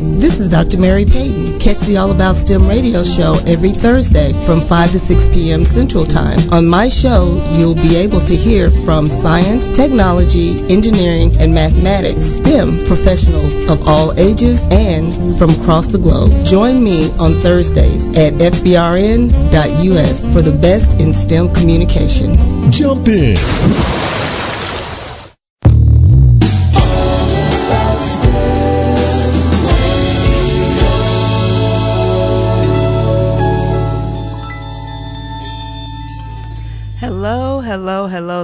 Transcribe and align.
This 0.00 0.38
is 0.38 0.48
Dr. 0.48 0.78
Mary 0.78 1.04
Payton. 1.04 1.58
Catch 1.58 1.80
the 1.80 1.96
All 1.96 2.10
About 2.10 2.36
STEM 2.36 2.66
radio 2.68 3.02
show 3.04 3.34
every 3.46 3.70
Thursday 3.70 4.32
from 4.44 4.60
5 4.60 4.92
to 4.92 4.98
6 4.98 5.26
p.m. 5.26 5.64
Central 5.64 6.04
Time. 6.04 6.38
On 6.52 6.66
my 6.66 6.88
show, 6.88 7.42
you'll 7.52 7.74
be 7.74 7.96
able 7.96 8.20
to 8.20 8.36
hear 8.36 8.70
from 8.70 9.08
science, 9.08 9.68
technology, 9.68 10.60
engineering, 10.72 11.32
and 11.38 11.52
mathematics 11.54 12.24
STEM 12.24 12.84
professionals 12.86 13.54
of 13.68 13.86
all 13.86 14.18
ages 14.18 14.66
and 14.70 15.36
from 15.36 15.50
across 15.50 15.86
the 15.86 15.98
globe. 15.98 16.30
Join 16.46 16.82
me 16.82 17.10
on 17.18 17.32
Thursdays 17.32 18.08
at 18.10 18.34
fbrn.us 18.34 20.32
for 20.32 20.42
the 20.42 20.52
best 20.52 21.00
in 21.00 21.12
STEM 21.12 21.52
communication. 21.54 22.34
Jump 22.70 23.08
in. 23.08 24.21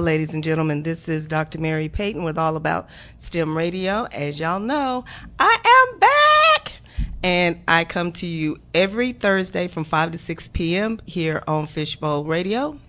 Ladies 0.09 0.33
and 0.33 0.43
gentlemen. 0.43 0.81
This 0.81 1.07
is 1.07 1.27
Dr. 1.27 1.59
Mary 1.59 1.87
Payton 1.87 2.23
with 2.23 2.35
All 2.35 2.55
About 2.55 2.89
STEM 3.19 3.55
Radio. 3.55 4.05
As 4.05 4.39
y'all 4.39 4.59
know, 4.59 5.05
I 5.37 5.85
am 5.91 5.99
back! 5.99 6.73
And 7.21 7.61
I 7.67 7.85
come 7.85 8.11
to 8.13 8.25
you 8.25 8.57
every 8.73 9.13
Thursday 9.13 9.67
from 9.67 9.83
5 9.83 10.13
to 10.13 10.17
6 10.17 10.47
p.m. 10.47 10.99
here 11.05 11.43
on 11.45 11.67
Fishbowl 11.67 12.23
Radio. 12.23 12.79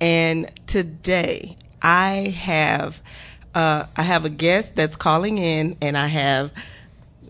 And 0.00 0.50
today 0.66 1.58
I 1.82 2.34
have 2.38 3.02
uh, 3.54 3.84
I 3.94 4.02
have 4.02 4.24
a 4.24 4.30
guest 4.30 4.76
that's 4.76 4.96
calling 4.96 5.36
in, 5.36 5.76
and 5.82 5.98
I 5.98 6.06
have 6.06 6.52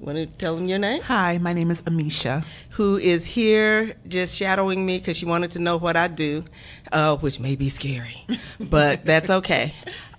Want 0.00 0.16
to 0.18 0.26
tell 0.26 0.56
them 0.56 0.68
your 0.68 0.78
name? 0.78 1.00
Hi, 1.02 1.38
my 1.38 1.52
name 1.52 1.70
is 1.70 1.80
Amisha. 1.82 2.44
Who 2.70 2.98
is 2.98 3.24
here 3.24 3.94
just 4.06 4.36
shadowing 4.36 4.84
me 4.84 4.98
because 4.98 5.16
she 5.16 5.24
wanted 5.24 5.52
to 5.52 5.58
know 5.58 5.78
what 5.78 5.96
I 5.96 6.08
do, 6.08 6.44
uh, 6.92 7.16
which 7.16 7.40
may 7.40 7.56
be 7.56 7.70
scary, 7.70 8.26
but 8.60 9.04
that's 9.06 9.30
okay. 9.30 9.74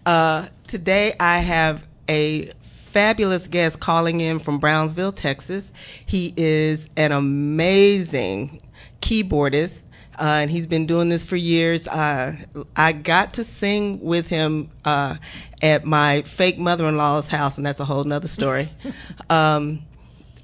Uh, 0.06 0.48
today 0.68 1.16
I 1.20 1.40
have 1.40 1.84
a 2.10 2.52
fabulous 2.92 3.48
guest 3.48 3.80
calling 3.80 4.20
in 4.20 4.40
from 4.40 4.58
Brownsville, 4.60 5.12
Texas. 5.12 5.72
He 6.06 6.34
is 6.36 6.88
an 6.98 7.12
amazing 7.12 8.62
keyboardist. 9.02 9.84
Uh, 10.20 10.42
and 10.42 10.50
he's 10.50 10.66
been 10.66 10.88
doing 10.88 11.10
this 11.10 11.24
for 11.24 11.36
years. 11.36 11.88
Uh, 11.88 12.36
I 12.76 12.92
got 12.92 13.36
to 13.36 13.44
sing 13.44 14.02
with 14.02 14.26
him 14.26 14.72
uh, 14.84 15.18
at 15.62 15.86
my 15.86 16.22
fake 16.24 16.58
mother-in-law's 16.58 17.28
house, 17.28 17.58
and 17.58 17.66
that's 17.66 17.80
a 17.80 17.86
whole 17.86 18.04
nother 18.04 18.28
story. 18.28 18.70
um, 19.30 19.86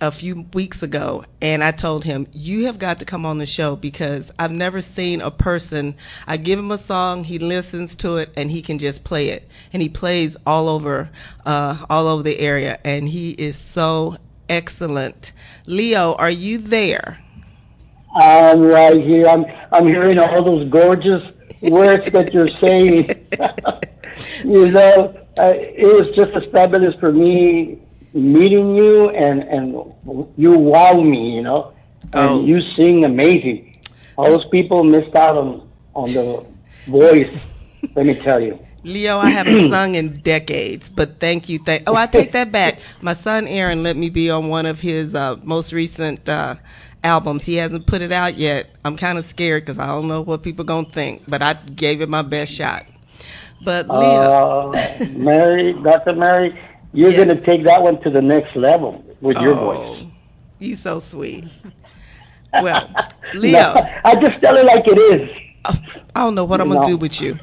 a 0.02 0.12
few 0.12 0.46
weeks 0.54 0.84
ago, 0.84 1.24
and 1.42 1.64
I 1.64 1.72
told 1.72 2.04
him, 2.04 2.28
"You 2.34 2.66
have 2.66 2.78
got 2.78 3.00
to 3.00 3.06
come 3.06 3.26
on 3.26 3.38
the 3.38 3.46
show 3.46 3.76
because 3.76 4.32
I've 4.38 4.52
never 4.52 4.82
seen 4.82 5.22
a 5.22 5.32
person. 5.32 5.96
I 6.28 6.38
give 6.38 6.60
him 6.60 6.72
a 6.72 6.78
song, 6.78 7.24
he 7.24 7.40
listens 7.40 7.96
to 7.96 8.18
it, 8.18 8.34
and 8.36 8.52
he 8.52 8.62
can 8.62 8.80
just 8.80 9.04
play 9.04 9.30
it, 9.30 9.48
and 9.72 9.82
he 9.82 9.90
plays 9.90 10.36
all 10.46 10.68
over, 10.68 11.10
uh, 11.46 11.86
all 11.90 12.08
over 12.08 12.22
the 12.22 12.40
area, 12.40 12.80
and 12.84 13.08
he 13.10 13.32
is 13.32 13.58
so 13.58 14.18
excellent." 14.50 15.32
Leo, 15.66 16.16
are 16.16 16.32
you 16.32 16.58
there? 16.58 17.20
I'm 18.16 18.62
right 18.62 19.02
here. 19.02 19.28
I'm 19.28 19.46
I'm 19.72 19.88
hearing 19.88 20.20
all 20.20 20.44
those 20.44 20.70
gorgeous 20.70 21.24
words 21.62 22.12
that 22.12 22.34
you're 22.34 22.48
saying. 22.48 23.10
you 24.44 24.72
know, 24.72 25.16
uh, 25.38 25.54
it 25.56 25.86
was 25.88 26.16
just 26.16 26.32
as 26.36 26.44
fabulous 26.52 26.96
for 27.00 27.12
me 27.12 27.80
meeting 28.14 28.76
you, 28.76 29.10
and 29.10 29.42
and 29.44 29.94
you 30.38 30.52
wow 30.52 30.94
me. 31.02 31.36
You 31.36 31.42
know, 31.42 31.74
and 32.14 32.30
Oh. 32.30 32.44
you 32.46 32.62
sing 32.76 33.06
amazing. 33.06 33.78
All 34.18 34.26
those 34.30 34.46
people 34.50 34.84
missed 34.84 35.16
out 35.16 35.38
on 35.38 35.68
on 35.96 36.14
the 36.14 36.46
voice. 36.88 37.36
let 37.96 38.06
me 38.06 38.14
tell 38.16 38.40
you. 38.40 38.60
Leo, 38.86 39.18
I 39.18 39.30
haven't 39.30 39.70
sung 39.72 39.96
in 39.96 40.20
decades, 40.22 40.90
but 40.90 41.20
thank 41.20 41.48
you. 41.50 41.58
Thank. 41.60 41.84
Oh, 41.88 41.96
I 41.96 42.06
take 42.06 42.34
that 42.34 42.52
back. 42.52 42.80
My 43.02 43.14
son 43.14 43.48
Aaron 43.48 43.82
let 43.82 43.96
me 43.96 44.10
be 44.10 44.30
on 44.30 44.50
one 44.50 44.66
of 44.66 44.82
his 44.82 45.16
uh, 45.16 45.38
most 45.42 45.72
recent 45.72 46.28
uh, 46.28 46.56
albums. 47.04 47.46
He 47.46 47.56
hasn't 47.56 47.88
put 47.88 48.02
it 48.02 48.12
out 48.12 48.38
yet. 48.38 48.70
I'm 48.84 48.98
kind 48.98 49.18
of 49.18 49.26
scared 49.26 49.64
because 49.64 49.80
I 49.80 49.88
don't 49.88 50.08
know 50.10 50.22
what 50.22 50.44
people 50.44 50.66
gonna 50.66 50.90
think, 50.92 51.24
but 51.28 51.42
I 51.42 51.54
gave 51.54 52.02
it 52.02 52.10
my 52.10 52.22
best 52.24 52.52
shot. 52.52 52.86
But 53.64 53.88
Leo, 53.90 54.72
Uh, 54.74 55.06
Mary, 55.12 55.74
Dr. 55.84 56.14
Mary, 56.14 56.58
you're 56.94 57.12
Yes. 57.12 57.26
going 57.26 57.38
to 57.38 57.46
take 57.46 57.64
that 57.66 57.82
one 57.82 58.00
to 58.02 58.10
the 58.10 58.22
next 58.22 58.56
level 58.56 59.04
with 59.22 59.38
your 59.38 59.54
oh, 59.56 59.60
voice. 59.96 60.06
you 60.60 60.76
so 60.76 61.00
sweet. 61.00 61.46
Well, 62.54 62.90
Leo, 63.34 63.52
No, 63.74 63.88
I 64.06 64.16
just 64.16 64.40
tell 64.42 64.56
it 64.58 64.66
like 64.66 64.84
it 64.88 64.98
is. 65.00 65.30
I 65.66 65.80
don't 66.24 66.36
know 66.36 66.46
what 66.46 66.62
I'm 66.62 66.70
gonna 66.70 66.86
do 66.86 66.98
with 66.98 67.20
you. 67.22 67.40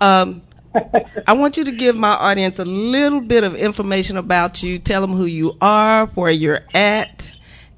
Um, 0.00 0.42
I 1.26 1.34
want 1.34 1.56
you 1.58 1.64
to 1.64 1.70
give 1.72 1.94
my 1.96 2.14
audience 2.14 2.58
a 2.58 2.64
little 2.64 3.20
bit 3.20 3.44
of 3.44 3.54
information 3.54 4.16
about 4.16 4.62
you. 4.62 4.78
Tell 4.78 5.00
them 5.02 5.12
who 5.12 5.26
you 5.26 5.56
are, 5.60 6.06
where 6.06 6.30
you're 6.30 6.62
at, 6.74 7.30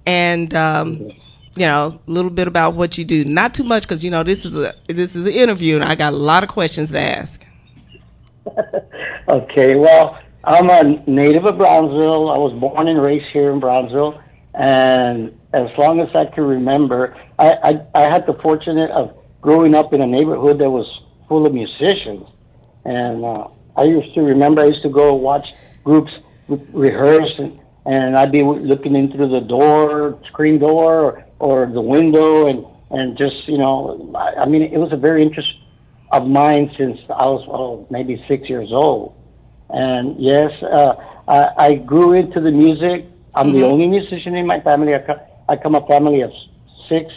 and 0.06 0.54
um, 0.54 0.98
you 1.56 1.66
know 1.66 2.00
a 2.06 2.10
little 2.10 2.30
bit 2.30 2.46
about 2.48 2.74
what 2.74 2.96
you 2.96 3.04
do. 3.04 3.24
Not 3.24 3.52
too 3.54 3.64
much 3.64 3.82
because 3.82 4.02
you 4.04 4.10
know 4.10 4.22
this 4.22 4.44
is 4.46 4.54
a 4.54 4.74
this 4.88 5.14
is 5.16 5.26
an 5.26 5.32
interview, 5.32 5.74
and 5.74 5.84
I 5.84 5.96
got 5.96 6.12
a 6.14 6.16
lot 6.16 6.44
of 6.44 6.48
questions 6.48 6.92
to 6.92 7.00
ask. 7.00 7.44
Okay, 9.28 9.74
well, 9.74 10.18
I'm 10.44 10.68
a 10.68 11.02
native 11.08 11.46
of 11.46 11.56
Brownsville. 11.56 12.28
I 12.30 12.36
was 12.38 12.52
born 12.60 12.88
and 12.88 13.00
raised 13.00 13.26
here 13.32 13.50
in 13.50 13.58
Brownsville, 13.60 14.20
and 14.52 15.32
as 15.54 15.68
long 15.78 16.00
as 16.00 16.08
I 16.14 16.26
can 16.26 16.44
remember, 16.44 17.16
I 17.38 17.52
I, 17.52 17.86
I 17.94 18.02
had 18.02 18.26
the 18.26 18.34
fortunate 18.42 18.90
of 18.90 19.16
growing 19.40 19.74
up 19.74 19.94
in 19.94 20.02
a 20.02 20.06
neighborhood 20.06 20.58
that 20.58 20.70
was 20.70 20.86
full 21.28 21.46
of 21.46 21.54
musicians, 21.54 22.26
and 22.84 23.24
uh, 23.24 23.48
I 23.76 23.84
used 23.84 24.14
to 24.14 24.20
remember 24.20 24.60
I 24.60 24.66
used 24.66 24.82
to 24.82 24.90
go 24.90 25.14
watch 25.14 25.46
groups 25.82 26.12
re- 26.48 26.66
rehearse, 26.72 27.32
and, 27.38 27.58
and 27.86 28.16
I'd 28.16 28.32
be 28.32 28.42
looking 28.42 28.94
in 28.94 29.10
through 29.10 29.30
the 29.30 29.40
door, 29.40 30.20
screen 30.28 30.58
door, 30.58 31.24
or, 31.38 31.64
or 31.64 31.66
the 31.72 31.80
window, 31.80 32.46
and 32.48 32.66
and 32.90 33.16
just 33.16 33.48
you 33.48 33.56
know, 33.56 34.12
I, 34.14 34.42
I 34.42 34.46
mean, 34.46 34.62
it 34.62 34.76
was 34.78 34.92
a 34.92 34.96
very 34.98 35.22
interest 35.22 35.48
of 36.14 36.28
mine 36.28 36.70
since 36.78 36.98
I 37.08 37.26
was 37.26 37.44
oh, 37.48 37.86
maybe 37.90 38.22
six 38.28 38.48
years 38.48 38.70
old. 38.72 39.14
And 39.70 40.04
yes, 40.20 40.52
uh, 40.62 40.94
I, 41.26 41.40
I 41.66 41.74
grew 41.74 42.12
into 42.12 42.40
the 42.40 42.50
music. 42.50 43.06
I'm 43.34 43.52
the 43.52 43.64
only 43.64 43.88
musician 43.88 44.36
in 44.36 44.46
my 44.46 44.60
family. 44.60 44.94
I, 44.94 44.98
co- 44.98 45.26
I 45.48 45.56
come 45.56 45.74
a 45.74 45.84
family 45.86 46.20
of 46.20 46.30
six 46.88 47.12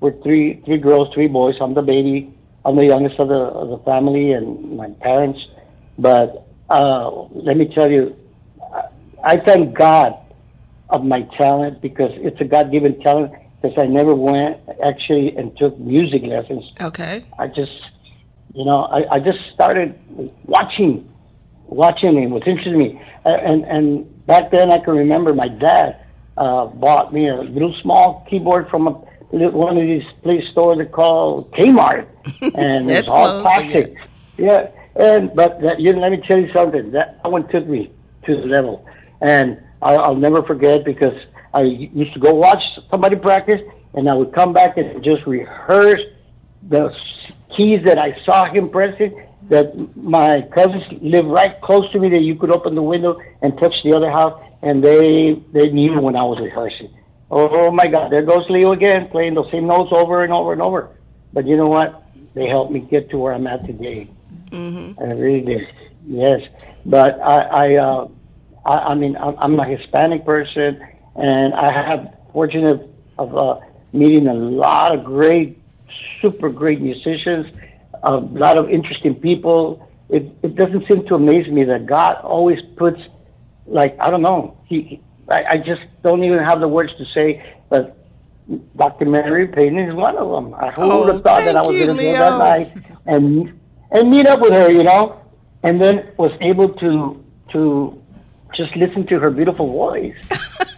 with 0.00 0.22
three 0.22 0.62
three 0.64 0.78
girls, 0.78 1.08
three 1.14 1.28
boys. 1.28 1.54
I'm 1.60 1.74
the 1.74 1.82
baby. 1.82 2.36
I'm 2.64 2.76
the 2.76 2.86
youngest 2.86 3.20
of 3.20 3.28
the 3.28 3.42
of 3.62 3.68
the 3.70 3.78
family, 3.84 4.32
and 4.32 4.76
my 4.76 4.88
parents. 5.00 5.40
But 5.98 6.28
uh, 6.68 7.10
let 7.32 7.56
me 7.56 7.66
tell 7.74 7.90
you, 7.90 8.16
I, 8.72 8.82
I 9.22 9.36
thank 9.46 9.76
God 9.76 10.14
of 10.88 11.04
my 11.04 11.22
talent 11.38 11.80
because 11.80 12.10
it's 12.16 12.40
a 12.40 12.44
God 12.44 12.72
given 12.72 13.00
talent. 13.00 13.32
Because 13.62 13.76
I 13.78 13.86
never 13.86 14.14
went 14.14 14.56
actually 14.82 15.36
and 15.36 15.54
took 15.58 15.78
music 15.78 16.22
lessons. 16.24 16.64
Okay. 16.80 17.26
I 17.38 17.46
just, 17.46 17.76
you 18.54 18.64
know, 18.64 18.84
I, 18.84 19.14
I 19.14 19.20
just 19.20 19.38
started 19.54 19.98
watching, 20.44 21.08
watching 21.66 22.18
and 22.18 22.32
what 22.32 22.46
interested 22.46 22.76
me. 22.76 23.00
And 23.24 23.64
and 23.64 24.26
back 24.26 24.50
then 24.50 24.70
I 24.70 24.78
can 24.78 24.94
remember 24.94 25.34
my 25.34 25.48
dad 25.48 26.04
uh, 26.36 26.66
bought 26.66 27.12
me 27.12 27.28
a 27.28 27.36
little 27.36 27.74
small 27.82 28.26
keyboard 28.28 28.68
from 28.70 28.88
a 28.88 28.92
one 29.30 29.76
of 29.76 29.82
these 29.84 30.02
place 30.22 30.42
stores 30.50 30.78
they 30.78 30.86
call 30.86 31.44
Kmart, 31.56 32.06
and 32.54 32.90
it's 32.90 33.08
all 33.08 33.42
plastic. 33.42 33.94
Yeah, 34.36 34.70
and 34.96 35.34
but 35.34 35.60
that, 35.60 35.80
you 35.80 35.92
let 35.92 36.10
me 36.10 36.22
tell 36.26 36.38
you 36.38 36.52
something. 36.52 36.90
That 36.92 37.20
one 37.24 37.46
took 37.48 37.66
me 37.66 37.92
to 38.26 38.36
the 38.36 38.46
level, 38.46 38.84
and 39.20 39.60
I, 39.82 39.94
I'll 39.94 40.16
never 40.16 40.42
forget 40.42 40.84
because 40.84 41.14
I 41.54 41.62
used 41.62 42.12
to 42.14 42.20
go 42.20 42.34
watch 42.34 42.62
somebody 42.90 43.16
practice, 43.16 43.60
and 43.94 44.08
I 44.08 44.14
would 44.14 44.32
come 44.32 44.52
back 44.52 44.76
and 44.76 45.04
just 45.04 45.24
rehearse 45.26 46.00
the 46.68 46.92
keys 47.56 47.80
that 47.84 47.98
I 47.98 48.16
saw 48.24 48.52
him 48.52 48.70
pressing. 48.70 49.26
That 49.48 49.96
my 49.96 50.42
cousins 50.54 50.84
live 51.02 51.26
right 51.26 51.60
close 51.60 51.90
to 51.92 51.98
me. 51.98 52.08
That 52.10 52.20
you 52.20 52.36
could 52.36 52.50
open 52.50 52.74
the 52.74 52.82
window 52.82 53.20
and 53.42 53.58
touch 53.58 53.74
the 53.82 53.96
other 53.96 54.10
house, 54.10 54.40
and 54.62 54.82
they 54.84 55.42
they 55.52 55.70
knew 55.70 56.00
when 56.00 56.14
I 56.14 56.22
was 56.22 56.38
rehearsing. 56.40 56.94
Oh 57.30 57.70
my 57.70 57.86
God, 57.86 58.10
there 58.10 58.22
goes 58.22 58.44
Leo 58.48 58.72
again, 58.72 59.08
playing 59.08 59.34
the 59.34 59.48
same 59.52 59.66
notes 59.66 59.90
over 59.92 60.24
and 60.24 60.32
over 60.32 60.52
and 60.52 60.60
over. 60.60 60.90
But 61.32 61.46
you 61.46 61.56
know 61.56 61.68
what? 61.68 62.02
They 62.34 62.48
helped 62.48 62.72
me 62.72 62.80
get 62.80 63.10
to 63.10 63.18
where 63.18 63.32
I'm 63.32 63.46
at 63.46 63.64
today. 63.66 64.10
Mm-hmm. 64.50 65.00
I 65.00 65.12
really 65.14 65.40
did. 65.42 65.66
Yes, 66.06 66.40
but 66.84 67.20
I, 67.20 67.38
I, 67.40 67.74
uh, 67.76 68.08
I, 68.64 68.72
I 68.72 68.94
mean, 68.94 69.16
I'm, 69.16 69.36
I'm 69.38 69.60
a 69.60 69.64
Hispanic 69.64 70.24
person, 70.24 70.80
and 71.14 71.54
I 71.54 71.72
have 71.72 72.16
fortunate 72.32 72.88
of 73.16 73.36
uh, 73.36 73.60
meeting 73.92 74.26
a 74.26 74.34
lot 74.34 74.96
of 74.96 75.04
great, 75.04 75.59
super 76.22 76.48
great 76.50 76.80
musicians, 76.80 77.46
a 78.02 78.16
lot 78.16 78.56
of 78.58 78.70
interesting 78.70 79.14
people. 79.14 79.86
It, 80.08 80.24
it 80.42 80.56
doesn't 80.56 80.86
seem 80.88 81.06
to 81.06 81.14
amaze 81.14 81.48
me 81.48 81.64
that 81.64 81.86
God 81.86 82.16
always 82.22 82.58
puts, 82.76 83.00
like, 83.66 83.96
I 84.00 84.10
don't 84.10 84.22
know, 84.22 84.56
He, 84.66 85.00
I, 85.28 85.44
I 85.50 85.56
just 85.58 85.82
don't 86.02 86.24
even 86.24 86.38
have 86.40 86.60
the 86.60 86.68
words 86.68 86.92
to 86.98 87.04
say, 87.14 87.42
but 87.68 87.96
Dr. 88.76 89.04
Mary 89.06 89.46
Payton 89.46 89.78
is 89.78 89.94
one 89.94 90.16
of 90.16 90.28
them. 90.30 90.54
I 90.54 90.70
who 90.72 90.82
Oh, 90.82 91.00
would 91.04 91.14
have 91.14 91.22
thought 91.22 91.44
that 91.44 91.56
I 91.56 91.62
was 91.62 91.76
going 91.76 91.96
to 91.96 92.02
go 92.02 92.12
that 92.12 92.36
night 92.38 92.72
and 93.06 93.52
and 93.92 94.10
meet 94.10 94.26
up 94.26 94.40
with 94.40 94.50
her, 94.52 94.68
you 94.70 94.82
know, 94.82 95.20
and 95.62 95.80
then 95.80 96.08
was 96.16 96.32
able 96.40 96.68
to 96.74 97.24
to 97.52 98.02
just 98.56 98.74
listen 98.74 99.06
to 99.06 99.20
her 99.20 99.30
beautiful 99.30 99.70
voice. 99.70 100.16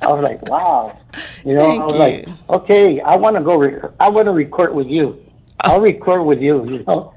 I 0.02 0.08
was 0.12 0.22
like, 0.22 0.42
wow, 0.42 0.98
you 1.44 1.54
know, 1.54 1.62
Thank 1.70 1.80
I 1.82 1.86
was 1.86 1.94
you. 1.94 1.98
like, 1.98 2.60
okay, 2.62 3.00
I 3.00 3.16
want 3.16 3.36
to 3.36 3.42
go. 3.42 3.56
Re- 3.56 3.80
I 3.98 4.10
want 4.10 4.26
to 4.26 4.32
record 4.32 4.74
with 4.74 4.88
you. 4.88 5.18
I'll 5.62 5.80
record 5.80 6.24
with 6.24 6.40
you, 6.40 6.64
you 6.68 6.84
know. 6.86 7.14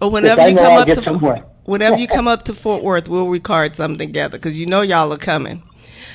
Whenever 0.00 0.48
you 0.48 0.56
come 0.56 0.72
I'll 0.72 0.78
up 0.80 0.88
to 0.88 1.02
somewhere. 1.02 1.44
whenever 1.64 1.96
you 1.96 2.06
come 2.16 2.28
up 2.28 2.44
to 2.44 2.54
Fort 2.54 2.82
Worth, 2.82 3.08
we'll 3.08 3.28
record 3.28 3.74
something 3.76 3.98
together 4.08 4.38
because 4.38 4.54
you 4.54 4.66
know 4.66 4.82
y'all 4.82 5.12
are 5.12 5.18
coming. 5.18 5.62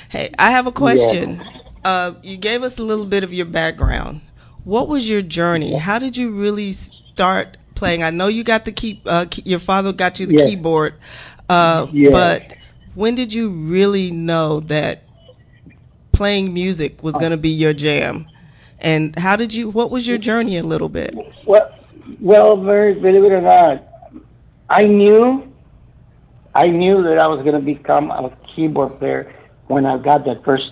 Hey, 0.10 0.32
I 0.38 0.52
have 0.52 0.68
a 0.68 0.72
question. 0.72 1.42
Uh, 1.84 2.14
you 2.22 2.38
gave 2.38 2.62
us 2.64 2.78
a 2.78 2.84
little 2.84 3.06
bit 3.06 3.24
of 3.24 3.34
your 3.34 3.46
background. 3.48 4.22
What 4.64 4.88
was 4.88 5.10
your 5.10 5.22
journey? 5.24 5.74
How 5.76 5.98
did 5.98 6.16
you 6.16 6.30
really 6.30 6.74
start 6.74 7.58
playing? 7.74 8.04
I 8.04 8.12
know 8.12 8.28
you 8.28 8.44
got 8.44 8.66
the 8.66 8.72
key. 8.72 9.02
Uh, 9.06 9.26
key 9.30 9.42
your 9.46 9.60
father 9.60 9.92
got 9.92 10.20
you 10.20 10.28
the 10.28 10.36
keyboard, 10.38 10.94
uh, 11.50 11.88
Yes. 11.92 12.12
but 12.12 12.54
when 12.94 13.16
did 13.16 13.34
you 13.34 13.50
really 13.50 14.12
know 14.12 14.60
that 14.62 15.04
playing 16.12 16.54
music 16.54 17.02
was 17.02 17.16
going 17.16 17.32
to 17.32 17.38
be 17.38 17.50
your 17.50 17.74
jam? 17.74 18.28
And 18.82 19.18
how 19.18 19.36
did 19.36 19.54
you? 19.54 19.70
What 19.70 19.92
was 19.92 20.08
your 20.08 20.18
journey 20.18 20.58
a 20.58 20.64
little 20.64 20.90
bit? 20.90 21.16
Well, 21.46 21.74
well, 22.20 22.58
very 22.58 22.96
believe 22.96 23.24
it 23.24 23.32
or 23.32 23.42
not, 23.42 23.84
I 24.70 24.86
knew, 24.86 25.52
I 26.56 26.68
knew 26.68 27.04
that 27.04 27.20
I 27.20 27.28
was 27.28 27.44
going 27.44 27.54
to 27.56 27.62
become 27.62 28.10
a 28.12 28.32
keyboard 28.56 29.00
player 29.00 29.34
when 29.68 29.86
I 29.86 29.98
got 29.98 30.26
that 30.26 30.44
first 30.44 30.72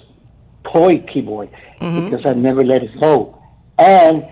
toy 0.74 1.00
keyboard 1.00 1.50
Mhm. 1.80 2.10
because 2.10 2.26
I 2.26 2.34
never 2.34 2.64
let 2.66 2.84
it 2.84 3.00
go. 3.00 3.38
And 3.78 4.26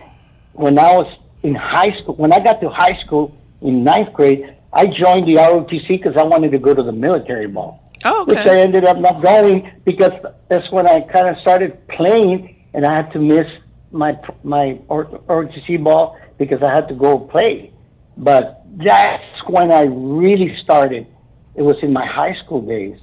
when 0.54 0.78
I 0.80 0.98
was 0.98 1.08
in 1.44 1.56
high 1.56 1.92
school, 2.02 2.16
when 2.16 2.34
I 2.34 2.40
got 2.40 2.60
to 2.62 2.70
high 2.70 2.98
school 3.06 3.32
in 3.62 3.84
ninth 3.84 4.12
grade, 4.14 4.54
I 4.74 4.88
joined 4.88 5.28
the 5.28 5.36
ROTC 5.38 5.88
because 5.98 6.18
I 6.18 6.24
wanted 6.24 6.52
to 6.52 6.58
go 6.60 6.74
to 6.74 6.84
the 6.84 6.92
military 6.92 7.48
ball 7.48 7.80
Oh, 8.06 8.26
which 8.26 8.38
I 8.38 8.60
ended 8.60 8.84
up 8.84 8.98
not 8.98 9.22
going 9.22 9.70
because 9.86 10.12
that's 10.50 10.70
when 10.72 10.86
I 10.88 11.02
kind 11.02 11.28
of 11.30 11.38
started 11.40 11.88
playing, 11.88 12.56
and 12.74 12.86
I 12.86 12.96
had 12.96 13.12
to 13.14 13.20
miss 13.20 13.48
my 13.92 14.20
my 14.44 14.80
ROTC 14.90 15.84
ball 15.84 16.18
because 16.38 16.62
I 16.62 16.74
had 16.74 16.88
to 16.90 16.96
go 16.96 17.20
play. 17.20 17.74
But 18.18 18.64
that's 18.78 19.24
when 19.48 19.72
I 19.72 19.84
really 19.84 20.56
started. 20.64 21.08
It 21.56 21.62
was 21.62 21.78
in 21.82 21.94
my 21.94 22.06
high 22.06 22.36
school 22.44 22.62
days, 22.62 23.00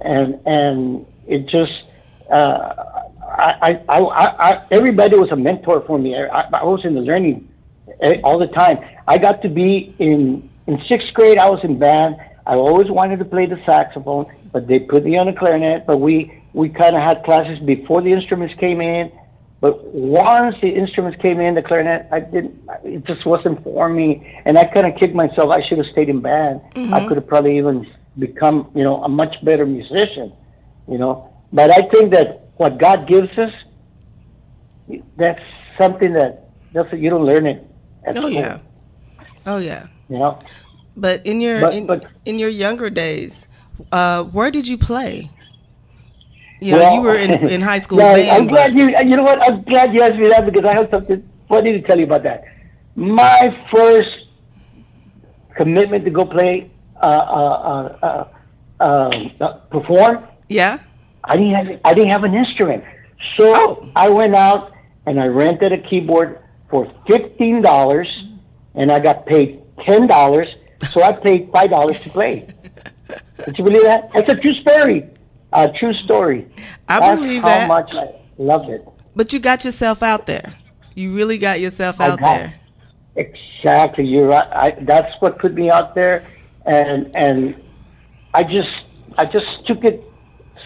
and 0.00 0.38
and 0.46 1.06
it 1.26 1.46
just 1.46 1.72
uh, 2.30 2.74
I, 3.28 3.80
I, 3.88 3.98
I, 3.98 4.50
I 4.50 4.66
everybody 4.70 5.16
was 5.16 5.30
a 5.30 5.36
mentor 5.36 5.82
for 5.86 5.98
me. 5.98 6.16
I, 6.16 6.42
I 6.42 6.64
was 6.64 6.84
in 6.84 6.94
the 6.94 7.00
learning 7.00 7.48
eh, 8.00 8.20
all 8.24 8.38
the 8.38 8.46
time. 8.48 8.78
I 9.06 9.18
got 9.18 9.42
to 9.42 9.48
be 9.48 9.94
in 9.98 10.48
in 10.66 10.82
sixth 10.88 11.12
grade. 11.14 11.38
I 11.38 11.48
was 11.48 11.60
in 11.64 11.78
band. 11.78 12.16
I 12.46 12.54
always 12.54 12.90
wanted 12.90 13.18
to 13.18 13.24
play 13.24 13.46
the 13.46 13.60
saxophone, 13.66 14.26
but 14.52 14.66
they 14.66 14.78
put 14.78 15.04
me 15.04 15.18
on 15.18 15.26
the 15.26 15.32
clarinet. 15.32 15.86
But 15.86 15.98
we 15.98 16.42
we 16.52 16.68
kind 16.68 16.96
of 16.96 17.02
had 17.02 17.22
classes 17.24 17.58
before 17.60 18.02
the 18.02 18.12
instruments 18.12 18.54
came 18.58 18.80
in. 18.80 19.12
But 19.60 19.84
once 19.92 20.54
the 20.62 20.68
instruments 20.68 21.20
came 21.20 21.40
in, 21.40 21.54
the 21.56 21.62
clarinet, 21.62 22.06
I 22.12 22.20
didn't. 22.20 22.54
It 22.84 23.04
just 23.04 23.26
wasn't 23.26 23.62
for 23.64 23.88
me, 23.88 24.40
and 24.44 24.56
I 24.56 24.64
kind 24.64 24.86
of 24.86 24.94
kicked 25.00 25.14
myself. 25.16 25.50
I 25.50 25.66
should 25.66 25.78
have 25.78 25.86
stayed 25.88 26.08
in 26.08 26.20
band. 26.20 26.60
I 26.76 27.04
could 27.08 27.16
have 27.16 27.26
probably 27.26 27.58
even 27.58 27.84
become, 28.18 28.70
you 28.74 28.84
know, 28.84 29.02
a 29.02 29.08
much 29.08 29.34
better 29.44 29.66
musician. 29.66 30.32
You 30.86 30.98
know, 30.98 31.28
but 31.52 31.70
I 31.70 31.82
think 31.88 32.12
that 32.12 32.48
what 32.56 32.78
God 32.78 33.08
gives 33.08 33.36
us, 33.36 33.52
that's 35.16 35.42
something 35.76 36.12
that 36.14 36.48
that's 36.72 36.92
you 36.92 37.10
don't 37.10 37.24
learn 37.24 37.46
it 37.46 37.66
at 38.04 38.16
Oh 38.16 38.20
school. 38.20 38.30
yeah. 38.32 38.58
Oh 39.46 39.58
yeah. 39.58 39.88
You 40.08 40.18
know. 40.18 40.40
But 40.96 41.24
in 41.26 41.40
your 41.40 41.60
But- 41.60 41.74
in, 41.74 41.86
but- 41.86 42.04
in 42.24 42.38
your 42.38 42.48
younger 42.48 42.90
days, 42.90 43.46
uh, 43.92 44.22
where 44.24 44.50
did 44.50 44.66
you 44.68 44.78
play? 44.78 45.30
You 46.60 46.72
know, 46.72 46.78
Well, 46.78 46.94
you 46.94 47.00
were 47.02 47.16
in, 47.16 47.30
in 47.56 47.60
high 47.60 47.78
school 47.78 47.98
yeah, 47.98 48.14
band. 48.16 48.30
I'm 48.30 48.46
glad 48.48 48.76
you. 48.78 48.88
You 48.88 49.16
know 49.16 49.22
what? 49.22 49.42
I'm 49.42 49.62
glad 49.62 49.94
you 49.94 50.02
asked 50.02 50.16
me 50.16 50.28
that 50.28 50.44
because 50.44 50.64
I 50.64 50.74
have 50.74 50.88
something 50.90 51.28
funny 51.48 51.72
to 51.72 51.80
tell 51.86 51.98
you 51.98 52.04
about 52.04 52.22
that. 52.24 52.44
My 52.96 53.56
first 53.72 54.10
commitment 55.56 56.04
to 56.04 56.10
go 56.10 56.24
play, 56.24 56.70
uh, 57.00 57.06
uh, 57.06 57.96
uh, 58.02 58.28
uh, 58.80 58.84
um, 58.84 59.30
uh, 59.40 59.52
perform. 59.70 60.24
yeah. 60.48 60.78
I 61.24 61.36
didn't 61.36 61.54
have. 61.54 61.80
I 61.84 61.94
didn't 61.94 62.10
have 62.10 62.24
an 62.24 62.34
instrument, 62.34 62.84
so 63.36 63.54
Oh. 63.54 63.88
I 63.96 64.08
went 64.08 64.34
out 64.34 64.72
and 65.04 65.20
I 65.20 65.26
rented 65.26 65.72
a 65.72 65.78
keyboard 65.78 66.38
for 66.70 66.90
fifteen 67.06 67.60
dollars, 67.60 68.08
and 68.74 68.90
I 68.90 68.98
got 69.00 69.26
paid 69.26 69.60
ten 69.84 70.06
dollars. 70.06 70.48
So 70.92 71.02
I 71.02 71.12
paid 71.12 71.50
five 71.52 71.68
dollars 71.70 72.00
to 72.04 72.08
play. 72.10 72.48
Did 73.44 73.58
you 73.58 73.64
believe 73.64 73.82
that? 73.82 74.08
It's 74.14 74.28
a 74.30 74.36
true 74.36 74.54
story. 74.54 75.10
A 75.52 75.68
true 75.78 75.94
story. 76.04 76.46
I 76.88 77.00
That's 77.00 77.20
believe 77.20 77.42
how 77.42 77.48
that. 77.48 77.68
much 77.68 77.90
I 77.92 78.14
loved 78.38 78.68
it. 78.68 78.86
But 79.16 79.32
you 79.32 79.38
got 79.38 79.64
yourself 79.64 80.02
out 80.02 80.26
there. 80.26 80.54
You 80.94 81.14
really 81.14 81.38
got 81.38 81.60
yourself 81.60 82.00
out 82.00 82.18
got- 82.20 82.26
there. 82.38 82.54
Exactly, 83.16 84.04
you're 84.04 84.28
right. 84.28 84.48
I, 84.52 84.70
that's 84.82 85.12
what 85.20 85.38
put 85.40 85.52
me 85.54 85.70
out 85.70 85.94
there, 85.96 86.24
and 86.66 87.10
and 87.16 87.54
I 88.32 88.44
just 88.44 88.68
I 89.16 89.24
just 89.24 89.46
took 89.66 89.82
it 89.84 90.02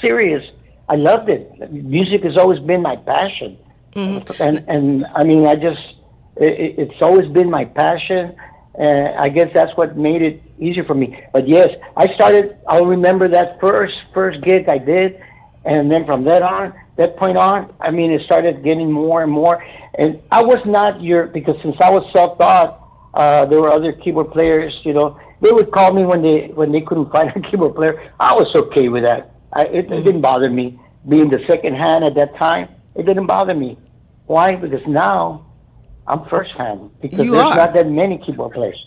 serious. 0.02 0.44
I 0.88 0.96
loved 0.96 1.30
it. 1.30 1.72
Music 1.72 2.22
has 2.24 2.36
always 2.36 2.58
been 2.60 2.82
my 2.82 2.96
passion, 2.96 3.56
Mm-hmm. 3.94 4.42
and 4.42 4.64
and 4.68 5.06
I 5.14 5.22
mean 5.24 5.46
I 5.46 5.54
just 5.56 5.80
it, 6.36 6.74
it's 6.78 7.00
always 7.00 7.26
been 7.32 7.48
my 7.50 7.64
passion, 7.64 8.34
and 8.74 9.16
I 9.18 9.28
guess 9.28 9.50
that's 9.52 9.76
what 9.76 9.96
made 9.96 10.22
it 10.22 10.42
easier 10.58 10.84
for 10.84 10.94
me. 10.94 11.18
But 11.32 11.48
yes, 11.48 11.68
I 11.96 12.12
started. 12.14 12.56
I'll 12.66 12.86
remember 12.86 13.28
that 13.28 13.60
first 13.60 13.94
first 14.14 14.42
gig 14.42 14.68
I 14.68 14.78
did, 14.78 15.20
and 15.64 15.90
then 15.90 16.06
from 16.06 16.24
that 16.24 16.42
on, 16.42 16.72
that 16.96 17.16
point 17.16 17.36
on, 17.36 17.72
I 17.80 17.90
mean, 17.90 18.10
it 18.10 18.22
started 18.22 18.62
getting 18.64 18.90
more 18.90 19.22
and 19.22 19.30
more. 19.30 19.62
And 19.94 20.20
I 20.30 20.42
was 20.42 20.58
not 20.64 21.02
your 21.02 21.26
because 21.26 21.56
since 21.62 21.76
I 21.80 21.90
was 21.90 22.04
self-taught, 22.12 22.78
uh, 23.14 23.44
there 23.46 23.60
were 23.60 23.70
other 23.70 23.92
keyboard 23.92 24.30
players. 24.32 24.72
You 24.84 24.94
know, 24.94 25.20
they 25.40 25.52
would 25.52 25.70
call 25.70 25.92
me 25.92 26.04
when 26.04 26.22
they 26.22 26.50
when 26.54 26.72
they 26.72 26.80
couldn't 26.80 27.12
find 27.12 27.30
a 27.34 27.40
keyboard 27.50 27.74
player. 27.74 28.10
I 28.18 28.32
was 28.34 28.48
okay 28.54 28.88
with 28.88 29.04
that. 29.04 29.34
I, 29.52 29.64
it, 29.64 29.92
it 29.92 30.02
didn't 30.02 30.22
bother 30.22 30.48
me 30.48 30.80
being 31.08 31.28
the 31.28 31.44
second 31.46 31.74
hand 31.74 32.04
at 32.04 32.14
that 32.14 32.34
time. 32.36 32.68
It 32.94 33.04
didn't 33.04 33.26
bother 33.26 33.54
me. 33.54 33.76
Why? 34.26 34.54
Because 34.54 34.86
now 34.86 35.51
I'm 36.06 36.24
first 36.28 36.50
hand 36.56 36.90
because 37.00 37.26
You 37.26 37.32
there's 37.32 37.46
are. 37.46 37.54
not 37.54 37.74
that 37.74 37.88
many 37.88 38.18
keyboard 38.18 38.52
players. 38.52 38.78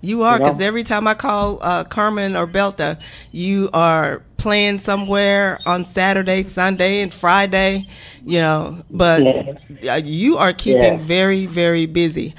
You 0.00 0.22
are, 0.22 0.38
You 0.38 0.44
know? 0.44 0.44
because 0.44 0.60
every 0.60 0.84
time 0.84 1.06
I 1.08 1.14
call 1.14 1.58
uh, 1.62 1.84
Carmen 1.84 2.36
or 2.36 2.46
Belta, 2.46 2.98
you 3.32 3.70
are 3.72 4.22
playing 4.36 4.78
somewhere 4.78 5.60
on 5.66 5.84
Saturday, 5.84 6.42
Sunday, 6.42 7.00
and 7.02 7.12
Friday. 7.12 7.86
You 8.24 8.38
know, 8.40 8.84
but 8.90 9.24
Yeah. 9.24 9.90
uh, 9.90 9.94
you 10.04 10.36
are 10.38 10.52
keeping 10.52 10.98
Yeah. 10.98 11.04
very, 11.06 11.46
very 11.46 11.86
busy. 11.86 12.34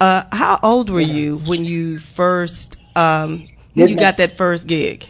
Uh, 0.00 0.24
how 0.32 0.58
old 0.62 0.88
were 0.88 1.00
you 1.00 1.36
when 1.38 1.64
you 1.64 1.98
first 1.98 2.78
um, 2.96 3.48
when 3.74 3.88
you 3.88 3.96
got 3.96 4.16
that 4.18 4.32
first 4.32 4.66
gig? 4.66 5.06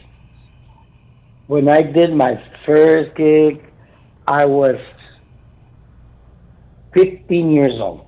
When 1.46 1.68
I 1.68 1.82
did 1.82 2.12
my 2.14 2.42
first 2.66 3.14
gig, 3.16 3.62
I 4.26 4.46
was 4.46 4.76
15 6.94 7.50
years 7.50 7.74
old. 7.80 8.06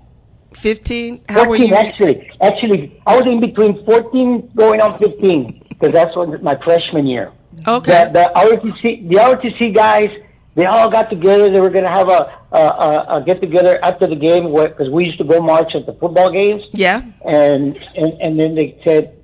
Fifteen? 0.54 1.22
How 1.28 1.40
were 1.48 1.56
14 1.56 1.68
you? 1.68 1.74
actually. 1.74 2.30
Actually, 2.40 3.02
I 3.06 3.16
was 3.16 3.26
in 3.26 3.40
between 3.40 3.84
14 3.84 4.52
going 4.54 4.80
on 4.80 4.98
15 4.98 5.66
because 5.68 5.92
that's 5.92 6.14
what 6.16 6.42
my 6.42 6.56
freshman 6.62 7.06
year. 7.06 7.32
Okay. 7.66 8.04
The, 8.06 8.10
the 8.12 8.32
ROTC, 8.34 9.08
the 9.08 9.16
ROTC 9.16 9.74
guys, 9.74 10.10
they 10.54 10.66
all 10.66 10.90
got 10.90 11.10
together. 11.10 11.50
They 11.50 11.60
were 11.60 11.70
going 11.70 11.84
to 11.84 11.90
have 11.90 12.08
a, 12.08 12.38
a, 12.52 12.58
a, 12.58 13.06
a 13.16 13.24
get 13.24 13.40
together 13.40 13.82
after 13.82 14.06
the 14.06 14.16
game 14.16 14.52
because 14.52 14.90
we 14.90 15.06
used 15.06 15.18
to 15.18 15.24
go 15.24 15.40
march 15.40 15.74
at 15.74 15.86
the 15.86 15.94
football 15.94 16.30
games. 16.30 16.62
Yeah. 16.72 17.02
And, 17.24 17.76
and 17.96 18.12
and 18.20 18.38
then 18.38 18.54
they 18.54 18.78
said, 18.84 19.16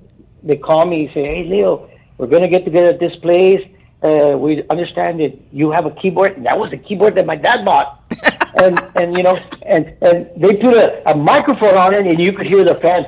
they 0.43 0.57
called 0.57 0.89
me 0.89 1.05
and 1.05 1.13
say, 1.13 1.23
hey 1.23 1.43
Leo, 1.45 1.89
we're 2.17 2.27
going 2.27 2.43
to 2.43 2.49
get 2.49 2.65
together 2.65 2.87
at 2.87 2.99
this 2.99 3.15
place. 3.17 3.61
Uh, 4.01 4.37
we 4.37 4.63
understand 4.69 5.19
that 5.19 5.37
you 5.51 5.71
have 5.71 5.85
a 5.85 5.91
keyboard. 5.91 6.37
And 6.37 6.45
that 6.45 6.57
was 6.57 6.71
the 6.71 6.77
keyboard 6.77 7.15
that 7.15 7.25
my 7.25 7.35
dad 7.35 7.65
bought. 7.65 8.03
and 8.61 8.79
and 8.95 9.17
you 9.17 9.23
know, 9.23 9.37
and 9.63 9.93
and 10.01 10.29
they 10.37 10.55
put 10.55 10.73
a, 10.73 11.09
a 11.09 11.15
microphone 11.15 11.75
on 11.75 11.93
it, 11.93 12.05
and 12.07 12.19
you 12.19 12.33
could 12.33 12.47
hear 12.47 12.63
the 12.63 12.75
fans. 12.75 13.05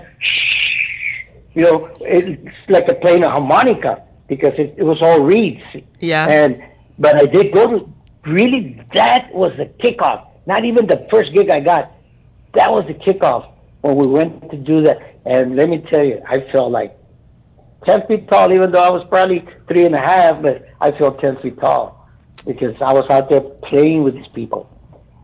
You 1.54 1.64
know, 1.64 1.98
it's 2.02 2.56
like 2.70 2.88
they're 2.88 2.96
playing 2.96 3.24
a 3.24 3.30
harmonica 3.30 4.04
because 4.28 4.54
it, 4.58 4.76
it 4.78 4.84
was 4.84 5.02
all 5.02 5.20
reeds. 5.20 5.62
Yeah. 6.00 6.28
And 6.28 6.64
but 6.98 7.16
I 7.16 7.26
did 7.26 7.54
go 7.54 7.68
to 7.68 7.94
really 8.26 8.82
that 8.94 9.34
was 9.34 9.52
the 9.58 9.66
kickoff. 9.66 10.28
Not 10.46 10.66
even 10.66 10.88
the 10.88 11.08
first 11.12 11.34
gig 11.34 11.50
I 11.50 11.60
got. 11.60 11.92
That 12.54 12.72
was 12.72 12.86
the 12.88 12.94
kickoff 12.94 13.52
when 13.82 13.96
we 13.98 14.08
went 14.08 14.50
to 14.52 14.58
do 14.58 14.82
that. 14.84 14.98
And 15.26 15.56
let 15.56 15.70
me 15.70 15.84
tell 15.92 16.04
you, 16.04 16.22
I 16.28 16.50
felt 16.52 16.72
like 16.72 16.98
ten 17.86 18.06
feet 18.08 18.28
tall, 18.28 18.52
even 18.52 18.72
though 18.72 18.84
I 18.84 18.90
was 18.90 19.06
probably 19.10 19.46
three 19.68 19.86
and 19.86 19.96
a 19.96 20.00
half, 20.00 20.42
but 20.42 20.68
I 20.80 20.92
felt 20.92 21.20
ten 21.20 21.38
feet 21.42 21.60
tall. 21.60 22.02
because 22.46 22.76
I 22.82 22.94
was 22.94 23.06
out 23.10 23.30
there 23.30 23.42
playing 23.42 24.04
with 24.04 24.16
these 24.16 24.28
people, 24.34 24.70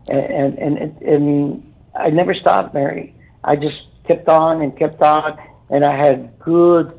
and 0.08 0.58
and 0.58 0.78
and, 0.78 1.02
and 1.02 1.74
I 1.94 2.10
never 2.10 2.34
stopped, 2.34 2.74
Mary. 2.74 3.14
I 3.44 3.56
just 3.56 3.76
kept 4.06 4.28
on 4.28 4.62
and 4.62 4.76
kept 4.76 5.02
on, 5.02 5.38
and 5.70 5.84
I 5.84 5.96
had 5.96 6.38
good, 6.38 6.98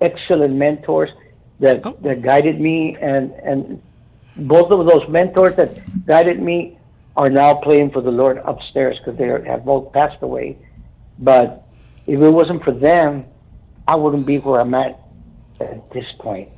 excellent 0.00 0.54
mentors 0.54 1.10
that 1.60 1.80
Oh. 1.84 1.96
that 2.02 2.22
guided 2.22 2.60
me, 2.60 2.96
and 3.00 3.32
and 3.44 3.82
both 4.36 4.70
of 4.70 4.86
those 4.86 5.08
mentors 5.08 5.56
that 5.56 5.78
guided 6.06 6.40
me 6.40 6.78
are 7.16 7.30
now 7.30 7.54
playing 7.54 7.90
for 7.90 8.02
the 8.02 8.10
Lord 8.10 8.38
upstairs 8.44 8.98
because 8.98 9.18
they 9.18 9.26
have 9.26 9.64
both 9.64 9.92
passed 9.92 10.22
away. 10.22 10.58
But 11.18 11.64
if 12.06 12.20
it 12.20 12.30
wasn't 12.30 12.62
for 12.62 12.72
them, 12.72 13.24
I 13.88 13.96
wouldn't 13.96 14.26
be 14.26 14.38
where 14.38 14.60
I'm 14.60 14.74
at 14.74 15.00
at 15.60 15.90
this 15.92 16.04
point. 16.18 16.50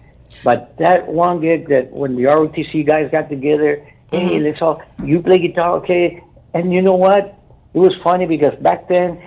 But 0.43 0.77
that 0.79 1.07
one 1.07 1.41
gig 1.41 1.69
that 1.69 1.93
when 1.93 2.17
the 2.17 2.25
ROTC 2.25 2.87
guys 2.87 3.09
got 3.11 3.29
together, 3.29 3.87
hey, 4.11 4.19
mm-hmm. 4.19 4.45
let's 4.45 4.63
all 4.63 4.83
you 5.05 5.21
play 5.21 5.39
guitar, 5.39 5.77
okay? 5.77 6.23
And 6.55 6.73
you 6.73 6.83
know 6.83 6.95
what? 6.95 7.39
It 7.75 7.79
was 7.79 7.95
funny 8.03 8.27
because 8.27 8.55
back 8.61 8.89
then 8.89 9.23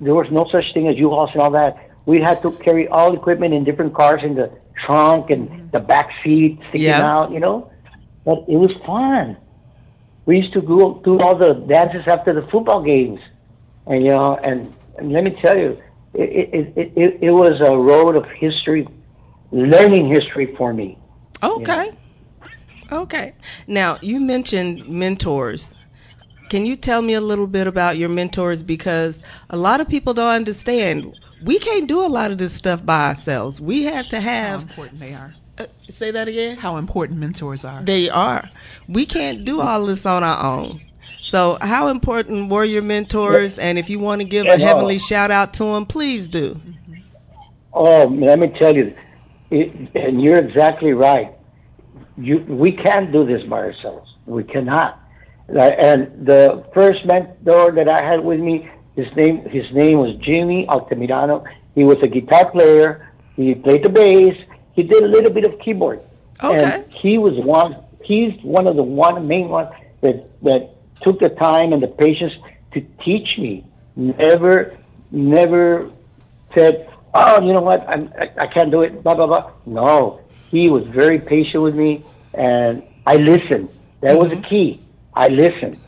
there 0.00 0.14
was 0.14 0.26
no 0.30 0.46
such 0.50 0.72
thing 0.74 0.88
as 0.88 0.96
U-Hauls 0.96 1.30
and 1.32 1.42
all 1.42 1.50
that. 1.52 1.90
We 2.04 2.20
had 2.20 2.42
to 2.42 2.52
carry 2.52 2.86
all 2.88 3.14
equipment 3.14 3.54
in 3.54 3.64
different 3.64 3.94
cars 3.94 4.22
in 4.22 4.34
the 4.34 4.50
trunk 4.84 5.30
and 5.30 5.48
mm-hmm. 5.48 5.70
the 5.72 5.80
back 5.80 6.10
seat 6.22 6.58
sticking 6.68 6.86
Yeah. 6.86 7.02
out, 7.02 7.32
you 7.32 7.40
know. 7.40 7.70
But 8.24 8.44
it 8.48 8.56
was 8.56 8.72
fun. 8.84 9.36
We 10.26 10.38
used 10.38 10.52
to 10.54 10.60
go 10.60 11.00
do 11.04 11.20
all 11.20 11.36
the 11.36 11.54
dances 11.54 12.02
after 12.06 12.32
the 12.34 12.42
football 12.48 12.82
games, 12.82 13.20
and 13.86 14.02
you 14.04 14.10
know, 14.10 14.36
and, 14.36 14.74
and 14.98 15.12
let 15.12 15.22
me 15.22 15.36
tell 15.40 15.56
you, 15.56 15.80
it 16.14 16.30
it, 16.52 16.72
it 16.76 16.92
it 16.96 17.18
it 17.22 17.30
was 17.30 17.60
a 17.60 17.76
road 17.76 18.16
of 18.16 18.26
history, 18.30 18.88
learning 19.52 20.08
history 20.12 20.54
for 20.56 20.74
me. 20.74 20.98
Okay. 21.42 21.92
Okay. 22.92 23.34
Now, 23.66 23.98
you 24.00 24.20
mentioned 24.20 24.88
mentors. 24.88 25.74
Can 26.48 26.64
you 26.64 26.76
tell 26.76 27.02
me 27.02 27.14
a 27.14 27.20
little 27.20 27.46
bit 27.48 27.66
about 27.66 27.96
your 27.98 28.08
mentors? 28.08 28.62
Because 28.62 29.20
a 29.50 29.56
lot 29.56 29.80
of 29.80 29.88
people 29.88 30.14
don't 30.14 30.28
understand. 30.30 31.18
We 31.44 31.58
can't 31.58 31.88
do 31.88 32.00
a 32.04 32.06
lot 32.06 32.30
of 32.30 32.38
this 32.38 32.52
stuff 32.52 32.84
by 32.86 33.08
ourselves. 33.08 33.60
We 33.60 33.84
have 33.84 34.08
to 34.08 34.20
have. 34.20 34.24
How 34.24 34.58
have. 34.58 34.70
important 34.70 35.00
they 35.00 35.14
are. 35.14 35.34
Uh, 35.58 35.66
say 35.98 36.10
that 36.10 36.28
again? 36.28 36.56
How 36.58 36.76
important 36.76 37.18
mentors 37.18 37.64
are. 37.64 37.82
They 37.82 38.08
are. 38.08 38.48
We 38.88 39.06
can't 39.06 39.44
do 39.44 39.60
all 39.60 39.86
this 39.86 40.06
on 40.06 40.22
our 40.22 40.44
own. 40.44 40.82
So, 41.22 41.58
how 41.60 41.88
important 41.88 42.50
were 42.50 42.64
your 42.64 42.82
mentors? 42.82 43.58
And 43.58 43.78
if 43.78 43.90
you 43.90 43.98
want 43.98 44.20
to 44.20 44.24
give 44.24 44.46
Yeah, 44.46 44.54
a 44.54 44.58
no. 44.58 44.64
heavenly 44.64 44.98
shout 45.00 45.32
out 45.32 45.52
to 45.54 45.64
them, 45.64 45.84
please 45.84 46.28
do. 46.28 46.60
Oh, 47.72 48.06
let 48.06 48.38
me 48.38 48.48
tell 48.58 48.76
you, 48.76 48.94
it, 49.50 49.72
and 49.96 50.22
you're 50.22 50.38
exactly 50.38 50.92
right. 50.92 51.32
You, 52.18 52.38
we 52.48 52.72
can't 52.72 53.12
do 53.12 53.26
this 53.26 53.42
by 53.48 53.58
ourselves. 53.58 54.10
We 54.26 54.44
cannot. 54.44 55.00
Uh, 55.54 55.60
And 55.60 56.26
the 56.26 56.64
first 56.74 57.04
mentor 57.04 57.72
that 57.72 57.88
I 57.88 58.02
had 58.02 58.24
with 58.24 58.40
me, 58.40 58.68
his 58.96 59.06
name, 59.16 59.44
his 59.48 59.64
name 59.72 59.98
was 59.98 60.16
Jimmy 60.22 60.66
Altamirano. 60.68 61.44
He 61.74 61.84
was 61.84 61.98
a 62.02 62.08
guitar 62.08 62.50
player. 62.50 63.12
He 63.36 63.54
played 63.54 63.84
the 63.84 63.90
bass. 63.90 64.34
He 64.72 64.82
did 64.82 65.02
a 65.02 65.06
little 65.06 65.30
bit 65.30 65.44
of 65.44 65.58
keyboard. 65.60 66.00
Okay. 66.42 66.64
And 66.64 66.92
he 66.92 67.18
was 67.18 67.34
one. 67.44 67.76
He's 68.02 68.32
one 68.42 68.66
of 68.66 68.76
the 68.76 68.82
one 68.82 69.26
main 69.26 69.48
ones 69.48 69.68
that 70.00 70.28
that 70.42 70.70
took 71.02 71.20
the 71.20 71.30
time 71.30 71.72
and 71.72 71.82
the 71.82 71.88
patience 71.88 72.32
to 72.72 72.80
teach 73.04 73.38
me. 73.38 73.66
Never, 73.96 74.76
never 75.10 75.90
said, 76.54 76.88
"Oh, 77.14 77.42
you 77.42 77.52
know 77.52 77.62
what? 77.62 77.86
I'm, 77.88 78.12
I, 78.18 78.44
I 78.44 78.46
can't 78.46 78.70
do 78.70 78.82
it." 78.82 79.02
Blah 79.02 79.14
blah 79.14 79.26
blah. 79.26 79.52
No, 79.64 80.20
he 80.50 80.68
was 80.68 80.84
very 80.88 81.18
patient 81.18 81.62
with 81.62 81.74
me, 81.74 82.04
and 82.34 82.82
I 83.06 83.16
listened. 83.16 83.68
That 84.00 84.18
was 84.18 84.30
the 84.30 84.40
key. 84.48 84.80
I 85.14 85.28
listened. 85.28 85.78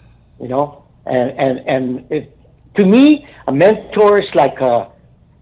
You 0.41 0.49
know, 0.49 0.85
and 1.07 1.31
and 1.38 1.59
and 1.67 2.12
it, 2.12 2.37
to 2.77 2.85
me, 2.85 3.27
a 3.47 3.53
mentor 3.53 4.21
is 4.21 4.29
like 4.35 4.61
uh 4.61 4.88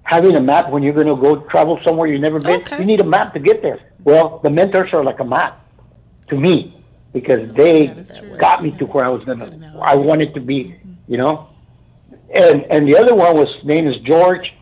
having 0.02 0.36
a 0.36 0.40
map 0.40 0.70
when 0.70 0.82
you're 0.82 0.94
going 0.94 1.06
to 1.08 1.16
go 1.16 1.40
travel 1.48 1.78
somewhere 1.84 2.06
you've 2.06 2.20
never 2.20 2.38
been. 2.38 2.60
Okay. 2.62 2.78
You 2.78 2.84
need 2.84 3.00
a 3.00 3.04
map 3.04 3.34
to 3.34 3.40
get 3.40 3.60
there. 3.60 3.80
Well, 4.04 4.40
the 4.42 4.50
mentors 4.50 4.92
are 4.92 5.02
like 5.02 5.18
a 5.18 5.24
map 5.24 5.60
to 6.28 6.36
me 6.36 6.72
because 7.12 7.50
they 7.56 7.86
That 7.88 7.98
is 7.98 8.18
true. 8.18 8.36
got 8.38 8.62
me 8.62 8.70
to 8.78 8.86
where 8.86 9.04
I 9.04 9.08
was 9.08 9.24
gonna, 9.24 9.78
I 9.82 9.96
wanted 9.96 10.32
to 10.34 10.40
be, 10.40 10.76
you 11.08 11.16
know. 11.18 11.48
And 12.32 12.62
and 12.70 12.86
the 12.88 12.96
other 12.96 13.14
one 13.14 13.36
was 13.36 13.48
name 13.64 13.86
is 13.88 13.96
George 13.98 14.52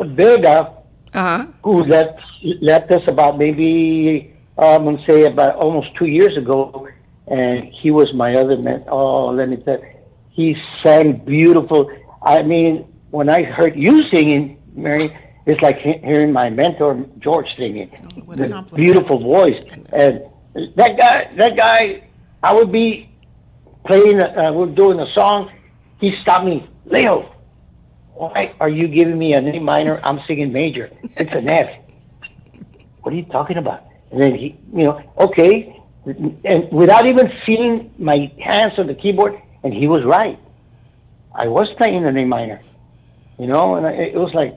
Vega, 0.00 0.75
Uh 1.16 1.38
huh. 1.38 1.46
who 1.64 1.82
left 1.84 2.20
left 2.60 2.90
us 2.90 3.02
about 3.08 3.38
maybe 3.38 4.34
um, 4.58 4.64
I'm 4.66 4.96
gonna 4.96 5.06
say 5.06 5.24
about 5.24 5.56
almost 5.56 5.88
two 5.96 6.04
years 6.04 6.36
ago, 6.36 6.88
and 7.26 7.64
he 7.72 7.90
was 7.90 8.12
my 8.12 8.34
other 8.34 8.58
man. 8.58 8.84
Oh, 8.88 9.28
let 9.28 9.48
me 9.48 9.56
tell, 9.56 9.78
you, 9.78 9.86
he 10.30 10.56
sang 10.82 11.24
beautiful. 11.24 11.90
I 12.22 12.42
mean, 12.42 12.84
when 13.10 13.30
I 13.30 13.44
heard 13.44 13.76
you 13.76 14.02
singing, 14.10 14.62
Mary, 14.74 15.16
it's 15.46 15.60
like 15.62 15.78
hearing 15.78 16.32
my 16.32 16.50
mentor 16.50 17.06
George 17.18 17.48
singing. 17.56 17.90
a 18.52 18.62
beautiful 18.74 19.18
voice, 19.18 19.56
and 19.94 20.22
that 20.74 20.98
guy, 20.98 21.30
that 21.36 21.56
guy, 21.56 22.02
I 22.42 22.52
would 22.52 22.70
be 22.70 23.08
playing, 23.86 24.20
uh, 24.20 24.52
we're 24.52 24.66
doing 24.66 25.00
a 25.00 25.10
song. 25.14 25.50
He 25.98 26.14
stopped 26.20 26.44
me, 26.44 26.68
Leo. 26.84 27.35
Why 28.16 28.54
are 28.60 28.68
you 28.68 28.88
giving 28.88 29.18
me 29.18 29.34
an 29.34 29.46
A 29.48 29.60
minor? 29.60 30.00
I'm 30.02 30.20
singing 30.26 30.52
major. 30.52 30.90
It's 31.16 31.34
an 31.34 31.48
F. 31.50 31.70
What 33.02 33.12
are 33.12 33.16
you 33.16 33.24
talking 33.24 33.56
about? 33.58 33.84
And 34.10 34.20
then 34.20 34.34
he, 34.34 34.56
you 34.72 34.84
know, 34.84 35.02
okay, 35.18 35.80
and 36.06 36.70
without 36.72 37.06
even 37.08 37.30
seeing 37.44 37.92
my 37.98 38.32
hands 38.42 38.74
on 38.78 38.86
the 38.86 38.94
keyboard, 38.94 39.40
and 39.64 39.72
he 39.74 39.86
was 39.86 40.04
right. 40.04 40.38
I 41.34 41.46
was 41.48 41.68
playing 41.76 42.04
an 42.06 42.16
A 42.16 42.24
minor, 42.24 42.60
you 43.38 43.46
know, 43.46 43.74
and 43.74 43.86
I, 43.86 43.90
it 43.92 44.14
was 44.14 44.32
like, 44.32 44.54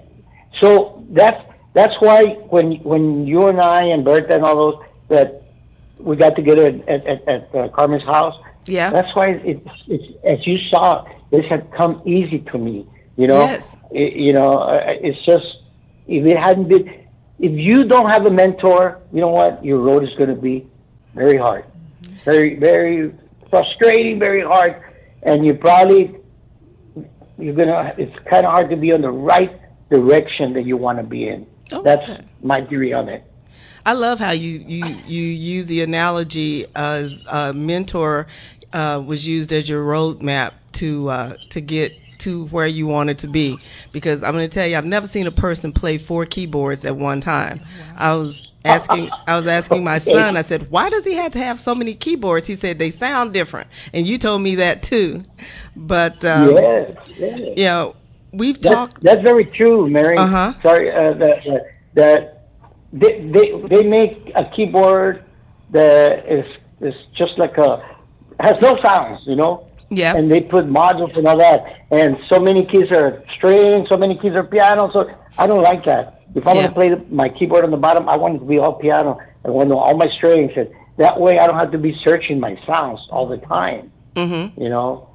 so 0.62 1.04
that's 1.10 1.44
that's 1.74 1.96
why 2.00 2.26
when 2.54 2.74
when 2.92 3.28
you 3.28 3.48
and 3.48 3.60
I 3.60 3.84
and 3.84 4.06
Bertha 4.06 4.36
and 4.36 4.44
all 4.46 4.56
those 4.56 4.86
that 5.10 5.44
we 5.98 6.16
got 6.16 6.36
together 6.36 6.68
at 6.68 6.88
at, 6.88 7.06
at, 7.08 7.28
at 7.28 7.56
uh, 7.56 7.68
Carmen's 7.70 8.04
house, 8.04 8.36
Yeah. 8.68 8.90
that's 8.92 9.14
why 9.16 9.32
it's, 9.44 9.68
it's 9.88 10.06
as 10.24 10.48
you 10.48 10.58
saw, 10.70 11.06
this 11.32 11.46
had 11.48 11.72
come 11.74 12.02
easy 12.06 12.40
to 12.52 12.58
me. 12.58 12.88
You 13.20 13.28
know, 13.28 13.44
Yes. 13.44 13.76
It- 13.92 14.14
you 14.14 14.32
know, 14.32 14.60
uh, 14.60 14.80
it's 15.08 15.22
just 15.26 15.46
if 16.08 16.26
it 16.26 16.38
hadn't 16.38 16.70
been, 16.70 16.86
if 17.40 17.52
you 17.52 17.84
don't 17.84 18.10
have 18.10 18.26
a 18.26 18.32
mentor, 18.32 19.00
you 19.12 19.20
know 19.20 19.28
what, 19.40 19.64
your 19.64 19.80
road 19.80 20.04
is 20.04 20.14
going 20.18 20.30
to 20.30 20.42
be 20.42 20.66
very 21.16 21.38
hard, 21.38 21.66
very 22.24 22.56
very 22.56 23.12
frustrating, 23.50 24.20
very 24.20 24.42
hard, 24.42 24.74
and 25.24 25.46
you 25.46 25.54
probably 25.54 26.16
you're 27.38 27.54
gonna. 27.56 27.94
It's 27.98 28.16
kind 28.32 28.46
of 28.46 28.52
hard 28.54 28.70
to 28.70 28.78
be 28.78 28.94
on 28.94 29.02
the 29.02 29.12
right 29.12 29.52
direction 29.90 30.54
that 30.54 30.64
you 30.66 30.78
want 30.78 30.98
to 31.00 31.04
be 31.04 31.28
in. 31.28 31.46
That's 31.84 32.08
Okay. 32.10 32.22
my 32.42 32.62
theory 32.62 32.94
on 32.94 33.10
it. 33.10 33.24
I 33.86 33.94
love 33.94 34.20
how 34.20 34.32
you, 34.32 34.64
you, 34.68 34.86
you 35.08 35.24
use 35.24 35.66
the 35.68 35.82
analogy 35.82 36.66
as 36.76 37.24
a 37.28 37.54
mentor 37.54 38.28
uh, 38.72 39.02
was 39.06 39.26
used 39.26 39.52
as 39.52 39.68
your 39.68 39.84
roadmap 39.84 40.52
to 40.74 41.10
uh, 41.10 41.34
to 41.50 41.60
get 41.62 41.92
to 42.20 42.46
where 42.48 42.68
you 42.68 42.88
wanted 42.88 43.20
to 43.20 43.28
be. 43.28 43.60
Because 43.92 44.24
I'm 44.24 44.34
going 44.34 44.48
to 44.50 44.54
tell 44.54 44.68
you, 44.68 44.78
I've 44.78 44.86
never 44.86 45.08
seen 45.08 45.28
a 45.28 45.32
person 45.32 45.72
play 45.74 45.98
four 45.98 46.26
keyboards 46.26 46.86
at 46.86 46.96
one 46.96 47.22
time. 47.22 47.62
I 47.96 48.14
was 48.16 48.48
asking, 48.66 49.10
I 49.28 49.38
was 49.38 49.48
asking 49.48 49.84
my 49.84 49.98
son. 50.00 50.38
I 50.38 50.42
said, 50.42 50.70
"Why 50.70 50.90
does 50.90 51.06
he 51.06 51.14
have 51.14 51.32
to 51.34 51.40
have 51.40 51.60
so 51.60 51.74
many 51.74 51.94
keyboards?" 51.96 52.48
He 52.48 52.56
said, 52.56 52.78
"They 52.80 52.92
sound 52.92 53.34
different," 53.34 53.68
and 53.94 54.06
you 54.06 54.18
told 54.18 54.42
me 54.42 54.56
that 54.56 54.84
too. 54.84 55.24
But 55.76 56.24
um, 56.26 56.52
yes, 56.52 56.92
yes. 57.18 57.40
you 57.58 57.64
know, 57.64 57.96
we've 58.34 58.62
That, 58.62 58.74
talked. 58.74 59.04
that's 59.04 59.22
very 59.24 59.46
true, 59.46 59.90
Mary. 59.90 60.18
Uh-huh. 60.18 60.54
Sorry, 60.62 60.92
uh, 60.92 61.14
that 61.14 61.44
that- 61.46 61.66
that 61.96 62.44
they, 62.94 63.20
they 63.32 63.62
they 63.68 63.84
make 63.84 64.32
a 64.36 64.46
keyboard 64.56 65.24
that 65.72 66.26
is 66.32 66.46
is 66.82 66.94
just 67.16 67.38
like 67.38 67.58
a 67.58 67.84
has 68.40 68.56
no 68.62 68.78
sounds, 68.82 69.22
you 69.26 69.36
know. 69.36 69.68
Yeah. 69.90 70.16
And 70.16 70.32
they 70.32 70.42
put 70.42 70.66
modules 70.68 71.18
and 71.18 71.28
all 71.28 71.38
that, 71.38 71.64
and 71.92 72.18
so 72.30 72.40
many 72.40 72.66
keys 72.66 72.92
are 72.92 73.24
string, 73.36 73.86
so 73.90 73.98
many 73.98 74.18
keys 74.20 74.34
are 74.34 74.44
piano. 74.44 74.90
So 74.94 75.10
I 75.38 75.48
don't 75.48 75.62
like 75.64 75.86
that. 75.86 76.22
If 76.36 76.46
I 76.48 76.54
Yeah. 76.54 76.58
want 76.62 76.68
to 76.70 76.74
play 76.74 76.90
my 77.10 77.30
keyboard 77.30 77.64
on 77.64 77.72
the 77.72 77.78
bottom, 77.78 78.08
I 78.08 78.18
want 78.18 78.36
it 78.36 78.40
to 78.40 78.46
be 78.46 78.60
all 78.60 78.74
piano. 78.74 79.18
I 79.46 79.50
want 79.50 79.72
all 79.72 79.96
my 79.98 80.08
strings, 80.18 80.52
and 80.56 80.70
that 80.98 81.20
way 81.20 81.40
I 81.40 81.48
don't 81.48 81.58
have 81.58 81.72
to 81.72 81.78
be 81.78 81.96
searching 82.04 82.40
my 82.40 82.58
sounds 82.68 83.00
all 83.12 83.28
the 83.28 83.38
time 83.38 83.92
Mm-hmm. 84.16 84.62
you 84.62 84.70
know. 84.70 85.10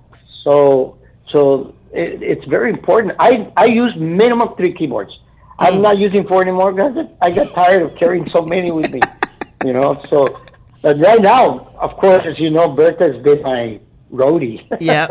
So 0.45 0.99
so 1.31 1.75
it, 1.93 2.23
it's 2.23 2.45
very 2.47 2.71
important. 2.71 3.14
I 3.19 3.50
I 3.57 3.66
use 3.66 3.93
minimum 3.97 4.54
three 4.57 4.73
keyboards. 4.73 5.12
I'm 5.59 5.83
not 5.83 5.99
using 5.99 6.26
four 6.26 6.43
anymore 6.43 6.73
because 6.73 7.07
I 7.23 7.31
got 7.31 7.54
tired 7.54 7.83
of 7.83 7.95
carrying 7.97 8.26
so 8.33 8.43
many 8.43 8.71
with 8.73 8.88
me, 8.88 9.12
you 9.62 9.73
know. 9.73 10.02
So 10.11 10.40
but 10.83 10.99
right 10.99 11.21
now, 11.21 11.73
of 11.81 11.97
course, 11.97 12.23
as 12.26 12.38
you 12.38 12.50
know, 12.50 12.69
Bertha's 12.69 13.23
been 13.23 13.43
my 13.43 13.81
roadie. 14.12 14.66
Yeah. 14.80 15.08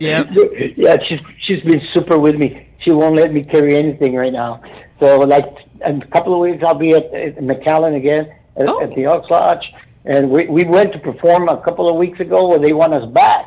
Yeah. 0.00 0.24
yeah, 0.76 0.96
she's 1.08 1.20
she's 1.44 1.62
been 1.62 1.82
super 1.92 2.18
with 2.18 2.36
me. 2.36 2.68
She 2.80 2.90
won't 2.92 3.16
let 3.16 3.32
me 3.32 3.42
carry 3.42 3.76
anything 3.76 4.14
right 4.14 4.32
now. 4.32 4.62
So 5.00 5.18
like 5.20 5.44
in 5.84 6.02
a 6.02 6.06
couple 6.08 6.34
of 6.34 6.40
weeks, 6.40 6.62
I'll 6.66 6.74
be 6.74 6.92
at, 6.92 7.06
at 7.14 7.36
McAllen 7.38 7.96
again 7.96 8.32
at, 8.56 8.68
Oh. 8.68 8.82
at 8.82 8.94
the 8.94 9.06
Ox 9.06 9.28
Lodge, 9.30 9.64
and 10.04 10.30
we 10.30 10.46
we 10.46 10.64
went 10.64 10.92
to 10.92 10.98
perform 10.98 11.48
a 11.48 11.60
couple 11.62 11.88
of 11.88 11.96
weeks 11.96 12.20
ago 12.20 12.48
where 12.48 12.58
they 12.58 12.72
want 12.72 12.94
us 12.94 13.08
back, 13.12 13.46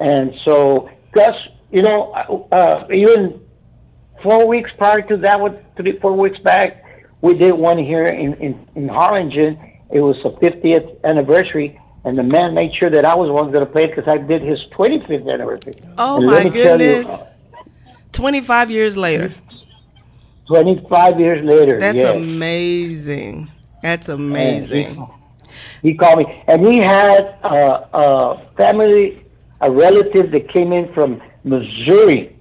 and 0.00 0.32
so 0.44 0.88
Gus, 1.12 1.34
you 1.70 1.82
know, 1.82 2.12
uh, 2.52 2.86
even 2.92 3.40
four 4.22 4.46
weeks 4.46 4.70
prior 4.78 5.02
to 5.02 5.16
that, 5.18 5.40
what 5.40 5.62
three 5.76 5.98
four 6.00 6.12
weeks 6.12 6.38
back, 6.40 6.82
we 7.20 7.34
did 7.34 7.52
one 7.52 7.78
here 7.78 8.04
in 8.06 8.34
in, 8.34 8.68
in 8.74 8.88
Harlingen. 8.88 9.58
It 9.90 10.00
was 10.00 10.16
the 10.24 10.30
50th 10.44 11.04
anniversary, 11.04 11.80
and 12.06 12.16
the 12.16 12.22
man 12.22 12.54
made 12.54 12.72
sure 12.72 12.88
that 12.88 13.04
I 13.04 13.16
was 13.16 13.26
the 13.28 13.32
one 13.32 13.50
going 13.50 13.66
to 13.66 13.70
play 13.70 13.84
it 13.84 13.96
because 13.96 14.06
I 14.06 14.16
did 14.16 14.40
his 14.40 14.60
25th 14.72 15.28
anniversary. 15.30 15.74
Oh 15.98 16.18
And 16.18 16.26
my 16.26 16.44
tell 16.44 16.80
you, 16.80 17.02
goodness. 17.02 17.22
25 18.12 18.70
years 18.70 18.96
later. 18.96 19.34
25 20.46 21.18
years 21.18 21.44
later. 21.44 21.80
That's 21.80 21.96
yes. 21.96 22.14
amazing. 22.14 23.50
That's 23.82 24.08
amazing. 24.08 25.04
He, 25.82 25.90
he 25.90 25.94
called 25.96 26.20
me, 26.20 26.44
and 26.46 26.64
he 26.64 26.78
had 26.78 27.36
uh, 27.42 27.86
a 27.92 28.46
family, 28.56 29.24
a 29.60 29.68
relative 29.68 30.30
that 30.30 30.48
came 30.50 30.72
in 30.72 30.92
from 30.94 31.20
Missouri, 31.42 32.36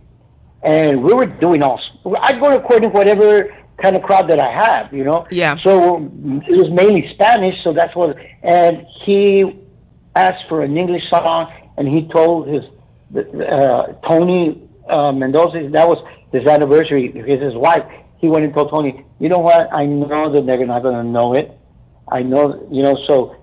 and 0.61 1.03
we 1.03 1.11
were 1.13 1.25
doing 1.25 1.63
all. 1.63 1.81
I'd 2.21 2.39
go 2.39 2.79
to 2.79 2.87
whatever 2.89 3.54
kind 3.81 3.95
of 3.95 4.03
crowd 4.03 4.29
that 4.29 4.39
I 4.39 4.51
have, 4.51 4.93
you 4.93 5.03
know. 5.03 5.27
Yeah. 5.31 5.57
So 5.63 5.97
it 5.97 6.57
was 6.57 6.71
mainly 6.71 7.09
Spanish, 7.13 7.61
so 7.63 7.73
that's 7.73 7.95
what. 7.95 8.15
And 8.43 8.85
he 9.03 9.59
asked 10.15 10.45
for 10.47 10.61
an 10.63 10.77
English 10.77 11.03
song, 11.09 11.51
and 11.77 11.87
he 11.87 12.07
told 12.07 12.47
his 12.47 12.63
uh, 13.15 13.93
Tony 14.07 14.61
uh, 14.89 15.11
Mendoza 15.11 15.69
that 15.71 15.87
was 15.87 16.03
his 16.31 16.47
anniversary. 16.47 17.11
His 17.11 17.41
his 17.41 17.55
wife. 17.55 17.83
He 18.17 18.27
went 18.27 18.45
and 18.45 18.53
told 18.53 18.69
Tony, 18.71 19.05
you 19.19 19.29
know 19.29 19.39
what? 19.39 19.71
I 19.73 19.85
know 19.85 20.31
that 20.31 20.45
they're 20.45 20.65
not 20.65 20.81
going 20.81 20.95
to 20.95 21.03
know 21.03 21.33
it. 21.33 21.51
I 22.07 22.23
know, 22.23 22.67
you 22.71 22.81
know. 22.81 22.97
So 23.07 23.35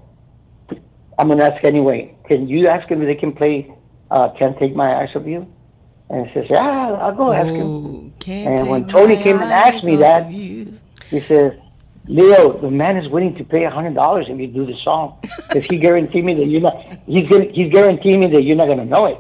I'm 1.19 1.29
going 1.29 1.39
to 1.39 1.45
ask 1.45 1.63
anyway. 1.65 2.17
Can 2.27 2.49
you 2.49 2.69
ask 2.69 2.89
him 2.89 3.03
if 3.03 3.07
they 3.07 3.21
can 3.21 3.33
play 3.33 3.73
uh, 4.11 4.31
"Can't 4.39 4.59
Take 4.59 4.75
My 4.75 4.95
Eyes 4.95 5.11
Off 5.15 5.27
You"? 5.27 5.47
And 6.13 6.27
he 6.27 6.35
says, 6.35 6.47
"Yeah, 6.51 6.93
I'll 7.01 7.15
go 7.15 7.33
ask 7.33 7.49
him." 7.49 7.67
Oh, 7.67 8.13
And 8.29 8.69
when 8.69 8.87
Tony 8.89 9.17
came 9.17 9.41
and 9.41 9.51
asked 9.51 9.83
me 9.83 9.97
that- 9.97 10.31
you. 10.31 10.79
He 11.09 11.21
says, 11.29 11.53
Leo, 12.07 12.53
the 12.59 12.71
man 12.71 12.97
is 12.97 13.09
willing 13.09 13.35
to 13.37 13.45
pay 13.45 13.65
a 13.65 13.71
hundred 13.71 13.95
dollars 13.95 14.27
if 14.29 14.39
you 14.39 14.47
do 14.47 14.67
the 14.67 14.77
song, 14.83 15.19
because 15.23 15.65
he 15.71 15.79
guaranteed 15.79 16.25
me 16.25 16.35
that 16.35 16.47
you're 16.47 16.61
not. 16.61 16.77
He's 17.07 17.29
gonna, 17.29 17.45
he's 17.53 17.73
guaranteeing 17.73 18.21
me 18.21 18.27
that 18.29 18.43
you're 18.43 18.57
not 18.57 18.67
going 18.67 18.79
to 18.79 18.85
know 18.85 19.07
it. 19.07 19.19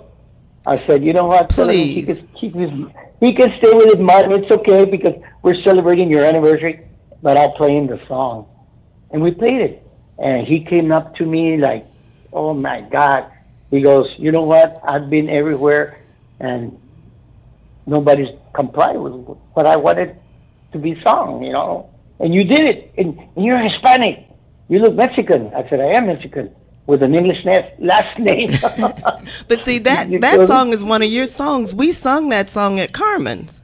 I 0.66 0.84
said, 0.86 1.04
you 1.04 1.12
know 1.12 1.26
what? 1.26 1.50
Him 1.52 1.68
He 1.94 2.02
can 2.02 2.28
keep 2.38 2.54
his. 2.54 2.70
He 3.20 3.34
can 3.34 3.52
stay 3.58 3.72
with 3.72 3.86
his 3.94 3.98
money. 3.98 4.34
It's 4.34 4.50
okay 4.50 4.84
because 4.84 5.14
we're 5.42 5.60
celebrating 5.62 6.10
your 6.10 6.24
anniversary. 6.24 6.86
But 7.22 7.36
I'll 7.36 7.52
play 7.52 7.76
him 7.76 7.86
the 7.86 8.00
song, 8.08 8.46
and 9.12 9.22
we 9.22 9.30
played 9.30 9.60
it. 9.60 9.86
And 10.18 10.46
he 10.46 10.64
came 10.64 10.90
up 10.90 11.14
to 11.16 11.24
me 11.24 11.56
like, 11.56 11.86
"Oh 12.32 12.52
my 12.52 12.80
God!" 12.80 13.26
He 13.70 13.80
goes, 13.80 14.08
"You 14.18 14.32
know 14.32 14.42
what? 14.42 14.80
I've 14.84 15.08
been 15.08 15.30
everywhere, 15.30 15.98
and 16.42 16.78
nobody's 17.86 18.28
complied 18.54 18.96
with 18.98 19.12
what 19.54 19.66
I 19.66 19.76
wanted 19.76 20.16
to 20.72 20.78
be 20.78 21.00
sung, 21.02 21.42
you 21.42 21.52
know. 21.52 21.88
And 22.20 22.34
you 22.34 22.44
did 22.44 22.60
it, 22.60 22.92
and, 22.98 23.18
and 23.36 23.44
you're 23.44 23.58
Hispanic. 23.58 24.26
You 24.68 24.78
look 24.80 24.94
Mexican. 24.94 25.52
I 25.54 25.68
said, 25.68 25.80
I 25.80 25.96
am 25.98 26.06
Mexican 26.06 26.50
with 26.86 27.02
an 27.02 27.14
English 27.14 27.38
last 27.78 28.18
name. 28.18 28.50
But 29.48 29.60
see 29.60 29.78
that 29.78 30.08
that 30.20 30.46
song 30.46 30.72
is 30.72 30.82
one 30.84 31.02
of 31.02 31.10
your 31.10 31.26
songs. 31.26 31.74
We 31.74 31.92
sung 31.92 32.28
that 32.30 32.50
song 32.50 32.78
at 32.80 32.92
Carmen's. 32.92 33.60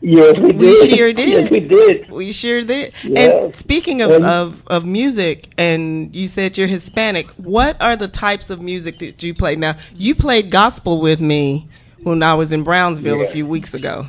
yes, 0.00 0.36
we 0.38 0.52
did. 0.52 0.60
We 0.60 0.96
sure 0.96 1.12
did. 1.22 1.28
Yes, 1.28 1.50
we 1.50 1.60
did. 1.60 2.10
We 2.10 2.32
sure 2.32 2.62
did. 2.62 2.92
And 3.04 3.54
speaking 3.56 4.02
of, 4.02 4.10
And- 4.10 4.24
of 4.24 4.62
of 4.66 4.84
music, 4.84 5.52
and 5.58 6.14
you 6.14 6.26
said 6.28 6.56
you're 6.58 6.66
Hispanic. 6.68 7.30
What 7.32 7.80
are 7.80 7.96
the 7.96 8.08
types 8.08 8.50
of 8.50 8.60
music 8.60 8.98
that 9.00 9.22
you 9.22 9.34
play? 9.34 9.56
Now, 9.56 9.76
you 9.94 10.14
played 10.14 10.50
gospel 10.50 11.00
with 11.00 11.20
me 11.20 11.68
when 12.04 12.22
I 12.22 12.34
was 12.34 12.52
in 12.52 12.62
Brownsville 12.62 13.22
a 13.22 13.28
few 13.32 13.46
weeks 13.46 13.74
ago. 13.74 14.06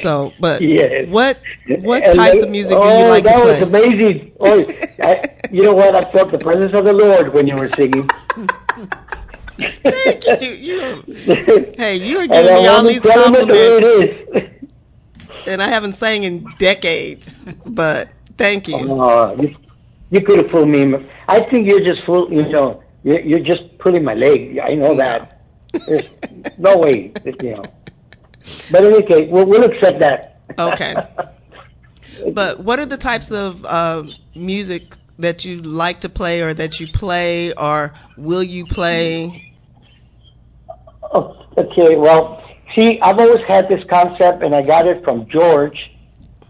So, 0.00 0.32
but 0.40 0.62
Yes. 0.62 1.08
what 1.08 1.38
what 1.80 2.02
And 2.04 2.16
types 2.16 2.36
they- 2.38 2.42
of 2.44 2.48
music 2.50 2.74
oh, 2.74 2.82
do 2.84 2.88
you 2.88 3.04
oh, 3.04 3.08
like 3.10 3.24
that 3.24 3.34
to 3.36 3.40
play? 3.42 3.52
was 3.52 3.62
amazing. 3.68 4.32
Oh, 4.40 4.72
I, 5.02 5.22
you 5.52 5.62
know 5.62 5.74
what? 5.74 5.94
I 5.94 6.10
felt 6.10 6.32
the 6.32 6.38
presence 6.38 6.72
of 6.72 6.84
the 6.86 6.92
Lord 6.94 7.34
when 7.34 7.46
you 7.46 7.54
were 7.54 7.70
singing. 7.76 8.08
Thank 9.58 10.24
you. 10.42 10.50
You- 10.50 11.72
hey, 11.76 11.96
you 11.96 12.18
are 12.20 12.26
giving 12.36 12.54
me 12.54 12.66
all 12.66 12.82
these 12.82 13.02
tell 13.02 13.26
him 13.26 13.34
it 13.34 13.46
the 13.46 13.52
way 13.52 14.24
compliments, 14.24 14.66
and 15.46 15.62
I 15.62 15.68
haven't 15.68 15.92
sang 15.92 16.24
in 16.24 16.46
decades. 16.58 17.36
But 17.66 18.08
thank 18.38 18.68
you. 18.68 18.76
Oh, 18.90 19.36
you, 19.40 19.54
you 20.10 20.22
could 20.22 20.38
have 20.38 20.50
fooled 20.50 20.68
me. 20.68 20.94
I 21.28 21.40
think 21.50 21.68
you're 21.68 21.80
just 21.84 22.04
fool. 22.06 22.32
You 22.32 22.48
know, 22.48 22.82
you're, 23.02 23.20
you're 23.20 23.40
just 23.40 23.76
pulling 23.78 24.02
my 24.02 24.14
leg. 24.14 24.58
I 24.58 24.74
know 24.74 24.96
that. 24.96 25.33
There's 25.86 26.04
no 26.58 26.78
way. 26.78 27.08
that, 27.08 27.42
You 27.42 27.56
know. 27.56 27.64
But 28.70 28.84
in 28.84 28.94
any 28.94 29.02
case, 29.06 29.28
we'll, 29.30 29.46
we'll 29.46 29.64
accept 29.64 30.00
that. 30.00 30.40
Okay. 30.58 30.94
But 32.32 32.60
what 32.60 32.78
are 32.78 32.86
the 32.86 32.96
types 32.96 33.30
of 33.32 33.64
uh, 33.64 34.04
music 34.34 34.94
that 35.18 35.44
you 35.44 35.60
like 35.60 36.00
to 36.02 36.08
play, 36.08 36.42
or 36.42 36.54
that 36.54 36.80
you 36.80 36.86
play, 36.88 37.52
or 37.52 37.92
will 38.16 38.42
you 38.42 38.66
play? 38.66 39.52
Oh, 41.12 41.44
okay. 41.58 41.96
Well, 41.96 42.42
see, 42.74 43.00
I've 43.00 43.18
always 43.18 43.44
had 43.46 43.68
this 43.68 43.82
concept, 43.90 44.42
and 44.42 44.54
I 44.54 44.62
got 44.62 44.86
it 44.86 45.04
from 45.04 45.28
George, 45.28 45.76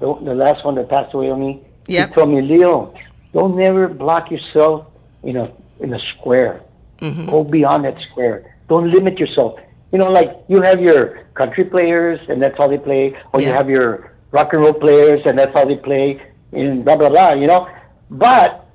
the, 0.01 0.15
the 0.23 0.35
last 0.35 0.65
one 0.65 0.75
that 0.77 0.89
passed 0.89 1.15
away 1.15 1.31
on 1.31 1.41
me. 1.41 1.63
Yep. 1.87 2.09
He 2.11 2.15
told 2.15 2.29
me, 2.31 2.43
Leo, 2.43 2.95
don't 3.33 3.57
never 3.57 3.89
block 3.89 4.31
yourself 4.31 4.87
in 5.23 5.37
a 5.37 5.51
in 5.81 5.93
a 5.93 5.99
square. 6.15 6.63
Mhm. 7.01 7.31
Go 7.31 7.43
beyond 7.43 7.85
that 7.85 7.97
square. 8.11 8.54
Don't 8.69 8.91
limit 8.91 9.19
yourself. 9.19 9.59
You 9.93 9.99
know, 9.99 10.11
like 10.11 10.31
you 10.49 10.61
have 10.63 10.81
your 10.81 11.25
country 11.35 11.65
players 11.65 12.21
and 12.29 12.43
that's 12.43 12.57
how 12.59 12.69
they 12.69 12.79
play, 12.79 13.17
or 13.33 13.41
you 13.41 13.49
have 13.49 13.69
your 13.69 14.13
rock 14.33 14.53
and 14.53 14.63
roll 14.63 14.73
players 14.73 15.21
and 15.25 15.39
that's 15.39 15.53
how 15.55 15.65
they 15.65 15.77
play, 15.77 16.21
and 16.53 16.85
blah 16.85 16.97
blah 16.97 17.09
blah. 17.09 17.33
You 17.33 17.47
know, 17.47 17.69
but 18.11 18.67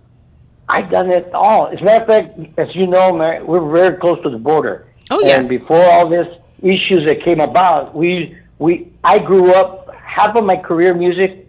I've 0.69 0.89
done 0.91 1.09
it 1.09 1.33
all. 1.33 1.67
As 1.67 1.81
a 1.81 1.83
matter 1.83 2.01
of 2.03 2.07
fact, 2.07 2.59
as 2.59 2.75
you 2.75 2.85
know, 2.85 3.11
man, 3.13 3.47
we're 3.47 3.69
very 3.71 3.97
close 3.97 4.21
to 4.23 4.29
the 4.29 4.37
border. 4.37 4.87
Oh, 5.09 5.19
yeah. 5.19 5.39
And 5.39 5.49
before 5.49 5.83
all 5.83 6.07
this 6.07 6.27
issues 6.61 7.05
that 7.07 7.23
came 7.23 7.39
about, 7.39 7.95
we 7.95 8.37
we 8.59 8.91
I 9.03 9.17
grew 9.19 9.51
up 9.53 9.93
half 9.95 10.35
of 10.35 10.45
my 10.45 10.57
career 10.57 10.93
music. 10.93 11.47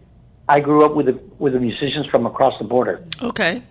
I 0.48 0.60
grew 0.60 0.84
up 0.84 0.94
with 0.94 1.06
the 1.06 1.20
with 1.38 1.52
the 1.52 1.60
musicians 1.60 2.06
from 2.06 2.26
across 2.26 2.58
the 2.58 2.64
border. 2.64 3.04
Okay. 3.20 3.62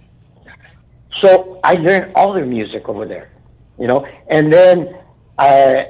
So 1.22 1.60
I 1.64 1.74
learned 1.74 2.14
all 2.16 2.34
their 2.34 2.46
music 2.46 2.88
over 2.88 3.06
there, 3.06 3.30
you 3.80 3.88
know, 3.88 4.06
and 4.30 4.52
then 4.52 4.96
I 5.38 5.88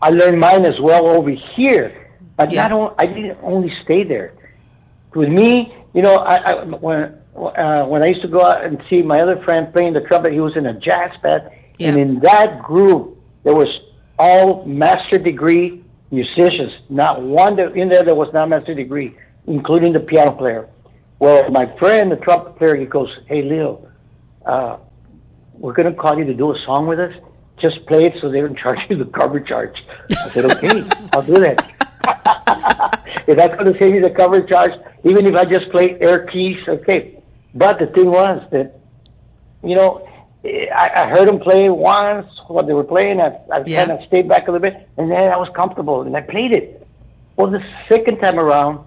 I 0.00 0.10
learned 0.10 0.40
mine 0.40 0.64
as 0.64 0.78
well 0.80 1.06
over 1.06 1.30
here. 1.30 1.92
But 2.36 2.50
Yeah. 2.50 2.62
not 2.62 2.72
on, 2.72 2.94
I 2.98 3.06
didn't 3.06 3.38
only 3.42 3.72
stay 3.84 4.02
there. 4.04 4.32
With 5.14 5.28
me, 5.28 5.74
you 5.94 6.02
know, 6.02 6.16
I, 6.16 6.36
I 6.36 6.64
when 6.64 7.14
uh, 7.36 7.84
when 7.84 8.02
I 8.02 8.06
used 8.06 8.22
to 8.22 8.28
go 8.28 8.42
out 8.44 8.64
and 8.64 8.82
see 8.90 9.02
my 9.02 9.20
other 9.20 9.42
friend 9.44 9.72
playing 9.72 9.92
the 9.94 10.00
trumpet, 10.00 10.32
he 10.32 10.40
was 10.40 10.56
in 10.56 10.66
a 10.66 10.74
jazz 10.74 11.12
band, 11.22 11.42
and 11.80 11.98
in 11.98 12.20
that 12.20 12.62
group 12.62 13.18
there 13.44 13.54
was 13.54 13.68
all 14.18 14.64
master 14.66 15.18
degree 15.18 15.82
musicians. 16.10 16.72
Not 16.88 17.22
one 17.22 17.56
that, 17.56 17.76
in 17.76 17.88
there 17.88 18.04
that 18.04 18.16
was 18.16 18.32
not 18.32 18.48
master 18.48 18.74
degree, 18.74 19.16
including 19.46 19.92
the 19.92 20.00
piano 20.00 20.32
player. 20.32 20.68
Well, 21.18 21.50
my 21.50 21.66
friend, 21.78 22.10
the 22.10 22.16
trumpet 22.16 22.56
player, 22.58 22.74
he 22.76 22.86
goes, 22.86 23.10
"Hey, 23.26 23.42
Leo." 23.42 23.88
uh, 24.46 24.78
we're 25.62 25.72
going 25.72 25.90
to 25.90 25.98
call 25.98 26.18
you 26.18 26.24
to 26.24 26.34
do 26.34 26.52
a 26.54 26.58
song 26.66 26.86
with 26.88 26.98
us. 26.98 27.14
Just 27.60 27.86
play 27.86 28.04
it 28.04 28.14
so 28.20 28.30
they 28.30 28.40
don't 28.40 28.58
charge 28.64 28.80
you 28.90 28.96
the 28.98 29.06
cover 29.06 29.40
charge. 29.40 29.76
I 30.10 30.34
said, 30.34 30.44
okay, 30.44 30.84
I'll 31.14 31.22
do 31.22 31.34
that. 31.40 31.58
if 33.28 33.36
that's 33.38 33.54
going 33.54 33.72
to 33.72 33.78
save 33.78 33.94
you 33.94 34.02
the 34.02 34.10
cover 34.10 34.42
charge, 34.42 34.72
even 35.04 35.24
if 35.26 35.34
I 35.36 35.44
just 35.44 35.70
play 35.70 35.96
air 36.00 36.26
keys, 36.26 36.58
okay. 36.68 37.22
But 37.54 37.78
the 37.78 37.86
thing 37.86 38.06
was 38.10 38.42
that, 38.50 38.80
you 39.62 39.76
know, 39.76 40.06
I, 40.44 40.90
I 40.96 41.08
heard 41.08 41.28
them 41.28 41.38
play 41.38 41.68
once 41.68 42.26
what 42.48 42.66
they 42.66 42.72
were 42.72 42.82
playing. 42.82 43.20
I, 43.20 43.38
I 43.52 43.62
Yeah. 43.64 43.86
kind 43.86 43.92
of 43.92 44.04
stayed 44.08 44.28
back 44.28 44.48
a 44.48 44.50
little 44.50 44.68
bit, 44.68 44.88
and 44.96 45.10
then 45.10 45.30
I 45.30 45.36
was 45.36 45.48
comfortable, 45.54 46.02
and 46.02 46.16
I 46.16 46.22
played 46.22 46.52
it. 46.52 46.84
Well, 47.36 47.50
the 47.50 47.62
second 47.88 48.18
time 48.18 48.40
around, 48.40 48.84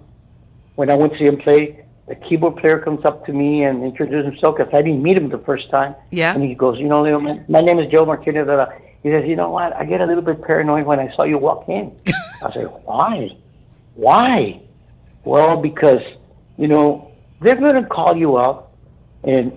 when 0.75 0.89
I 0.89 0.95
went 0.95 1.13
to 1.13 1.19
see 1.19 1.25
him 1.25 1.38
play, 1.38 1.84
the 2.07 2.15
keyboard 2.15 2.57
player 2.57 2.79
comes 2.79 3.03
up 3.03 3.25
to 3.25 3.33
me 3.33 3.63
and 3.63 3.83
introduces 3.83 4.25
himself 4.25 4.57
because 4.57 4.71
I 4.73 4.81
didn't 4.81 5.01
meet 5.01 5.17
him 5.17 5.29
the 5.29 5.39
first 5.39 5.69
time. 5.71 5.95
Yeah. 6.11 6.35
And 6.35 6.43
he 6.43 6.53
goes, 6.53 6.77
you 6.77 6.87
know, 6.87 7.01
Leo, 7.01 7.19
man, 7.19 7.45
my 7.47 7.61
name 7.61 7.79
is 7.79 7.91
Joe 7.91 8.05
Martinez. 8.05 8.45
blah, 8.45 8.65
blah." 8.65 8.73
He 9.01 9.09
says, 9.11 9.27
you 9.27 9.35
know 9.35 9.49
what? 9.51 9.73
I 9.75 9.85
get 9.85 10.01
a 10.01 10.05
little 10.05 10.23
bit 10.23 10.41
paranoid 10.41 10.85
when 10.85 10.99
I 10.99 11.15
saw 11.15 11.23
you 11.23 11.37
walk 11.37 11.69
in. 11.69 11.95
I 12.43 12.51
said, 12.53 12.65
why? 12.85 13.37
Why? 13.93 14.61
Well, 15.23 15.61
because, 15.61 16.01
you 16.57 16.67
know, 16.67 17.11
they're 17.41 17.55
going 17.55 17.75
to 17.75 17.87
call 17.87 18.15
you 18.15 18.35
up 18.35 18.73
and 19.23 19.55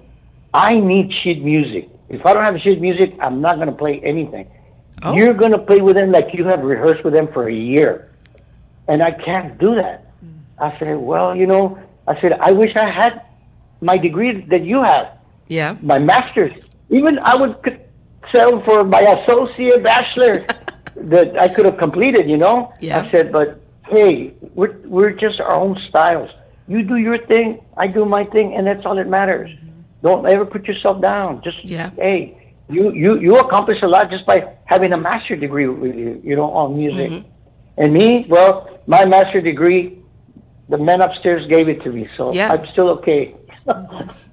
I 0.53 0.79
need 0.79 1.13
sheet 1.23 1.43
music. 1.43 1.89
If 2.09 2.25
I 2.25 2.35
don't 2.35 2.45
have 2.45 2.61
sheet 2.61 2.81
music, 2.81 3.15
I'm 3.21 3.41
not 3.41 3.57
going 3.57 3.69
to 3.69 3.75
play 3.75 4.01
anything. 4.05 4.51
Oh. 5.03 5.15
You're 5.15 5.35
going 5.35 5.53
to 5.53 5.59
play 5.59 5.81
with 5.81 5.97
them 5.97 6.13
like 6.13 6.29
you 6.35 6.45
have 6.45 6.61
rehearsed 6.61 7.05
with 7.05 7.13
them 7.13 7.29
for 7.33 7.49
a 7.49 7.55
year. 7.55 8.11
And 8.87 9.03
I 9.03 9.13
can't 9.13 9.59
do 9.59 9.75
that. 9.77 10.13
Mm. 10.25 10.41
I 10.59 10.79
said, 10.79 10.97
well, 10.97 11.37
you 11.37 11.47
know, 11.47 11.79
I 12.09 12.21
said, 12.21 12.33
I 12.49 12.53
wish 12.53 12.73
I 12.77 12.89
had 12.91 13.23
my 13.81 13.97
degree 13.99 14.45
that 14.53 14.65
you 14.65 14.83
have. 14.83 15.07
Yeah. 15.49 15.77
my 15.83 15.99
master's. 15.99 16.53
Even 16.91 17.19
I 17.23 17.35
would 17.37 17.55
c- 17.65 17.77
settle 18.33 18.63
for 18.65 18.85
my 18.85 19.01
associate 19.17 19.83
bachelor 19.83 20.35
that 20.97 21.39
I 21.39 21.49
could 21.55 21.65
have 21.67 21.79
completed. 21.79 22.29
You 22.29 22.39
know. 22.45 22.73
Yeah. 22.81 23.03
I 23.03 23.11
said, 23.13 23.33
but 23.33 23.61
hey, 23.89 24.35
we're 24.55 24.75
we're 24.95 25.13
just 25.13 25.41
our 25.41 25.55
own 25.55 25.79
styles. 25.89 26.31
You 26.67 26.83
do 26.83 26.97
your 26.97 27.19
thing, 27.27 27.61
I 27.79 27.87
do 27.87 28.05
my 28.05 28.25
thing, 28.35 28.55
and 28.55 28.67
that's 28.67 28.85
all 28.85 28.97
that 28.97 29.09
matters. 29.09 29.49
Mm-hmm. 29.51 29.81
Don't 30.07 30.27
ever 30.29 30.45
put 30.45 30.67
yourself 30.67 31.01
down. 31.01 31.41
Just 31.43 31.65
Yeah. 31.65 31.91
hey, 31.97 32.53
you 32.69 32.93
you 32.93 33.19
you 33.19 33.33
accomplish 33.39 33.81
a 33.83 33.87
lot 33.89 34.11
just 34.11 34.27
by 34.27 34.39
having 34.67 34.93
a 34.93 34.99
master's 34.99 35.41
degree 35.41 35.67
with 35.67 35.95
you. 35.97 36.21
You 36.23 36.37
know, 36.37 36.51
on 36.53 36.77
music. 36.77 37.11
Mm-hmm. 37.11 37.29
And 37.81 37.95
me, 37.95 38.27
well, 38.29 38.55
my 38.87 39.05
master's 39.07 39.45
degree, 39.45 39.99
the 40.69 40.79
man 40.79 41.01
upstairs 41.01 41.47
gave 41.49 41.69
it 41.69 41.83
to 41.83 41.91
me, 41.91 42.09
so 42.17 42.33
Yeah. 42.33 42.53
I'm 42.53 42.67
still 42.73 42.89
okay. 42.91 43.35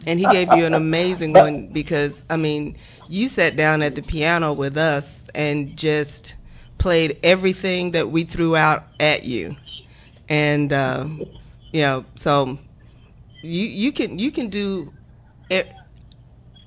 And 0.08 0.20
he 0.20 0.28
gave 0.28 0.54
you 0.54 0.66
an 0.66 0.76
amazing 0.76 1.34
one 1.34 1.68
because 1.68 2.24
I 2.30 2.38
mean, 2.38 2.78
you 3.10 3.28
sat 3.28 3.56
down 3.56 3.82
at 3.82 3.96
the 3.96 4.04
piano 4.04 4.54
with 4.54 4.78
us 4.78 5.24
and 5.34 5.76
just 5.76 6.36
played 6.78 7.18
everything 7.24 7.92
that 7.92 8.12
we 8.12 8.24
threw 8.24 8.56
out 8.56 8.86
at 9.00 9.24
you, 9.24 9.56
and 10.30 10.72
uh, 10.72 11.08
you 11.72 11.82
know, 11.82 12.06
so 12.16 12.60
you 13.42 13.66
you 13.66 13.92
can 13.92 14.20
you 14.20 14.32
can 14.32 14.50
do 14.50 14.94
it. 15.50 15.74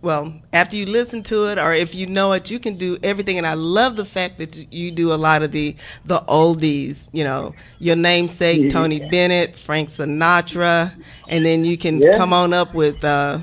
Well, 0.01 0.35
after 0.53 0.77
you 0.77 0.87
listen 0.87 1.25
to 1.25 1.49
it, 1.49 1.59
or 1.59 1.73
if 1.73 1.93
you 1.95 2.07
know 2.07 2.33
it, 2.33 2.51
you 2.51 2.61
can 2.61 2.77
do 2.77 2.99
everything. 3.03 3.37
And 3.37 3.47
I 3.47 3.55
love 3.55 3.97
the 3.97 4.05
fact 4.05 4.39
that 4.39 4.73
you 4.73 4.93
do 4.93 5.13
a 5.13 5.17
lot 5.17 5.43
of 5.43 5.51
the 5.51 5.75
the 6.05 6.21
oldies. 6.21 7.09
You 7.13 7.25
know, 7.25 7.55
your 7.81 7.97
namesake 7.97 8.63
Yeah. 8.63 8.69
Tony 8.71 9.01
Bennett, 9.11 9.59
Frank 9.59 9.91
Sinatra, 9.91 10.93
and 11.29 11.45
then 11.45 11.65
you 11.65 11.77
can 11.77 12.01
Yeah. 12.01 12.17
come 12.17 12.33
on 12.33 12.53
up 12.53 12.75
with 12.75 13.03
uh, 13.03 13.41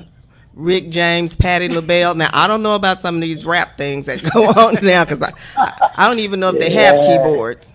Rick 0.54 0.88
James, 0.88 1.36
Patti 1.36 1.68
LaBelle. 1.68 2.14
Now, 2.14 2.30
I 2.32 2.46
don't 2.46 2.62
know 2.62 2.74
about 2.74 3.00
some 3.00 3.16
of 3.16 3.20
these 3.20 3.44
rap 3.44 3.76
things 3.76 4.06
that 4.06 4.22
go 4.32 4.46
on 4.46 4.78
now 4.82 5.04
because 5.04 5.20
I, 5.22 5.32
I 5.96 6.08
don't 6.08 6.20
even 6.20 6.40
know 6.40 6.48
if 6.50 6.58
they 6.58 6.70
have 6.70 7.00
keyboards. 7.02 7.72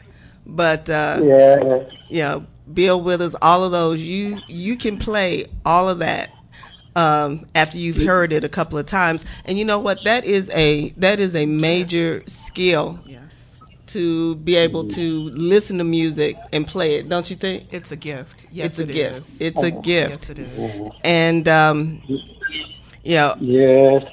But 0.48 0.90
uh, 0.90 1.20
yeah. 1.24 1.84
you 2.10 2.22
know, 2.24 2.46
Bill 2.74 3.00
Withers, 3.00 3.36
all 3.44 3.64
of 3.64 3.72
those, 3.72 4.00
you 4.02 4.40
you 4.48 4.76
can 4.76 4.98
play 4.98 5.46
all 5.64 5.88
of 5.88 6.00
that 6.00 6.32
um, 6.96 7.46
after 7.56 7.78
you've 7.78 7.98
heard 7.98 8.34
it 8.34 8.44
a 8.44 8.50
couple 8.50 8.78
of 8.78 8.86
times. 8.86 9.24
And 9.46 9.58
you 9.58 9.66
know 9.66 9.80
what? 9.80 10.04
That 10.04 10.26
is 10.26 10.50
a 10.52 10.90
that 10.98 11.20
is 11.20 11.36
a 11.36 11.46
major 11.46 12.24
skill 12.28 13.00
Yes. 13.06 13.24
to 13.88 14.36
be 14.36 14.56
able 14.56 14.88
to 14.90 15.30
listen 15.30 15.78
to 15.78 15.84
music 15.84 16.36
and 16.52 16.68
play 16.68 16.96
it. 16.96 17.10
Don't 17.10 17.30
you 17.30 17.36
think? 17.36 17.68
It's 17.72 17.92
a 17.92 17.96
gift. 17.96 18.36
Yes, 18.52 18.72
it's 18.72 18.80
a 18.80 18.84
it 18.84 18.92
gift. 18.92 19.18
is. 19.18 19.36
It's 19.40 19.62
a 19.64 19.72
gift. 19.72 20.30
Yes, 20.30 20.30
it 20.30 20.40
is. 20.40 20.92
And 21.04 21.48
um, 21.48 22.02
you 23.04 23.16
know, 23.16 23.36
Yes. 23.40 24.04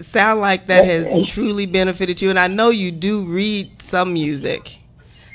sound 0.00 0.40
like 0.40 0.66
that 0.66 0.84
has 0.84 1.28
truly 1.28 1.66
benefited 1.66 2.20
you. 2.22 2.30
And 2.30 2.38
I 2.38 2.48
know 2.48 2.70
you 2.70 2.90
do 2.92 3.24
read 3.24 3.82
some 3.82 4.12
music. 4.12 4.76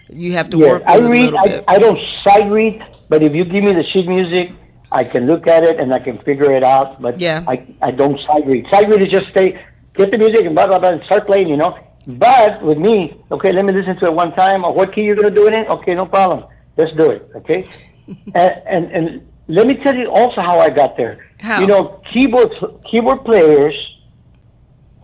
You 0.09 0.33
have 0.33 0.49
to 0.51 0.57
Yes. 0.57 0.67
work 0.69 0.83
I 0.85 0.97
with 0.97 1.05
a 1.07 1.09
read. 1.09 1.21
little 1.25 1.39
I, 1.39 1.43
bit. 1.47 1.63
I 1.67 1.79
don't 1.79 1.99
sight 2.23 2.49
read, 2.51 2.81
but 3.09 3.23
if 3.23 3.33
you 3.33 3.45
give 3.45 3.63
me 3.63 3.73
the 3.73 3.83
sheet 3.93 4.07
music, 4.07 4.51
I 4.91 5.03
can 5.03 5.25
look 5.25 5.47
at 5.47 5.63
it 5.63 5.79
and 5.79 5.93
I 5.93 5.99
can 5.99 6.17
figure 6.19 6.51
it 6.51 6.63
out. 6.63 7.01
But 7.01 7.19
Yeah. 7.19 7.43
I 7.47 7.65
I 7.81 7.91
don't 7.91 8.19
sight 8.27 8.45
read. 8.45 8.65
Sight 8.71 8.89
read 8.89 9.01
is 9.01 9.11
just 9.11 9.29
stay, 9.29 9.59
get 9.95 10.11
the 10.11 10.17
music 10.17 10.45
and 10.45 10.55
blah 10.55 10.67
blah 10.67 10.79
blah 10.79 10.89
and 10.89 11.03
start 11.05 11.25
playing. 11.25 11.47
You 11.47 11.57
know. 11.57 11.77
But 12.07 12.63
with 12.63 12.79
me, 12.79 13.15
okay, 13.31 13.51
let 13.53 13.63
me 13.63 13.73
listen 13.73 13.95
to 13.99 14.05
it 14.07 14.13
one 14.13 14.33
time. 14.33 14.63
Or 14.65 14.73
what 14.73 14.93
key 14.93 15.01
you're 15.01 15.15
gonna 15.15 15.35
do 15.35 15.47
it 15.47 15.53
in? 15.53 15.65
Okay, 15.67 15.93
no 15.93 16.05
problem. 16.05 16.45
Let's 16.77 16.95
do 16.97 17.11
it. 17.11 17.29
Okay. 17.35 17.67
and, 18.35 18.53
and 18.65 18.91
and 18.91 19.27
let 19.47 19.67
me 19.67 19.75
tell 19.75 19.95
you 19.95 20.09
also 20.09 20.41
how 20.41 20.59
I 20.59 20.69
got 20.69 20.97
there. 20.97 21.27
How? 21.39 21.61
You 21.61 21.67
know, 21.67 22.01
keyboard 22.11 22.51
keyboard 22.89 23.23
players 23.23 23.75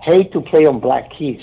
hate 0.01 0.31
to 0.33 0.41
play 0.41 0.65
on 0.65 0.79
black 0.79 1.11
keys 1.17 1.41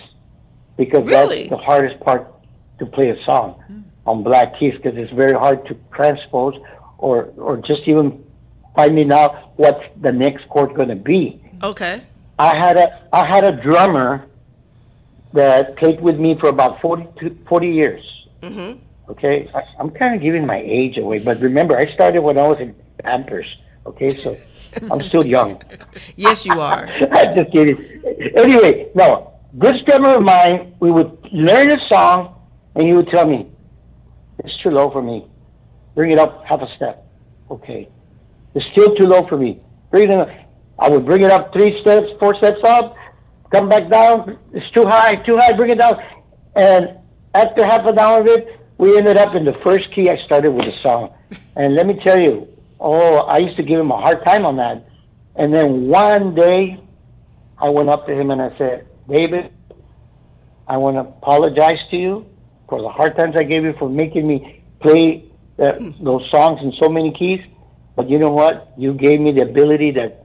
because 0.77 1.05
Really? 1.05 1.41
that's 1.41 1.51
the 1.51 1.57
hardest 1.59 2.01
part 2.01 2.33
to 2.79 2.87
play 2.87 3.11
a 3.11 3.25
song 3.25 3.63
hmm. 3.67 3.81
on 4.07 4.23
black 4.23 4.59
keys 4.59 4.75
because 4.75 4.99
it's 4.99 5.13
very 5.13 5.35
hard 5.35 5.65
to 5.67 5.77
transpose 5.95 6.55
or 6.99 7.33
or 7.37 7.59
just 7.59 7.83
even 7.87 8.24
finding 8.75 9.13
out 9.13 9.53
what's 9.57 9.85
the 10.01 10.13
next 10.13 10.49
chord 10.49 10.75
going 10.75 10.89
to 10.89 10.97
be. 10.97 11.41
okay. 11.63 12.03
I 12.37 12.57
had 12.57 12.77
a 12.77 12.87
I 13.13 13.25
had 13.25 13.45
a 13.45 13.53
drummer 13.63 14.27
that 15.35 15.77
played 15.77 16.01
with 16.01 16.19
me 16.19 16.37
for 16.41 16.49
about 16.49 16.81
40, 16.81 17.07
to 17.21 17.37
40 17.49 17.69
years. 17.69 18.05
Mhm. 18.43 18.79
Okay, 19.09 19.49
I, 19.55 19.63
I'm 19.79 19.91
kind 19.91 20.15
of 20.17 20.21
giving 20.23 20.45
my 20.47 20.59
age 20.59 20.97
away, 20.99 21.19
but 21.21 21.41
remember, 21.41 21.77
I 21.77 21.93
started 21.95 22.21
when 22.23 22.37
I 22.39 22.47
was 22.49 22.59
in 22.59 22.75
Pampers. 23.03 23.47
Okay, 23.87 24.21
so 24.23 24.37
I'm 24.91 25.01
still 25.09 25.25
young. 25.25 25.63
Yes, 26.17 26.45
you 26.45 26.59
are. 26.61 26.89
I'm 27.13 27.37
just 27.37 27.53
kidding. 27.53 27.79
Anyway, 28.35 28.89
no, 28.97 29.33
this 29.53 29.77
drummer 29.87 30.15
of 30.17 30.23
mine, 30.23 30.75
we 30.81 30.91
would 30.91 31.17
learn 31.33 31.71
a 31.71 31.79
song, 31.89 32.35
and 32.75 32.83
he 32.89 32.93
would 32.95 33.09
tell 33.09 33.27
me, 33.27 33.47
"It's 34.41 34.57
too 34.63 34.71
low 34.71 34.91
for 34.91 35.03
me. 35.03 35.27
Bring 35.95 36.11
it 36.11 36.19
up 36.19 36.45
half 36.45 36.63
a 36.63 36.69
step." 36.77 37.07
Okay, 37.51 37.89
it's 38.55 38.67
still 38.73 38.95
too 38.95 39.05
low 39.05 39.27
for 39.29 39.37
me. 39.37 39.61
Bring 39.91 40.11
it 40.11 40.19
up. 40.19 40.29
I 40.79 40.89
would 40.89 41.07
bring 41.07 41.23
it 41.23 41.31
up 41.31 41.53
three 41.53 41.81
steps, 41.83 42.09
four 42.19 42.35
steps 42.37 42.61
up, 42.65 42.97
come 43.51 43.69
back 43.69 43.89
down. 43.91 44.39
It's 44.53 44.69
too 44.73 44.85
high, 44.85 45.17
too 45.17 45.37
high. 45.37 45.53
Bring 45.53 45.71
it 45.71 45.79
down, 45.79 46.03
and 46.57 46.99
after 47.35 47.65
half 47.65 47.87
an 47.87 47.99
hour 47.99 48.21
of 48.21 48.27
it, 48.27 48.61
we 48.79 48.97
ended 48.97 49.17
up 49.17 49.35
in 49.35 49.45
the 49.45 49.55
first 49.65 49.93
key 49.95 50.11
I 50.11 50.17
started 50.25 50.51
with 50.51 50.65
a 50.65 50.83
song. 50.83 51.15
And 51.57 51.75
let 51.75 51.87
me 51.87 51.99
tell 52.03 52.19
you, 52.19 52.49
oh, 52.81 53.19
I 53.19 53.39
used 53.39 53.57
to 53.57 53.63
give 53.63 53.79
him 53.79 53.91
a 53.91 53.97
hard 53.97 54.25
time 54.25 54.45
on 54.45 54.57
that. 54.57 54.89
And 55.37 55.53
then 55.53 55.89
one 55.89 56.35
day, 56.35 56.81
I 57.59 57.69
went 57.69 57.89
up 57.89 58.07
to 58.07 58.13
him 58.13 58.31
and 58.31 58.43
I 58.43 58.57
said, 58.59 58.87
David, 59.09 59.53
I 60.67 60.77
want 60.77 60.97
to 60.97 61.01
apologize 61.01 61.79
to 61.91 61.97
you 61.97 62.27
for 62.69 62.81
the 62.81 62.89
hard 62.89 63.17
times 63.17 63.37
I 63.37 63.43
gave 63.43 63.65
you 63.65 63.75
for 63.79 63.89
making 63.89 64.27
me 64.27 64.63
play 64.81 65.31
that, 65.57 65.79
those 66.01 66.29
songs 66.31 66.61
in 66.63 66.73
so 66.81 66.89
many 66.89 67.13
keys. 67.13 67.41
But 67.97 68.11
you 68.11 68.19
know 68.19 68.31
what? 68.31 68.73
You 68.77 68.93
gave 68.95 69.21
me 69.21 69.33
the 69.33 69.43
ability 69.43 69.93
that, 69.93 70.25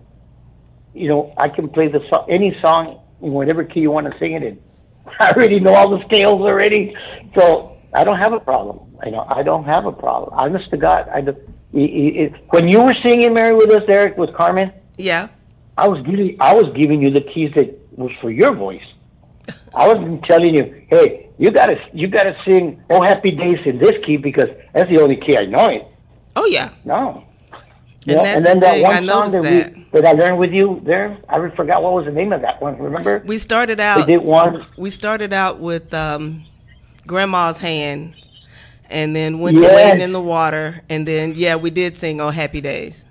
you 0.94 1.08
know, 1.08 1.34
I 1.38 1.50
can 1.50 1.70
play 1.70 1.88
the 1.88 2.02
so- 2.10 2.26
any 2.30 2.58
song 2.62 3.00
in 3.22 3.32
whatever 3.32 3.64
key 3.64 3.82
you 3.82 3.92
want 3.92 4.12
to 4.12 4.18
sing 4.20 4.34
it 4.34 4.44
in. 4.44 4.60
I 5.20 5.32
already 5.32 5.60
know 5.60 5.74
all 5.74 5.90
the 5.98 6.04
scales 6.06 6.42
already, 6.42 6.96
so 7.36 7.78
I 7.94 8.04
don't 8.04 8.18
have 8.18 8.34
a 8.34 8.40
problem. 8.40 8.80
You 9.06 9.12
know, 9.12 9.26
I 9.28 9.44
don't 9.44 9.66
have 9.66 9.86
a 9.86 9.92
problem. 9.92 10.34
Honest 10.34 10.70
to 10.72 10.78
God, 10.78 11.08
I 11.10 11.22
do. 11.22 11.36
It, 11.72 12.34
it, 12.34 12.34
when 12.50 12.68
you 12.68 12.82
were 12.82 12.96
singing 13.04 13.34
Mary 13.34 13.56
with 13.56 13.70
us, 13.70 13.84
Eric, 13.88 14.18
with 14.18 14.34
Carmen, 14.34 14.72
Yeah. 14.98 15.30
I 15.78 15.88
was 15.88 16.04
giving 16.06 16.36
I 16.42 16.54
was 16.56 16.76
giving 16.76 17.02
you 17.02 17.10
the 17.10 17.22
keys 17.22 17.52
that 17.56 17.70
was 17.92 18.12
for 18.20 18.30
your 18.30 18.54
voice. 18.54 18.84
I 19.74 19.88
wasn't 19.88 20.24
telling 20.24 20.54
you, 20.56 20.86
hey, 20.90 21.30
you 21.38 21.52
gotta 21.52 21.78
you 21.94 22.08
gotta 22.08 22.36
sing 22.44 22.84
"Oh 22.90 23.02
Happy 23.02 23.32
Days" 23.32 23.60
in 23.66 23.78
this 23.78 23.96
key 24.06 24.18
because 24.18 24.50
that's 24.74 24.90
the 24.90 25.00
only 25.02 25.16
key 25.16 25.38
I 25.38 25.46
know 25.46 25.68
it. 25.68 25.88
Oh 26.36 26.46
yeah. 26.46 26.72
No. 26.84 27.24
And 28.08 28.16
Yeah, 28.16 28.24
and 28.24 28.46
then 28.46 28.60
the 28.60 28.66
that 28.68 28.82
one 28.82 28.96
I 28.96 29.08
song 29.08 29.32
that, 29.32 29.44
that. 29.44 29.76
we 29.76 29.84
that 30.02 30.06
I 30.06 30.12
learned 30.14 30.40
with 30.40 30.52
you 30.54 30.82
there, 30.86 31.18
I 31.28 31.50
forgot 31.50 31.84
what 31.84 31.94
was 31.94 32.06
the 32.06 32.12
name 32.12 32.32
of 32.32 32.42
that 32.42 32.62
one. 32.62 32.78
Remember? 32.78 33.22
We 33.26 33.38
started 33.38 33.80
out. 33.80 34.08
We 34.08 34.14
did 34.14 34.24
one. 34.24 34.66
We 34.78 34.90
started 34.90 35.34
out 35.34 35.60
with 35.60 35.94
um, 35.94 36.46
Grandma's 37.08 37.58
hand, 37.58 38.16
and 38.90 39.16
then 39.16 39.40
went 39.40 39.58
to 39.58 39.64
Yes. 39.64 39.76
wading 39.76 40.02
in 40.02 40.12
the 40.14 40.22
water, 40.22 40.82
and 40.90 41.08
then 41.08 41.34
yeah, 41.36 41.56
we 41.58 41.70
did 41.72 41.98
sing 41.98 42.22
"Oh 42.22 42.30
Happy 42.30 42.62
Days." 42.62 43.04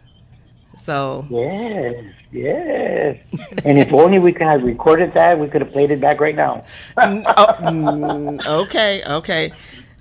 So 0.79 1.27
Yes, 1.31 2.05
yes. 2.33 3.17
and 3.65 3.79
if 3.79 3.93
only 3.93 4.19
we 4.19 4.33
could 4.33 4.47
have 4.47 4.63
recorded 4.63 5.13
that, 5.15 5.39
we 5.39 5.49
could 5.49 5.61
have 5.61 5.71
played 5.73 5.91
it 5.91 6.01
back 6.01 6.19
right 6.21 6.35
now. 6.37 6.65
Oh, 6.97 8.39
okay, 8.63 9.03
okay. 9.05 9.53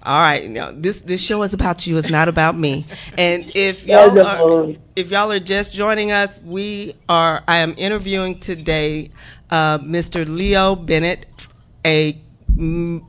All 0.07 0.21
right. 0.21 0.49
Now 0.49 0.71
this 0.73 1.01
this 1.01 1.19
show 1.19 1.43
is 1.43 1.53
about 1.53 1.85
you. 1.85 1.97
It's 1.97 2.09
not 2.09 2.29
about 2.29 2.57
me. 2.57 2.85
And 3.17 3.51
if 3.53 3.83
y'all 3.83 4.17
are, 4.17 4.73
if 4.95 5.11
y'all 5.11 5.29
are 5.33 5.39
just 5.41 5.73
joining 5.73 6.13
us, 6.13 6.39
we 6.45 6.95
are. 7.09 7.43
I 7.45 7.57
am 7.57 7.75
interviewing 7.77 8.39
today, 8.39 9.11
uh, 9.49 9.79
Mr. 9.79 10.25
Leo 10.25 10.77
Bennett, 10.77 11.25
a 11.83 12.17
mm, 12.55 13.03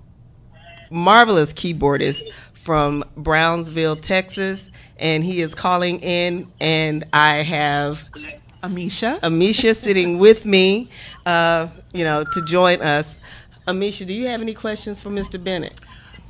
marvelous 0.90 1.52
keyboardist 1.52 2.20
from 2.52 3.04
Brownsville, 3.16 3.94
Texas, 3.94 4.64
and 4.96 5.22
he 5.22 5.40
is 5.40 5.54
calling 5.54 6.00
in. 6.00 6.50
And 6.60 7.06
I 7.12 7.44
have 7.44 8.02
Amisha. 8.64 9.20
Amisha 9.20 9.76
sitting 9.76 10.18
with 10.18 10.44
me, 10.44 10.90
uh, 11.26 11.68
you 11.92 12.02
know, 12.02 12.24
to 12.24 12.44
join 12.44 12.82
us. 12.82 13.14
Amisha, 13.68 14.04
do 14.04 14.12
you 14.12 14.26
have 14.26 14.42
any 14.42 14.54
questions 14.54 14.98
for 14.98 15.10
Mr. 15.10 15.42
Bennett? 15.42 15.80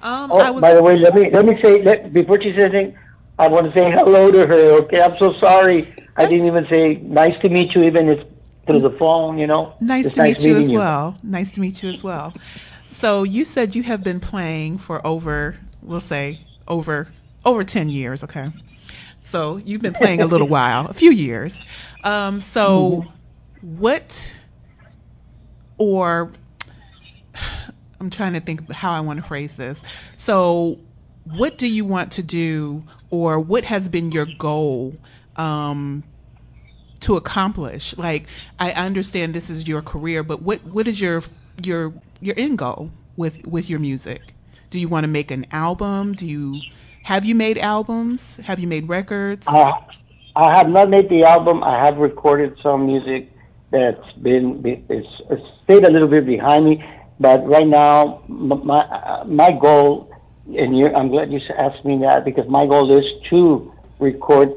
Um, 0.02 0.30
Oh, 0.30 0.38
I 0.38 0.50
was 0.50 0.62
by 0.62 0.74
the 0.74 0.82
way, 0.82 0.96
let 0.96 1.14
me 1.14 1.30
let 1.32 1.44
me 1.44 1.61
say 1.62 1.82
let, 1.82 2.12
before 2.12 2.40
she 2.40 2.52
says 2.52 2.66
anything, 2.74 2.96
I 3.38 3.48
want 3.48 3.66
to 3.66 3.78
say 3.78 3.90
hello 3.90 4.30
to 4.30 4.46
her. 4.46 4.72
Okay, 4.82 5.00
I'm 5.00 5.16
so 5.18 5.34
sorry. 5.40 5.94
I 6.16 6.26
didn't 6.26 6.46
even 6.46 6.66
say 6.68 6.96
nice 6.96 7.40
to 7.42 7.48
meet 7.48 7.74
you, 7.74 7.84
even 7.84 8.08
if 8.08 8.26
through 8.66 8.80
the 8.80 8.90
phone. 8.98 9.38
You 9.38 9.46
know, 9.46 9.74
nice 9.80 10.06
It's 10.06 10.16
to 10.16 10.22
meet 10.22 10.40
you 10.40 10.56
as 10.56 10.70
well. 10.70 11.16
Nice 11.22 11.50
to 11.52 11.61
meet 11.61 11.82
you 11.82 11.90
as 11.90 12.02
well. 12.02 12.34
So 12.90 13.22
you 13.22 13.44
said 13.44 13.76
you 13.76 13.84
have 13.84 14.02
been 14.02 14.18
playing 14.18 14.78
for 14.78 15.04
over, 15.06 15.56
we'll 15.82 16.00
say 16.00 16.40
over 16.66 17.08
over 17.44 17.64
ten 17.64 17.88
years. 17.88 18.24
Okay, 18.24 18.50
so 19.22 19.56
you've 19.58 19.82
been 19.82 19.94
playing 19.94 20.20
a 20.20 20.26
little 20.32 20.48
while, 20.48 20.87
a 20.87 20.94
few 20.94 21.11
years. 21.11 21.56
Um, 22.04 22.40
so 22.40 23.06
what 23.61 24.32
or 25.76 26.32
I'm 28.00 28.11
trying 28.11 28.34
to 28.34 28.40
think 28.40 28.70
how 28.70 28.92
I 28.92 29.00
want 29.00 29.20
to 29.20 29.26
phrase 29.26 29.54
this. 29.54 29.80
So, 30.16 30.78
what 31.24 31.58
do 31.58 31.68
you 31.68 31.84
want 31.84 32.12
to 32.12 32.22
do, 32.22 32.84
or 33.11 33.38
what 33.40 33.64
has 33.64 33.88
been 33.88 34.12
your 34.12 34.26
goal 34.38 34.96
um, 35.37 36.04
to 37.00 37.16
accomplish? 37.16 37.96
Like, 37.96 38.26
I 38.58 38.72
understand 38.72 39.34
this 39.34 39.50
is 39.50 39.66
your 39.66 39.82
career, 39.82 40.22
but 40.22 40.42
what 40.42 40.64
what 40.64 40.88
is 40.88 41.00
your 41.00 41.22
your 41.62 41.92
your 42.20 42.34
end 42.38 42.58
goal 42.58 42.90
with 43.16 43.44
with 43.46 43.68
your 43.68 43.78
music? 43.78 44.34
Do 44.70 44.78
you 44.78 44.88
want 44.88 45.04
to 45.04 45.08
make 45.08 45.30
an 45.30 45.46
album? 45.50 46.14
Do 46.14 46.26
you 46.26 46.61
have 47.02 47.24
you 47.24 47.34
made 47.34 47.58
albums? 47.58 48.37
Have 48.44 48.58
you 48.58 48.66
made 48.66 48.88
records? 48.88 49.46
Uh, 49.46 49.72
I 50.37 50.56
have 50.56 50.68
not 50.68 50.88
made 50.88 51.08
the 51.08 51.24
album. 51.24 51.64
I 51.64 51.84
have 51.84 51.96
recorded 51.96 52.56
some 52.62 52.87
music 52.87 53.32
that's 53.70 54.12
been 54.22 54.62
it's, 54.64 55.08
it's 55.30 55.42
stayed 55.64 55.84
a 55.84 55.90
little 55.90 56.08
bit 56.08 56.24
behind 56.26 56.64
me. 56.64 56.84
But 57.20 57.46
right 57.46 57.66
now, 57.66 58.22
my 58.28 59.24
my 59.26 59.52
goal, 59.52 60.11
and 60.46 60.76
you, 60.78 60.87
I'm 60.94 61.09
glad 61.09 61.33
you 61.33 61.40
asked 61.57 61.85
me 61.85 61.98
that 61.98 62.24
because 62.24 62.48
my 62.48 62.66
goal 62.66 62.96
is 62.96 63.04
to 63.31 63.72
record 63.98 64.52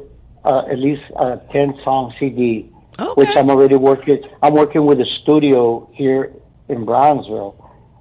uh, 0.45 0.63
at 0.69 0.77
least 0.77 1.01
a 1.17 1.41
ten 1.51 1.79
song 1.83 2.13
CD, 2.19 2.71
okay. 2.99 3.13
which 3.15 3.35
I'm 3.35 3.49
already 3.49 3.77
working. 3.77 4.21
I'm 4.43 4.53
working 4.53 4.85
with 4.85 4.99
a 5.01 5.07
studio 5.23 5.89
here 5.93 6.33
in 6.69 6.85
Brownsville, 6.85 7.55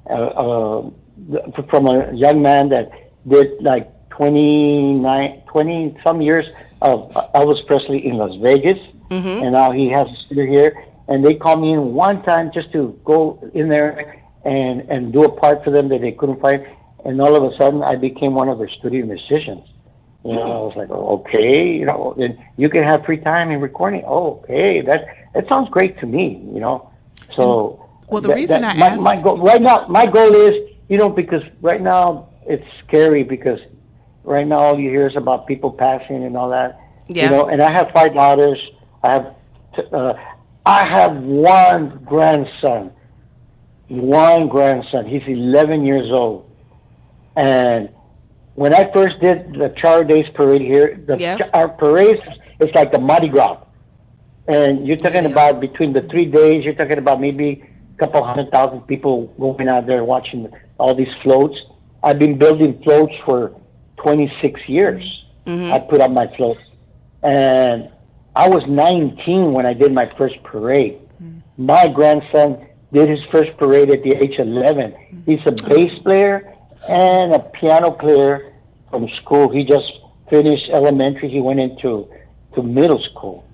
uh, 0.09 0.13
uh, 0.13 1.63
from 1.71 1.87
a 1.87 2.13
young 2.13 2.43
man 2.43 2.69
that 2.69 2.91
did 3.27 3.63
like 3.63 3.91
29, 4.11 5.43
20 5.49 5.99
some 6.05 6.21
years 6.21 6.45
of 6.83 7.11
Elvis 7.35 7.67
Presley 7.67 8.07
in 8.07 8.17
Las 8.19 8.37
Vegas, 8.43 8.79
mm-hmm. 9.11 9.43
and 9.43 9.53
now 9.53 9.71
he 9.73 9.89
has 9.89 10.07
a 10.07 10.17
studio 10.27 10.47
here. 10.47 10.85
And 11.09 11.25
they 11.25 11.35
called 11.35 11.61
me 11.61 11.73
in 11.73 11.93
one 11.93 12.23
time 12.23 12.53
just 12.55 12.71
to 12.73 12.97
go 13.05 13.51
in 13.53 13.69
there 13.69 14.20
and 14.45 14.81
and 14.91 15.13
do 15.13 15.25
a 15.25 15.29
part 15.31 15.65
for 15.65 15.71
them 15.71 15.89
that 15.89 16.01
they 16.01 16.13
couldn't 16.13 16.41
find. 16.41 16.67
And 17.05 17.21
all 17.21 17.35
of 17.35 17.43
a 17.51 17.57
sudden, 17.57 17.83
I 17.83 17.97
became 17.97 18.35
one 18.35 18.49
of 18.49 18.59
their 18.59 18.69
studio 18.69 19.07
musicians. 19.07 19.67
You 20.25 20.35
know, 20.35 20.43
I 20.43 20.61
was 20.61 20.75
like, 20.77 20.91
oh, 20.91 21.21
okay, 21.21 21.69
you 21.69 21.87
know, 21.87 22.15
and 22.19 22.39
you 22.59 22.69
can 22.69 22.83
have 22.83 23.07
free 23.07 23.17
time 23.17 23.51
in 23.51 23.61
recording. 23.61 24.03
Oh, 24.07 24.41
okay, 24.43 24.83
that 24.83 25.07
that 25.35 25.49
sounds 25.49 25.71
great 25.71 25.99
to 26.01 26.07
me. 26.07 26.43
You 26.53 26.61
know, 26.61 26.91
so 27.37 27.89
well, 28.09 28.21
the 28.21 28.29
that, 28.29 28.35
reason 28.35 28.63
that, 28.63 28.77
I 28.77 28.79
my, 28.79 28.87
asked... 28.89 29.01
my 29.03 29.21
goal 29.21 29.39
right 29.39 29.63
now, 29.63 29.87
my 29.89 30.05
goal 30.05 30.35
is, 30.35 30.55
you 30.89 30.99
know, 30.99 31.09
because 31.09 31.43
right 31.63 31.81
now 31.81 32.29
it's 32.47 32.67
scary 32.87 33.23
because 33.23 33.61
right 34.25 34.47
now 34.47 34.59
all 34.59 34.79
you 34.79 34.91
hear 34.91 35.09
is 35.09 35.17
about 35.17 35.47
people 35.47 35.71
passing 35.71 36.25
and 36.25 36.37
all 36.37 36.51
that. 36.51 36.79
Yeah. 37.09 37.25
You 37.25 37.31
know, 37.31 37.47
and 37.47 37.63
I 37.63 37.73
have 37.73 37.91
five 37.93 38.15
daughters. 38.15 38.59
I 39.03 39.13
have, 39.13 39.35
t- 39.75 39.83
uh, 39.93 40.15
I 40.67 40.87
have 40.87 41.17
one 41.17 42.05
grandson 42.05 42.93
one 43.91 44.49
grandson. 44.49 45.05
He's 45.07 45.23
11 45.27 45.85
years 45.85 46.11
old. 46.11 46.49
And 47.37 47.91
when 48.55 48.73
I 48.73 48.91
first 48.93 49.21
did 49.21 49.55
the 49.55 49.75
Charro 49.77 50.07
Days 50.07 50.27
parade 50.35 50.63
here, 50.63 51.01
the 51.07 51.19
yeah. 51.19 51.39
our 51.53 51.69
parade 51.69 52.21
is 52.61 52.69
like 52.75 52.93
the 52.93 52.99
Mardi 52.99 53.29
Gras. 53.29 53.59
And 54.47 54.87
you're 54.87 54.97
talking 54.97 55.25
yeah. 55.25 55.31
about 55.31 55.61
between 55.61 55.93
the 55.93 56.03
three 56.03 56.27
days, 56.27 56.65
you're 56.65 56.75
talking 56.75 56.99
about 56.99 57.21
maybe 57.21 57.65
a 57.95 57.99
couple 57.99 58.25
hundred 58.25 58.51
thousand 58.51 58.83
people 58.83 59.27
going 59.39 59.69
out 59.69 59.87
there 59.87 60.05
watching 60.05 60.49
all 60.79 60.95
these 60.95 61.13
floats. 61.23 61.59
I've 62.03 62.19
been 62.19 62.39
building 62.39 62.81
floats 62.83 63.13
for 63.25 63.55
26 63.99 64.61
years. 64.69 65.03
Mm-hmm. 65.47 65.73
I 65.73 65.79
put 65.81 66.01
up 66.01 66.11
my 66.11 66.35
floats. 66.37 66.61
And 67.23 67.91
I 68.37 68.49
was 68.49 68.63
19 68.69 69.53
when 69.53 69.67
I 69.67 69.75
did 69.75 69.93
my 69.93 70.11
first 70.17 70.43
parade. 70.43 70.99
Mm-hmm. 71.23 71.67
My 71.67 71.89
grandson 71.89 72.67
did 72.93 73.09
his 73.09 73.21
first 73.31 73.57
parade 73.57 73.91
at 73.91 74.03
the 74.03 74.13
age 74.13 74.39
of 74.39 74.49
11. 74.49 75.23
He's 75.27 75.41
a 75.47 75.53
bass 75.53 75.93
player 76.03 76.53
and 76.89 77.35
a 77.35 77.39
piano 77.39 77.91
player 77.91 78.53
from 78.91 79.09
school. 79.23 79.49
He 79.49 79.65
just 79.65 79.91
finished 80.29 80.69
elementary. 80.73 81.29
He 81.29 81.41
went 81.41 81.61
into 81.61 82.09
to 82.55 82.63
middle 82.63 83.03
school. 83.13 83.45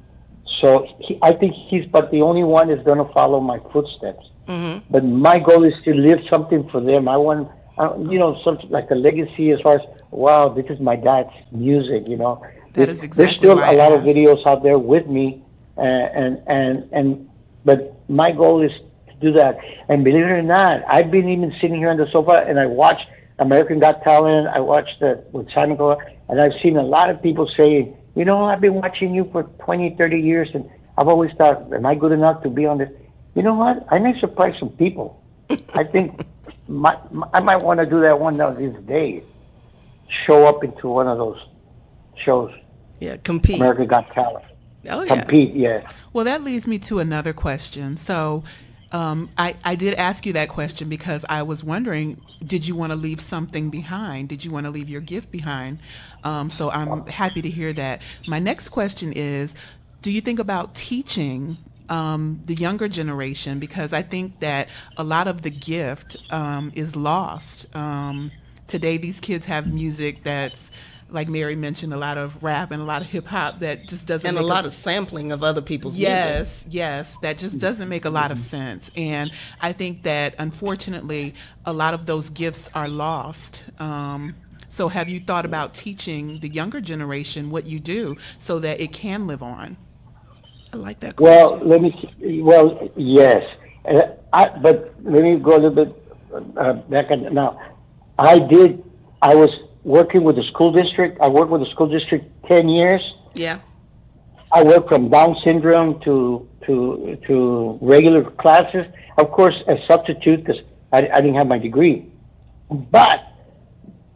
So 0.60 0.86
he, 1.00 1.18
I 1.22 1.32
think 1.32 1.54
he's 1.68 1.86
but 1.86 2.10
the 2.10 2.22
only 2.22 2.42
one 2.42 2.70
is 2.70 2.82
going 2.84 2.98
to 2.98 3.12
follow 3.12 3.40
my 3.40 3.58
footsteps. 3.72 4.26
Mm-hmm. 4.48 4.86
But 4.90 5.04
my 5.04 5.38
goal 5.38 5.64
is 5.64 5.74
to 5.84 5.92
leave 5.92 6.18
something 6.30 6.68
for 6.70 6.80
them. 6.80 7.08
I 7.08 7.16
want, 7.16 7.50
uh, 7.78 7.94
you 7.98 8.18
know, 8.18 8.40
something 8.44 8.70
like 8.70 8.90
a 8.90 8.94
legacy 8.94 9.50
as 9.50 9.60
far 9.60 9.76
as 9.76 9.82
wow, 10.10 10.48
this 10.48 10.66
is 10.70 10.80
my 10.80 10.96
dad's 10.96 11.34
music. 11.50 12.04
You 12.06 12.16
know, 12.16 12.42
that 12.74 12.88
is 12.88 13.02
exactly 13.02 13.24
there's 13.24 13.36
still 13.36 13.58
a 13.58 13.74
lot 13.74 13.92
of 13.92 14.02
videos 14.02 14.46
out 14.46 14.62
there 14.62 14.78
with 14.78 15.06
me, 15.06 15.42
uh, 15.76 15.82
and 15.82 16.42
and 16.46 16.88
and 16.92 17.28
but 17.64 18.08
my 18.08 18.32
goal 18.32 18.62
is 18.62 18.72
do 19.20 19.32
that. 19.32 19.58
And 19.88 20.04
believe 20.04 20.24
it 20.24 20.30
or 20.30 20.42
not, 20.42 20.82
I've 20.88 21.10
been 21.10 21.28
even 21.28 21.52
sitting 21.60 21.76
here 21.76 21.90
on 21.90 21.96
the 21.96 22.10
sofa 22.12 22.44
and 22.46 22.58
I 22.58 22.66
watch 22.66 23.00
American 23.38 23.78
Got 23.78 24.02
Talent. 24.02 24.48
I 24.48 24.60
watched 24.60 25.00
the 25.00 25.22
with 25.32 25.50
Simon 25.52 25.76
Cowell, 25.76 26.00
and 26.28 26.40
I've 26.40 26.52
seen 26.62 26.76
a 26.76 26.82
lot 26.82 27.10
of 27.10 27.22
people 27.22 27.50
saying, 27.56 27.96
you 28.14 28.24
know, 28.24 28.44
I've 28.44 28.60
been 28.60 28.74
watching 28.74 29.14
you 29.14 29.28
for 29.32 29.42
20, 29.42 29.96
30 29.96 30.18
years, 30.18 30.48
and 30.54 30.68
I've 30.96 31.08
always 31.08 31.30
thought, 31.36 31.72
am 31.72 31.84
I 31.84 31.94
good 31.94 32.12
enough 32.12 32.42
to 32.44 32.50
be 32.50 32.66
on 32.66 32.78
this? 32.78 32.90
You 33.34 33.42
know 33.42 33.54
what? 33.54 33.86
I 33.90 33.98
may 33.98 34.18
surprise 34.18 34.54
some 34.58 34.70
people. 34.70 35.22
I 35.74 35.84
think 35.84 36.20
my, 36.68 36.98
my, 37.10 37.28
I 37.34 37.40
might 37.40 37.58
want 37.58 37.80
to 37.80 37.86
do 37.86 38.00
that 38.00 38.18
one 38.18 38.40
of 38.40 38.56
these 38.56 38.74
days. 38.86 39.22
Show 40.26 40.46
up 40.46 40.64
into 40.64 40.88
one 40.88 41.08
of 41.08 41.18
those 41.18 41.38
shows. 42.24 42.52
Yeah, 43.00 43.16
compete. 43.18 43.56
American 43.56 43.86
Got 43.86 44.10
Talent. 44.12 44.44
Oh 44.88 45.02
yeah. 45.02 45.20
Compete, 45.20 45.54
yeah. 45.54 45.90
Well, 46.12 46.24
that 46.24 46.42
leads 46.42 46.66
me 46.66 46.78
to 46.80 47.00
another 47.00 47.32
question. 47.32 47.96
So, 47.96 48.44
um, 48.96 49.28
I, 49.36 49.56
I 49.62 49.74
did 49.74 49.92
ask 49.94 50.24
you 50.24 50.32
that 50.32 50.48
question 50.48 50.88
because 50.88 51.22
I 51.28 51.42
was 51.42 51.62
wondering, 51.62 52.18
did 52.42 52.66
you 52.66 52.74
want 52.74 52.92
to 52.92 52.96
leave 52.96 53.20
something 53.20 53.68
behind? 53.68 54.30
Did 54.30 54.42
you 54.42 54.50
want 54.50 54.64
to 54.64 54.70
leave 54.70 54.88
your 54.88 55.02
gift 55.02 55.30
behind? 55.30 55.80
Um, 56.24 56.48
so 56.48 56.70
I'm 56.70 57.04
happy 57.06 57.42
to 57.42 57.50
hear 57.50 57.74
that. 57.74 58.00
My 58.26 58.38
next 58.38 58.70
question 58.70 59.12
is, 59.12 59.52
do 60.00 60.10
you 60.10 60.22
think 60.22 60.38
about 60.38 60.74
teaching 60.74 61.58
um, 61.90 62.40
the 62.46 62.54
younger 62.54 62.88
generation? 62.88 63.58
Because 63.58 63.92
I 63.92 64.00
think 64.00 64.40
that 64.40 64.68
a 64.96 65.04
lot 65.04 65.28
of 65.28 65.42
the 65.42 65.50
gift 65.50 66.16
um, 66.30 66.72
is 66.74 66.96
lost. 66.96 67.66
Um, 67.76 68.32
today, 68.66 68.96
these 68.96 69.20
kids 69.20 69.44
have 69.44 69.70
music 69.70 70.24
that's 70.24 70.70
like 71.08 71.28
Mary 71.28 71.54
mentioned, 71.54 71.94
a 71.94 71.96
lot 71.96 72.18
of 72.18 72.42
rap 72.42 72.70
and 72.70 72.82
a 72.82 72.84
lot 72.84 73.00
of 73.02 73.08
hip 73.08 73.26
hop 73.26 73.60
that 73.60 73.86
just 73.86 74.06
doesn't 74.06 74.26
and 74.26 74.38
a 74.38 74.42
lot 74.42 74.64
a, 74.64 74.68
of 74.68 74.74
sampling 74.74 75.30
of 75.30 75.44
other 75.44 75.62
people's 75.62 75.96
yes, 75.96 76.48
music. 76.64 76.66
yes, 76.70 77.16
that 77.22 77.38
just 77.38 77.58
doesn't 77.58 77.88
make 77.88 78.04
a 78.04 78.10
lot 78.10 78.30
of 78.30 78.38
sense. 78.38 78.90
And 78.96 79.30
I 79.60 79.72
think 79.72 80.02
that 80.02 80.34
unfortunately, 80.38 81.34
a 81.64 81.72
lot 81.72 81.94
of 81.94 82.06
those 82.06 82.30
gifts 82.30 82.68
are 82.74 82.88
lost. 82.88 83.62
Um, 83.78 84.34
so, 84.68 84.88
have 84.88 85.08
you 85.08 85.20
thought 85.20 85.44
about 85.44 85.74
teaching 85.74 86.40
the 86.40 86.48
younger 86.48 86.80
generation 86.80 87.50
what 87.50 87.66
you 87.66 87.78
do 87.78 88.16
so 88.38 88.58
that 88.58 88.80
it 88.80 88.92
can 88.92 89.26
live 89.26 89.42
on? 89.42 89.76
I 90.72 90.76
like 90.76 91.00
that. 91.00 91.16
Question. 91.16 91.38
Well, 91.38 91.60
let 91.64 91.80
me. 91.80 92.42
Well, 92.42 92.90
yes, 92.96 93.42
uh, 93.88 94.00
I, 94.32 94.48
but 94.58 94.94
let 95.04 95.22
me 95.22 95.36
go 95.36 95.52
a 95.52 95.60
little 95.60 95.84
bit 95.84 96.16
uh, 96.58 96.72
back. 96.74 97.10
Now, 97.10 97.60
I 98.18 98.40
did. 98.40 98.82
I 99.22 99.34
was 99.34 99.50
working 99.86 100.24
with 100.24 100.34
the 100.34 100.42
school 100.52 100.72
district. 100.72 101.18
I 101.20 101.28
worked 101.28 101.50
with 101.50 101.60
the 101.60 101.70
school 101.70 101.86
district 101.86 102.26
10 102.48 102.68
years. 102.68 103.00
Yeah. 103.34 103.60
I 104.50 104.62
worked 104.64 104.88
from 104.88 105.08
Down 105.10 105.36
syndrome 105.44 106.00
to, 106.00 106.48
to, 106.66 107.16
to 107.28 107.78
regular 107.80 108.24
classes. 108.24 108.84
Of 109.16 109.30
course, 109.30 109.54
as 109.68 109.78
substitute 109.86 110.44
because 110.44 110.60
I, 110.92 111.08
I 111.08 111.20
didn't 111.20 111.36
have 111.36 111.46
my 111.46 111.58
degree. 111.58 112.12
But 112.68 113.20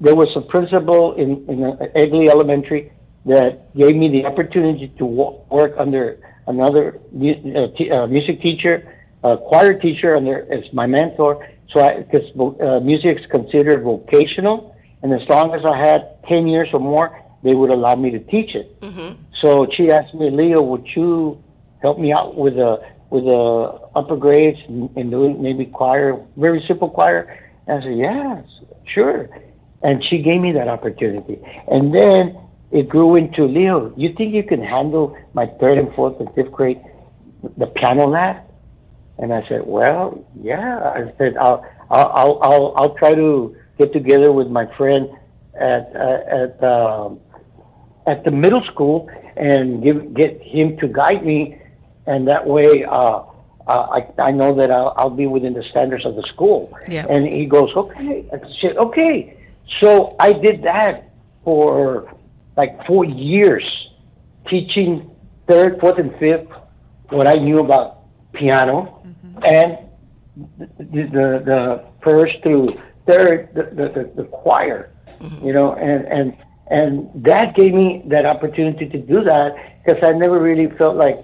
there 0.01 0.17
was 0.17 0.29
a 0.35 0.41
principal 0.41 1.15
in, 1.15 1.47
in 1.49 1.59
Egly 1.95 2.29
Elementary 2.29 2.93
that 3.27 3.75
gave 3.77 3.95
me 3.95 4.09
the 4.09 4.27
opportunity 4.27 4.89
to 4.99 5.05
work 5.05 5.75
under 5.79 6.19
another 6.49 6.99
uh, 7.15 7.67
t- 7.77 7.91
uh, 7.91 8.09
music 8.09 8.43
teacher, 8.43 8.93
a 9.23 9.37
choir 9.37 9.75
teacher 9.75 10.17
under 10.17 10.53
as 10.53 10.65
my 10.73 10.87
mentor. 10.87 11.47
So, 11.73 11.81
I, 11.81 12.03
because 12.03 12.27
uh, 12.61 12.81
music 12.81 13.21
is 13.21 13.27
considered 13.31 13.85
vocational, 13.85 14.75
and 15.03 15.13
as 15.13 15.27
long 15.29 15.55
as 15.55 15.65
I 15.65 15.77
had 15.79 16.23
10 16.29 16.47
years 16.47 16.69
or 16.73 16.81
more, 16.81 17.19
they 17.43 17.55
would 17.55 17.71
allow 17.71 17.95
me 17.95 18.11
to 18.11 18.19
teach 18.19 18.55
it. 18.55 18.81
Mm-hmm. 18.81 19.23
So 19.41 19.67
she 19.75 19.91
asked 19.91 20.15
me, 20.15 20.31
Leo, 20.31 20.63
would 20.63 20.87
you 20.95 21.43
help 21.81 21.99
me 21.99 22.13
out 22.13 22.37
with 22.37 22.57
the 22.57 22.83
with 23.09 23.25
the 23.25 23.81
upper 23.97 24.17
grades 24.17 24.59
and, 24.69 24.89
and 24.97 25.11
doing 25.11 25.43
maybe 25.43 25.67
choir, 25.67 26.21
very 26.37 26.63
simple 26.69 26.89
choir? 26.89 27.27
And 27.67 27.83
I 27.83 27.87
said, 27.87 27.97
yes, 27.97 28.45
sure. 28.95 29.29
And 29.83 30.05
she 30.05 30.19
gave 30.19 30.41
me 30.41 30.53
that 30.53 30.69
opportunity. 30.69 31.39
And 31.67 31.95
then 31.95 32.39
it 32.71 32.89
grew 32.89 33.17
into, 33.17 33.47
Leo, 33.47 33.93
you 33.97 34.15
think 34.15 34.35
you 34.35 34.45
can 34.45 34.63
handle 34.63 35.17
my 35.33 35.47
third 35.59 35.79
and 35.79 35.93
fourth 35.95 36.21
and 36.21 36.33
fifth 36.35 36.53
grade, 36.53 36.81
the 37.57 37.67
piano 37.67 38.07
lab? 38.07 38.37
And 39.19 39.33
I 39.33 39.47
said, 39.49 39.63
well, 39.67 40.25
yeah. 40.41 40.79
I 40.79 41.13
said, 41.19 41.37
I'll, 41.37 41.67
I'll, 41.91 42.09
I'll, 42.13 42.43
I'll, 42.43 42.75
I'll 42.77 42.95
try 42.95 43.15
to 43.15 43.57
get 43.81 43.93
together 43.93 44.31
with 44.33 44.49
my 44.49 44.67
friend 44.77 45.03
at 45.55 45.85
uh, 46.07 46.41
at 46.41 46.53
um, 46.75 47.21
at 48.07 48.25
the 48.25 48.31
middle 48.31 48.65
school 48.73 49.09
and 49.37 49.83
give 49.83 49.99
get 50.15 50.33
him 50.43 50.77
to 50.79 50.87
guide 51.01 51.25
me 51.25 51.41
and 52.07 52.27
that 52.29 52.47
way, 52.47 52.85
uh, 52.85 53.23
uh, 53.67 53.99
I, 53.99 54.01
I 54.21 54.31
know 54.33 54.55
that 54.57 54.71
I'll, 54.71 54.93
I'll 54.97 55.17
be 55.25 55.27
within 55.27 55.55
the 55.55 55.63
standards 55.71 56.05
of 56.05 56.17
the 56.17 56.27
school. 56.35 56.77
Yeah. 56.89 57.07
And 57.09 57.33
he 57.33 57.47
goes, 57.47 57.71
okay. 57.77 58.25
I 58.33 58.39
said, 58.61 58.77
okay. 58.79 59.37
So 59.81 60.17
I 60.19 60.33
did 60.33 60.63
that 60.65 61.11
for 61.45 62.13
like 62.57 62.85
four 62.87 63.05
years, 63.05 63.65
teaching 64.49 65.11
third, 65.47 65.79
fourth, 65.81 65.99
and 65.99 66.13
fifth 66.19 66.49
what 67.11 67.27
I 67.27 67.35
knew 67.35 67.59
about 67.61 67.99
piano 68.33 69.03
and 69.45 69.79
the, 70.79 71.03
the 71.17 71.27
the 71.51 71.85
first 72.03 72.35
through 72.43 72.69
third 73.11 73.49
the 73.55 73.63
the, 73.63 73.89
the, 73.89 74.23
the 74.23 74.25
choir, 74.25 74.91
mm-hmm. 75.21 75.47
you 75.47 75.53
know, 75.53 75.75
and 75.75 76.05
and 76.07 76.37
and 76.71 77.11
that 77.25 77.55
gave 77.55 77.75
me 77.75 78.03
that 78.07 78.27
opportunity 78.27 78.89
to 78.89 78.99
do 78.99 79.25
that 79.25 79.55
because 79.85 80.03
I 80.03 80.13
never 80.13 80.41
really 80.41 80.69
felt 80.77 80.97
like 80.97 81.19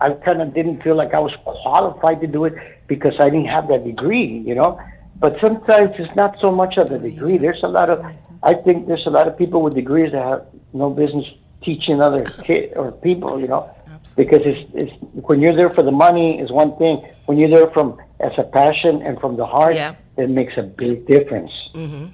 I 0.00 0.12
kind 0.12 0.40
of 0.40 0.54
didn't 0.54 0.82
feel 0.82 0.96
like 0.96 1.12
I 1.12 1.18
was 1.18 1.32
qualified 1.44 2.20
to 2.22 2.26
do 2.26 2.44
it 2.44 2.54
because 2.86 3.14
I 3.20 3.28
didn't 3.28 3.48
have 3.48 3.68
that 3.68 3.84
degree, 3.84 4.42
you 4.46 4.54
know. 4.54 4.80
But 5.16 5.36
sometimes 5.40 5.90
it's 5.98 6.14
not 6.16 6.36
so 6.40 6.50
much 6.50 6.78
of 6.78 6.88
the 6.88 6.98
degree. 6.98 7.36
There's 7.36 7.62
a 7.62 7.68
lot 7.68 7.90
of, 7.90 8.02
I 8.42 8.54
think 8.54 8.86
there's 8.86 9.06
a 9.06 9.10
lot 9.10 9.28
of 9.28 9.36
people 9.36 9.60
with 9.60 9.74
degrees 9.74 10.12
that 10.12 10.24
have 10.24 10.46
no 10.72 10.88
business 10.88 11.26
teaching 11.62 12.00
other 12.00 12.24
kids 12.46 12.72
or 12.76 12.92
people, 12.92 13.38
you 13.38 13.48
know, 13.48 13.70
because 14.16 14.40
it's 14.44 14.70
it's 14.72 14.92
when 15.26 15.40
you're 15.40 15.54
there 15.54 15.70
for 15.70 15.82
the 15.82 15.90
money 15.90 16.40
is 16.40 16.50
one 16.50 16.76
thing. 16.78 17.06
When 17.26 17.36
you're 17.36 17.50
there 17.50 17.70
from 17.70 17.98
as 18.22 18.32
a 18.38 18.44
passion 18.44 19.02
and 19.02 19.18
from 19.20 19.36
the 19.36 19.46
heart, 19.46 19.74
Yeah. 19.74 19.94
it 20.16 20.30
makes 20.30 20.54
a 20.56 20.62
big 20.62 21.06
difference. 21.06 21.52
hmm 21.74 22.06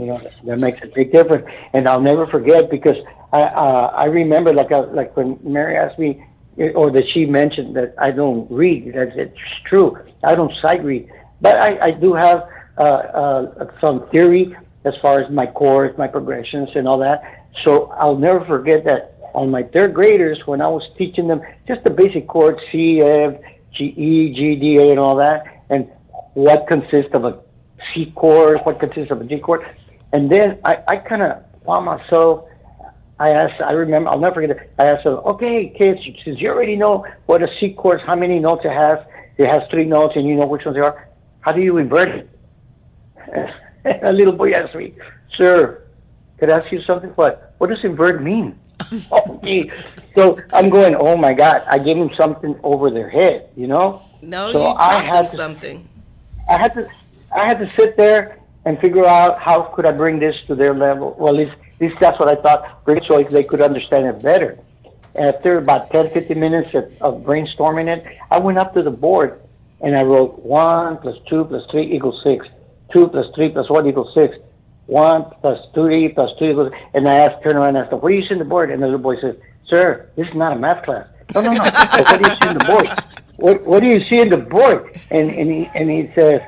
You 0.00 0.06
know, 0.08 0.20
that 0.46 0.58
makes 0.58 0.80
a 0.82 0.90
big 0.98 1.12
difference. 1.12 1.44
And 1.74 1.82
I'll 1.88 2.06
never 2.12 2.26
forget 2.26 2.70
because 2.76 2.96
I 3.32 3.42
uh, 3.64 3.86
I 4.04 4.06
remember 4.20 4.50
like 4.60 4.72
uh, 4.72 4.86
like 4.98 5.10
when 5.16 5.38
Mary 5.56 5.76
asked 5.76 5.98
me 6.04 6.10
eh, 6.58 6.72
or 6.80 6.86
that 6.96 7.04
she 7.12 7.20
mentioned 7.40 7.70
that 7.78 7.94
I 8.06 8.10
don't 8.20 8.44
read. 8.62 8.80
That's 8.96 9.14
it's 9.24 9.44
true. 9.70 9.88
I 10.30 10.32
don't 10.38 10.52
sight 10.64 10.82
read, 10.90 11.04
but 11.40 11.54
I 11.66 11.70
I 11.88 11.90
do 12.04 12.10
have 12.26 12.38
uh, 12.78 13.00
uh, 13.22 13.70
some 13.80 13.96
theory 14.12 14.44
as 14.90 14.94
far 15.02 15.14
as 15.22 15.26
my 15.40 15.46
chords, 15.60 15.92
my 16.04 16.08
progressions, 16.16 16.68
and 16.74 16.84
all 16.88 16.98
that. 17.08 17.18
So 17.64 17.70
I'll 18.02 18.20
never 18.28 18.40
forget 18.54 18.80
that 18.90 19.02
on 19.40 19.46
my 19.56 19.62
third 19.74 19.90
graders 19.94 20.38
when 20.50 20.60
I 20.60 20.70
was 20.76 20.84
teaching 20.98 21.26
them 21.30 21.40
just 21.68 21.80
the 21.84 21.90
basic 22.02 22.24
chords 22.34 22.60
C 22.72 23.00
F 23.00 23.32
E 23.78 24.34
G 24.34 24.56
D 24.56 24.76
A 24.78 24.90
and 24.90 24.98
all 24.98 25.16
that, 25.16 25.64
and 25.70 25.88
what 26.34 26.66
consists 26.66 27.14
of 27.14 27.24
a 27.24 27.40
C 27.94 28.12
chord, 28.16 28.58
what 28.64 28.80
consists 28.80 29.10
of 29.10 29.20
a 29.20 29.24
G 29.24 29.38
chord. 29.38 29.62
And 30.12 30.30
then 30.30 30.58
I, 30.64 30.78
I 30.88 30.96
kind 30.96 31.22
of 31.22 31.42
found 31.64 31.86
myself, 31.86 32.46
I 33.18 33.30
asked, 33.30 33.60
I 33.60 33.72
remember, 33.72 34.10
I'll 34.10 34.18
never 34.18 34.36
forget 34.36 34.50
it. 34.50 34.72
I 34.78 34.86
asked 34.86 35.04
them, 35.04 35.14
okay, 35.14 35.72
kids, 35.76 36.00
since 36.24 36.40
you 36.40 36.48
already 36.50 36.76
know 36.76 37.04
what 37.26 37.42
a 37.42 37.48
C 37.60 37.74
chord, 37.74 38.00
how 38.06 38.16
many 38.16 38.38
notes 38.38 38.62
it 38.64 38.72
has, 38.72 38.98
it 39.38 39.46
has 39.46 39.62
three 39.70 39.84
notes 39.84 40.14
and 40.16 40.26
you 40.26 40.34
know 40.34 40.46
which 40.46 40.64
ones 40.64 40.76
they 40.76 40.82
are, 40.82 41.08
how 41.40 41.52
do 41.52 41.60
you 41.60 41.78
invert 41.78 42.08
it? 42.08 42.30
a 44.02 44.12
little 44.12 44.32
boy 44.32 44.52
asked 44.52 44.74
me, 44.74 44.94
sir, 45.36 45.86
could 46.38 46.50
I 46.50 46.58
ask 46.58 46.72
you 46.72 46.82
something? 46.82 47.10
What? 47.10 47.54
What 47.58 47.70
does 47.70 47.78
invert 47.84 48.22
mean? 48.22 48.58
Oh, 49.12 49.34
okay. 49.36 49.70
So 50.14 50.40
I'm 50.52 50.70
going, 50.70 50.94
oh 50.94 51.16
my 51.16 51.32
God, 51.34 51.62
I 51.68 51.78
gave 51.78 51.96
them 51.96 52.10
something 52.16 52.58
over 52.62 52.90
their 52.90 53.08
head, 53.08 53.48
you 53.56 53.66
know? 53.66 54.02
No, 54.22 54.52
So 54.52 54.58
you 54.60 54.74
I 54.76 54.94
had 55.00 55.30
to- 55.30 55.36
something. 55.36 55.88
I 56.48 56.58
had 56.58 56.74
to 56.74 56.88
I 57.34 57.44
had 57.46 57.58
to 57.60 57.70
sit 57.78 57.96
there 57.96 58.38
and 58.64 58.78
figure 58.80 59.06
out 59.06 59.38
how 59.40 59.62
could 59.74 59.86
I 59.86 59.92
bring 59.92 60.18
this 60.18 60.34
to 60.48 60.54
their 60.56 60.74
level. 60.74 61.14
Well, 61.18 61.28
at 61.34 61.38
least, 61.38 61.52
at 61.74 61.80
least 61.80 61.96
that's 62.00 62.18
what 62.18 62.28
I 62.28 62.34
thought, 62.42 62.82
so 63.06 63.22
they 63.22 63.44
could 63.44 63.60
understand 63.62 64.06
it 64.06 64.20
better. 64.20 64.58
After 65.14 65.58
about 65.58 65.90
10, 65.92 66.10
15 66.12 66.38
minutes 66.38 66.74
of, 66.74 66.84
of 67.00 67.22
brainstorming 67.22 67.88
it, 67.88 68.04
I 68.30 68.38
went 68.38 68.58
up 68.58 68.74
to 68.74 68.82
the 68.82 68.90
board 68.90 69.40
and 69.80 69.96
I 69.96 70.02
wrote 70.02 70.40
1 70.40 70.98
plus 70.98 71.16
2 71.28 71.44
plus 71.44 71.62
3 71.70 71.92
equals 71.94 72.20
6. 72.24 72.46
2 72.92 73.08
plus 73.08 73.26
3 73.34 73.48
plus 73.50 73.70
1 73.70 73.86
equals 73.88 74.12
6. 74.14 74.36
1 74.90 75.24
plus 75.40 75.58
two, 75.74 75.84
3 75.84 76.08
plus 76.08 76.30
2 76.38 76.44
equals... 76.44 76.72
And 76.94 77.08
I 77.08 77.16
asked, 77.16 77.42
turn 77.42 77.56
around 77.56 77.76
and 77.76 77.78
asked, 77.78 77.92
what 77.92 78.08
do 78.08 78.14
you 78.14 78.26
see 78.26 78.34
on 78.34 78.38
the 78.38 78.44
board? 78.44 78.70
And 78.70 78.82
the 78.82 78.86
little 78.86 79.00
boy 79.00 79.20
says, 79.20 79.36
sir, 79.68 80.10
this 80.16 80.26
is 80.26 80.34
not 80.34 80.52
a 80.52 80.58
math 80.58 80.84
class. 80.84 81.06
No, 81.34 81.42
no, 81.42 81.52
no. 81.52 81.64
Said, 81.64 82.04
what 82.04 82.22
do 82.22 82.30
you 82.30 82.36
see 82.40 82.48
on 82.48 82.58
the 82.58 82.64
board? 82.64 83.04
What, 83.36 83.64
what 83.64 83.80
do 83.80 83.86
you 83.86 84.04
see 84.08 84.20
in 84.20 84.28
the 84.28 84.36
board? 84.36 85.00
And, 85.10 85.30
and, 85.30 85.50
he, 85.50 85.70
and 85.74 85.90
he 85.90 86.12
says, 86.14 86.42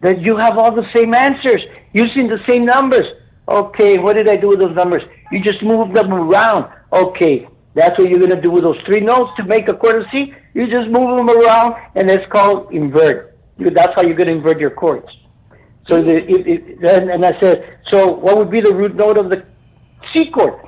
that 0.00 0.20
you 0.20 0.36
have 0.36 0.58
all 0.58 0.72
the 0.72 0.86
same 0.94 1.14
answers 1.14 1.62
using 1.92 2.28
the 2.28 2.40
same 2.46 2.64
numbers. 2.64 3.06
Okay, 3.48 3.98
what 3.98 4.14
did 4.14 4.28
I 4.28 4.36
do 4.36 4.48
with 4.48 4.58
those 4.58 4.74
numbers? 4.74 5.02
You 5.32 5.42
just 5.42 5.62
moved 5.62 5.94
them 5.94 6.12
around. 6.12 6.70
Okay, 6.92 7.48
that's 7.74 7.98
what 7.98 8.10
you're 8.10 8.18
going 8.18 8.34
to 8.34 8.40
do 8.40 8.50
with 8.50 8.64
those 8.64 8.80
three 8.84 9.00
notes 9.00 9.30
to 9.36 9.44
make 9.44 9.68
a 9.68 9.72
of 9.72 10.06
C. 10.10 10.34
You 10.54 10.66
just 10.66 10.88
move 10.90 11.16
them 11.16 11.30
around, 11.30 11.76
and 11.94 12.10
it's 12.10 12.30
called 12.30 12.72
invert. 12.72 13.38
That's 13.58 13.94
how 13.94 14.02
you're 14.02 14.16
going 14.16 14.28
to 14.28 14.34
invert 14.34 14.60
your 14.60 14.70
chords. 14.70 15.08
So 15.88 16.02
the, 16.02 16.16
it, 16.16 16.46
it, 16.46 16.80
then, 16.80 17.10
and 17.10 17.24
I 17.24 17.38
said, 17.40 17.78
so 17.90 18.12
what 18.12 18.36
would 18.36 18.50
be 18.50 18.60
the 18.60 18.74
root 18.74 18.94
note 18.94 19.18
of 19.18 19.30
the 19.30 19.44
C 20.12 20.30
chord? 20.30 20.60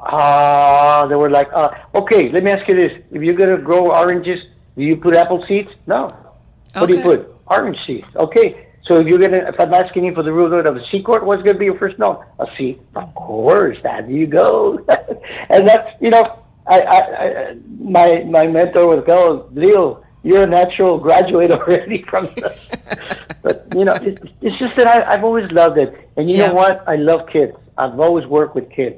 Ah, 0.00 1.06
they 1.06 1.14
were 1.14 1.30
like, 1.30 1.48
uh, 1.54 1.70
okay, 1.94 2.30
let 2.30 2.42
me 2.42 2.50
ask 2.50 2.68
you 2.68 2.74
this. 2.74 2.92
If 3.10 3.22
you're 3.22 3.34
going 3.34 3.56
to 3.56 3.62
grow 3.62 3.90
oranges, 3.90 4.40
do 4.76 4.82
you 4.82 4.96
put 4.96 5.14
apple 5.14 5.44
seeds? 5.46 5.70
No. 5.86 6.06
Okay. 6.06 6.80
What 6.80 6.90
do 6.90 6.96
you 6.96 7.02
put? 7.02 7.34
Orange 7.46 7.78
seeds. 7.86 8.06
Okay. 8.16 8.68
So 8.84 8.98
if 8.98 9.06
you're 9.06 9.18
gonna, 9.18 9.48
if 9.48 9.60
I'm 9.60 9.72
asking 9.72 10.04
you 10.04 10.14
for 10.14 10.24
the 10.24 10.32
root 10.32 10.50
note 10.50 10.66
of 10.66 10.76
a 10.76 10.84
C 10.90 11.02
chord, 11.02 11.24
what's 11.24 11.42
gonna 11.42 11.58
be 11.58 11.66
your 11.66 11.78
first 11.78 11.98
note? 11.98 12.24
A 12.40 12.46
C. 12.58 12.80
Of 12.96 13.14
course, 13.14 13.78
there 13.82 14.10
you 14.10 14.26
go. 14.26 14.84
and 15.50 15.68
that's, 15.68 15.88
you 16.00 16.10
know, 16.10 16.42
I, 16.66 16.80
I, 16.80 16.98
I 16.98 17.56
my 17.78 18.24
my 18.24 18.46
mentor 18.46 18.88
was 18.88 19.04
called 19.06 19.56
Leo, 19.56 20.04
you're 20.22 20.42
a 20.42 20.46
natural 20.46 20.98
graduate 20.98 21.50
already 21.58 22.04
from. 22.08 22.34
The, 22.40 22.54
but 23.42 23.66
you 23.72 23.84
know, 23.84 23.94
it, 23.96 24.22
it's 24.40 24.58
just 24.58 24.76
that 24.76 24.86
I, 24.86 25.12
I've 25.14 25.24
always 25.24 25.50
loved 25.52 25.78
it, 25.78 26.10
and 26.16 26.30
you 26.30 26.36
Yeah. 26.36 26.48
know 26.48 26.54
what? 26.54 26.84
I 26.86 26.96
love 26.96 27.26
kids. 27.32 27.52
I've 27.76 27.98
always 27.98 28.26
worked 28.26 28.54
with 28.54 28.70
kids. 28.70 28.96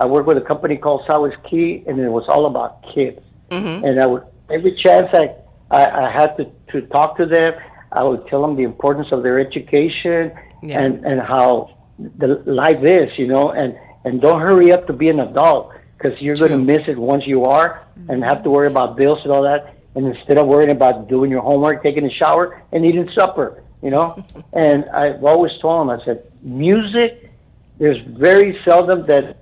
I 0.00 0.06
worked 0.06 0.26
with 0.26 0.36
a 0.38 0.42
company 0.42 0.76
called 0.76 1.02
Sowers 1.06 1.34
Key, 1.48 1.82
and 1.86 1.98
it 1.98 2.08
was 2.10 2.24
all 2.28 2.46
about 2.46 2.82
kids 2.94 3.20
hmm 3.50 3.78
and 3.86 4.00
I 4.00 4.06
would 4.06 4.24
every 4.50 4.72
chance 4.84 5.08
I, 5.12 5.24
I 5.70 5.82
I 6.06 6.10
had 6.10 6.36
to 6.38 6.44
to 6.72 6.82
talk 6.88 7.16
to 7.18 7.26
them, 7.26 7.54
I 7.92 8.02
would 8.02 8.26
tell 8.26 8.42
them 8.42 8.56
the 8.56 8.64
importance 8.64 9.08
of 9.12 9.22
their 9.22 9.38
education 9.38 10.32
Yeah. 10.62 10.80
and 10.80 11.04
and 11.04 11.20
how 11.20 11.70
the 11.98 12.42
life 12.46 12.82
is, 12.82 13.10
you 13.18 13.26
know, 13.28 13.50
and 13.50 13.76
and 14.04 14.20
don't 14.20 14.40
hurry 14.40 14.72
up 14.72 14.86
to 14.88 14.92
be 14.92 15.08
an 15.08 15.20
adult 15.20 15.72
because 15.96 16.20
you're 16.20 16.36
going 16.36 16.50
to 16.50 16.58
miss 16.58 16.82
it 16.88 16.98
once 16.98 17.24
you 17.26 17.44
are 17.44 17.82
and 18.08 18.22
have 18.24 18.42
to 18.44 18.50
worry 18.50 18.66
about 18.66 18.96
bills 18.96 19.20
and 19.24 19.32
all 19.32 19.42
that. 19.42 19.75
And 19.96 20.06
instead 20.14 20.36
of 20.38 20.46
worrying 20.46 20.70
about 20.70 21.08
doing 21.08 21.30
your 21.30 21.40
homework, 21.40 21.82
taking 21.82 22.04
a 22.04 22.10
shower, 22.10 22.62
and 22.70 22.84
eating 22.84 23.08
supper, 23.14 23.62
you 23.82 23.90
know. 23.90 24.22
and 24.52 24.84
I've 24.90 25.24
always 25.24 25.52
told 25.60 25.88
them, 25.88 25.98
I 25.98 26.04
said, 26.04 26.30
music. 26.42 27.32
There's 27.78 27.98
very 28.06 28.58
seldom 28.64 29.06
that 29.06 29.38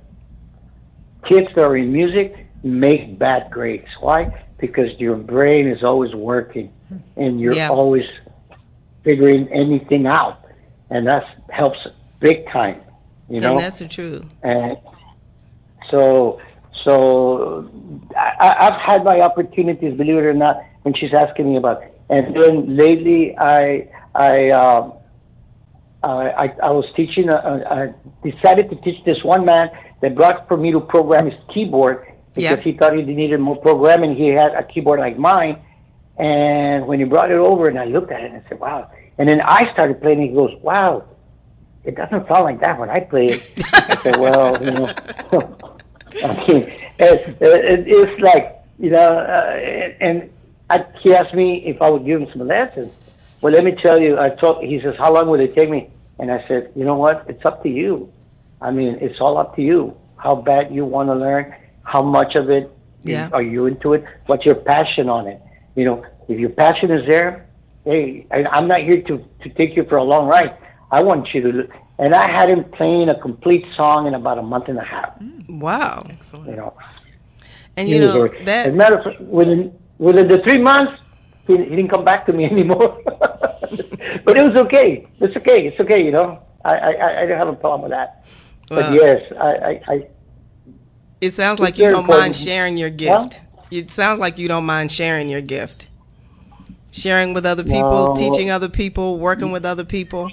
kids 1.29 1.49
that 1.55 1.65
are 1.65 1.77
in 1.77 1.93
music 1.93 2.47
make 2.63 3.19
bad 3.19 3.51
grades. 3.51 3.87
Why? 4.01 4.45
Because 4.59 4.89
your 4.99 5.17
brain 5.17 5.69
is 5.69 5.83
always 5.85 6.15
working 6.15 6.73
and 7.17 7.41
you're 7.41 7.55
Yeah. 7.55 7.69
always 7.69 8.05
figuring 9.03 9.49
anything 9.53 10.07
out. 10.07 10.39
And 10.91 11.07
that 11.07 11.25
helps 11.51 11.79
big 12.21 12.47
time, 12.49 12.81
you 13.29 13.41
know? 13.41 13.53
and 13.53 13.61
that's 13.61 13.79
the 13.79 13.89
truth. 13.89 14.25
And 14.43 14.79
so, 15.91 16.41
so 16.85 17.69
I, 18.17 18.57
I've 18.69 18.81
had 18.81 19.05
my 19.05 19.21
opportunities, 19.21 19.97
believe 19.97 20.17
it 20.17 20.25
or 20.27 20.35
not, 20.35 20.63
when 20.83 20.95
she's 20.95 21.13
asking 21.15 21.51
me 21.51 21.57
about. 21.57 21.83
And 22.11 22.37
then 22.37 22.77
lately, 22.77 23.37
I, 23.39 23.89
I, 24.15 24.51
um, 24.51 24.93
I, 26.03 26.31
I, 26.45 26.45
I 26.65 26.71
was 26.71 26.85
teaching. 26.95 27.31
uh, 27.31 27.35
uh, 27.37 27.75
I 27.75 28.29
decided 28.31 28.69
to 28.71 28.77
teach 28.77 29.03
this 29.05 29.23
one 29.25 29.45
man 29.47 29.71
that 30.03 30.15
brought 30.15 30.47
for 30.49 30.57
me 30.57 30.71
to 30.73 30.81
program 30.81 31.27
his 31.31 31.39
keyboard 31.53 32.07
because 32.35 32.43
Yeah. 32.43 32.57
he 32.63 32.73
thought 32.73 32.95
he 32.95 33.03
needed 33.03 33.41
more 33.41 33.57
programming. 33.57 34.15
He 34.17 34.29
had 34.29 34.53
a 34.55 34.63
keyboard 34.65 35.01
like 35.01 35.17
mine, 35.19 35.57
and 36.19 36.87
when 36.87 36.99
he 36.99 37.05
brought 37.07 37.31
it 37.31 37.39
over, 37.39 37.69
and 37.69 37.79
I 37.79 37.85
looked 37.87 38.13
at 38.13 38.21
it 38.23 38.33
and 38.33 38.43
I 38.45 38.49
said, 38.49 38.61
"Wow!" 38.61 38.91
And 39.19 39.29
then 39.29 39.41
I 39.41 39.73
started 39.73 40.01
playing. 40.03 40.19
And 40.21 40.29
he 40.31 40.35
goes, 40.35 40.51
"Wow, 40.61 41.05
it 41.85 41.95
doesn't 41.97 42.27
sound 42.29 42.45
like 42.45 42.61
that 42.61 42.79
when 42.79 42.91
I 42.91 43.01
play 43.01 43.27
it." 43.35 43.43
I 43.73 43.99
said, 44.03 44.17
"Well, 44.19 44.63
you 44.63 44.71
know." 44.73 44.93
I 46.23 46.47
mean, 46.47 46.63
it, 46.99 47.37
it, 47.41 47.85
it's 47.87 48.23
like 48.23 48.57
you 48.79 48.91
know, 48.91 49.19
uh, 49.19 49.57
and 50.01 50.31
I, 50.71 50.85
he 51.01 51.15
asked 51.15 51.35
me 51.35 51.63
if 51.67 51.81
I 51.81 51.91
would 51.91 52.05
give 52.05 52.21
him 52.21 52.29
some 52.33 52.47
lessons. 52.47 52.93
Well, 53.41 53.53
let 53.53 53.65
me 53.65 53.73
tell 53.83 54.01
you, 54.01 54.19
I 54.19 54.31
told. 54.31 54.65
He 54.65 54.81
says, 54.81 54.95
"How 54.99 55.13
long 55.13 55.29
will 55.29 55.41
it 55.41 55.55
take 55.55 55.71
me?" 55.71 55.91
And 56.19 56.31
I 56.31 56.47
said, 56.49 56.73
"You 56.75 56.85
know 56.85 56.97
what? 56.97 57.25
It's 57.29 57.45
up 57.45 57.63
to 57.63 57.69
you. 57.69 58.13
I 58.61 58.71
mean, 58.71 58.99
it's 59.01 59.21
all 59.21 59.37
up 59.39 59.57
to 59.57 59.63
you. 59.63 59.97
How 60.17 60.35
bad 60.37 60.75
you 60.75 60.85
want 60.85 61.09
to 61.11 61.15
learn, 61.15 61.55
how 61.83 62.03
much 62.03 62.35
of 62.35 62.49
it 62.51 62.71
Yeah. 63.03 63.29
are 63.33 63.43
you 63.43 63.67
into 63.67 63.93
it? 63.93 64.05
What's 64.27 64.47
your 64.47 64.55
passion 64.55 65.09
on 65.11 65.27
it? 65.27 65.41
You 65.77 65.85
know, 65.85 66.07
if 66.29 66.39
your 66.39 66.49
passion 66.51 66.91
is 66.91 67.07
there, 67.07 67.47
hey, 67.85 68.27
I, 68.31 68.45
I'm 68.45 68.67
not 68.69 68.81
here 68.81 69.03
to 69.03 69.19
to 69.43 69.49
take 69.51 69.77
you 69.77 69.85
for 69.85 69.97
a 69.97 70.05
long 70.05 70.27
ride. 70.29 70.57
I 70.91 71.03
want 71.03 71.35
you 71.35 71.41
to." 71.53 71.69
And 71.99 72.15
I 72.15 72.29
had 72.29 72.51
him 72.51 72.65
playing 72.65 73.09
a 73.09 73.19
complete 73.21 73.65
song 73.77 74.07
in 74.07 74.15
about 74.15 74.39
a 74.39 74.43
month 74.43 74.69
and 74.69 74.79
a 74.79 74.83
half. 74.85 75.19
Mm. 75.21 75.61
Wow. 75.61 76.07
Excellent. 76.11 76.51
You 76.51 76.57
know, 76.57 76.75
And 77.77 77.89
you 77.89 78.01
know 78.01 78.17
already- 78.19 78.45
that 78.45 78.67
As 78.67 78.73
a 78.73 78.77
matter 78.77 78.99
of 78.99 79.05
fact, 79.05 79.21
within 79.21 79.73
within 79.99 80.27
the 80.29 80.39
three 80.39 80.59
months, 80.59 80.93
he, 81.47 81.57
he 81.57 81.65
didn't 81.77 81.89
come 81.89 82.05
back 82.05 82.27
to 82.27 82.33
me 82.33 82.45
anymore. 82.51 83.01
but 83.07 84.37
it 84.37 84.43
was 84.45 84.57
okay. 84.65 85.07
It's 85.21 85.37
okay. 85.37 85.67
It's 85.69 85.79
okay. 85.81 86.03
You 86.05 86.11
know, 86.11 86.41
I 86.65 86.75
I, 86.75 86.91
I 86.93 87.23
I 87.23 87.27
don't 87.27 87.39
have 87.39 87.49
a 87.49 87.53
problem 87.55 87.83
with 87.83 87.91
that. 87.93 88.25
Well, 88.71 88.91
but 88.91 88.95
yes, 89.01 89.23
I 89.41 89.49
I, 89.49 89.81
I 89.89 90.07
it 91.21 91.35
sounds 91.35 91.61
like 91.61 91.79
you 91.79 91.91
don't 91.91 92.07
mind 92.07 92.35
sharing 92.35 92.77
your 92.77 92.91
Huh? 92.91 92.97
gift. 93.29 93.41
It 93.71 93.91
sounds 93.91 94.19
like 94.21 94.37
you 94.39 94.49
don't 94.49 94.67
mind 94.67 94.91
sharing 94.93 95.29
your 95.29 95.41
gift. 95.41 95.87
Sharing 96.91 97.35
with 97.35 97.45
other 97.47 97.65
people, 97.65 98.15
No. 98.15 98.17
teaching 98.17 98.51
other 98.51 98.69
people, 98.69 99.19
working 99.19 99.51
with 99.53 99.65
other 99.65 99.85
people. 99.85 100.31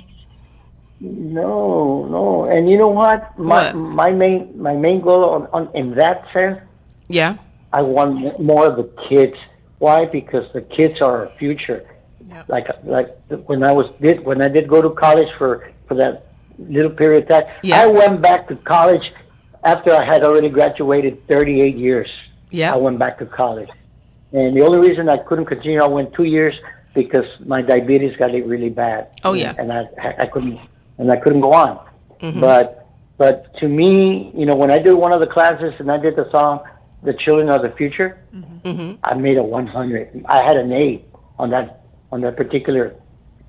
No 1.02 2.06
no. 2.10 2.46
And 2.46 2.70
you 2.70 2.78
know 2.78 2.88
what? 2.90 3.38
My 3.38 3.72
What? 3.72 3.76
my 3.76 4.12
main 4.12 4.54
my 4.62 4.76
main 4.76 5.02
goal 5.02 5.24
on, 5.26 5.48
on 5.52 5.76
in 5.76 5.96
that 5.96 6.24
sense, 6.34 6.60
Yeah. 7.08 7.36
I 7.74 7.82
want 7.82 8.40
more 8.40 8.66
of 8.68 8.76
the 8.78 8.90
kids. 9.10 9.36
Why? 9.80 10.06
Because 10.06 10.46
the 10.54 10.62
kids 10.62 11.02
are 11.02 11.26
our 11.26 11.32
future. 11.40 11.84
Yep. 12.30 12.50
like 12.50 12.68
like 12.86 13.10
when 13.48 13.64
I 13.64 13.72
was 13.74 13.88
did 14.00 14.24
when 14.26 14.42
I 14.42 14.48
did 14.48 14.68
go 14.70 14.82
to 14.82 14.90
college 14.92 15.28
for 15.38 15.70
for 15.88 15.96
that 15.96 16.28
little 16.60 16.92
period 16.92 17.24
of 17.24 17.30
time. 17.30 17.44
Yeah. 17.64 17.82
I 17.82 17.88
went 17.88 18.22
back 18.22 18.48
to 18.50 18.56
college 18.58 19.12
after 19.64 19.94
I 19.94 20.06
had 20.06 20.24
already 20.24 20.50
graduated 20.50 21.28
38 21.28 21.76
years. 21.76 22.10
Yeah. 22.52 22.74
I 22.74 22.78
went 22.78 23.00
back 23.00 23.18
to 23.20 23.26
college, 23.26 23.70
and 24.34 24.56
the 24.56 24.62
only 24.62 24.80
reason 24.88 25.10
I 25.10 25.18
couldn't 25.18 25.46
continue, 25.46 25.82
I 25.82 25.88
went 25.88 26.14
two 26.14 26.24
years 26.26 26.54
because 26.94 27.26
my 27.46 27.62
diabetes 27.62 28.16
got 28.18 28.34
it 28.36 28.46
really 28.46 28.70
bad. 28.70 29.08
Oh, 29.24 29.34
yeah. 29.34 29.54
and 29.58 29.72
I 29.74 29.82
I 30.20 30.26
couldn't 30.28 30.60
and 31.02 31.12
I 31.12 31.18
couldn't 31.18 31.42
go 31.42 31.52
on. 31.54 31.80
Mhm. 32.22 32.40
But 32.40 32.86
but 33.18 33.54
to 33.60 33.68
me, 33.68 34.32
you 34.36 34.46
know, 34.46 34.56
when 34.56 34.72
I 34.72 34.80
did 34.80 34.94
one 34.94 35.12
of 35.12 35.20
the 35.20 35.28
classes 35.28 35.74
and 35.80 35.92
I 35.92 35.98
did 35.98 36.16
the 36.16 36.30
song 36.32 36.60
"The 37.04 37.14
Children 37.14 37.50
of 37.50 37.62
the 37.64 37.72
Future," 37.72 38.10
Mhm. 38.64 38.98
I 39.04 39.14
made 39.16 39.38
a 39.38 39.44
100. 39.44 40.24
I 40.26 40.44
had 40.44 40.56
an 40.58 40.72
A 40.72 41.04
on 41.40 41.50
that 41.50 41.82
on 42.12 42.22
that 42.22 42.36
particular 42.38 42.94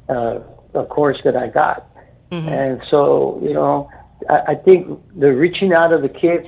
uh, 0.08 0.38
course 0.96 1.18
that 1.24 1.36
I 1.36 1.46
got, 1.48 1.86
Mhm. 2.30 2.48
and 2.48 2.80
so 2.90 3.38
you 3.42 3.52
know, 3.52 3.88
I, 4.28 4.38
I 4.52 4.54
think 4.54 4.78
the 5.14 5.32
reaching 5.44 5.72
out 5.74 5.92
of 5.92 6.00
the 6.02 6.08
kids 6.08 6.46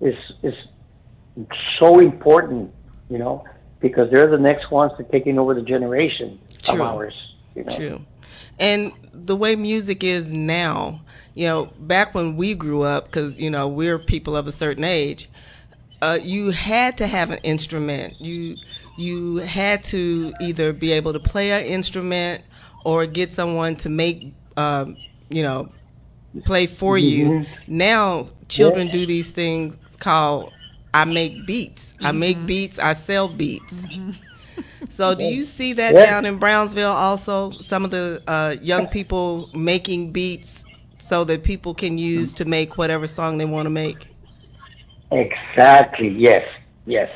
is 0.00 0.16
is 0.42 0.54
so 1.80 1.98
important, 1.98 2.70
you 3.08 3.18
know, 3.18 3.44
because 3.80 4.10
they're 4.10 4.30
the 4.30 4.38
next 4.50 4.70
ones 4.70 4.92
to 4.98 5.02
taking 5.04 5.38
over 5.38 5.54
the 5.54 5.62
generation 5.74 6.38
True. 6.62 6.74
of 6.74 6.80
ours. 6.82 7.14
You 7.54 7.64
know? 7.64 7.76
True. 7.76 7.98
And 8.58 8.92
the 9.12 9.36
way 9.36 9.56
music 9.56 10.02
is 10.04 10.32
now, 10.32 11.00
you 11.34 11.46
know, 11.46 11.66
back 11.78 12.14
when 12.14 12.36
we 12.36 12.54
grew 12.54 12.82
up, 12.82 13.06
because, 13.06 13.36
you 13.38 13.50
know, 13.50 13.68
we're 13.68 13.98
people 13.98 14.36
of 14.36 14.46
a 14.46 14.52
certain 14.52 14.84
age, 14.84 15.28
uh, 16.00 16.18
you 16.22 16.50
had 16.50 16.98
to 16.98 17.06
have 17.06 17.30
an 17.30 17.38
instrument. 17.42 18.20
You 18.20 18.56
you 18.98 19.36
had 19.36 19.82
to 19.84 20.34
either 20.40 20.72
be 20.74 20.92
able 20.92 21.14
to 21.14 21.20
play 21.20 21.50
an 21.52 21.64
instrument 21.64 22.42
or 22.84 23.06
get 23.06 23.32
someone 23.32 23.74
to 23.76 23.88
make, 23.88 24.34
um, 24.58 24.96
you 25.30 25.42
know, 25.42 25.70
play 26.44 26.66
for 26.66 26.98
you. 26.98 27.26
Mhm. 27.26 27.46
Now, 27.66 28.28
children 28.48 28.88
Yeah. 28.88 28.92
do 28.92 29.06
these 29.06 29.30
things 29.30 29.76
called 29.98 30.52
I 30.94 31.04
make 31.06 31.46
beats. 31.46 31.94
I 32.02 32.12
make 32.12 32.44
beats. 32.44 32.78
I 32.78 32.92
sell 32.92 33.28
beats. 33.28 33.86
So, 34.92 35.14
do 35.14 35.24
you 35.24 35.44
see 35.44 35.72
that 35.74 35.94
Yeah. 35.94 36.06
down 36.06 36.24
in 36.26 36.36
Brownsville 36.36 36.92
also? 36.92 37.52
Some 37.60 37.84
of 37.84 37.90
the 37.90 38.22
uh, 38.26 38.56
young 38.60 38.86
people 38.86 39.48
making 39.54 40.12
beats 40.12 40.64
so 40.98 41.24
that 41.24 41.42
people 41.42 41.74
can 41.74 41.96
use 41.98 42.32
to 42.34 42.44
make 42.44 42.76
whatever 42.76 43.06
song 43.06 43.38
they 43.38 43.44
want 43.44 43.66
to 43.66 43.70
make. 43.70 44.06
Exactly. 45.10 46.08
Yes. 46.08 46.44
Yes. 46.86 47.10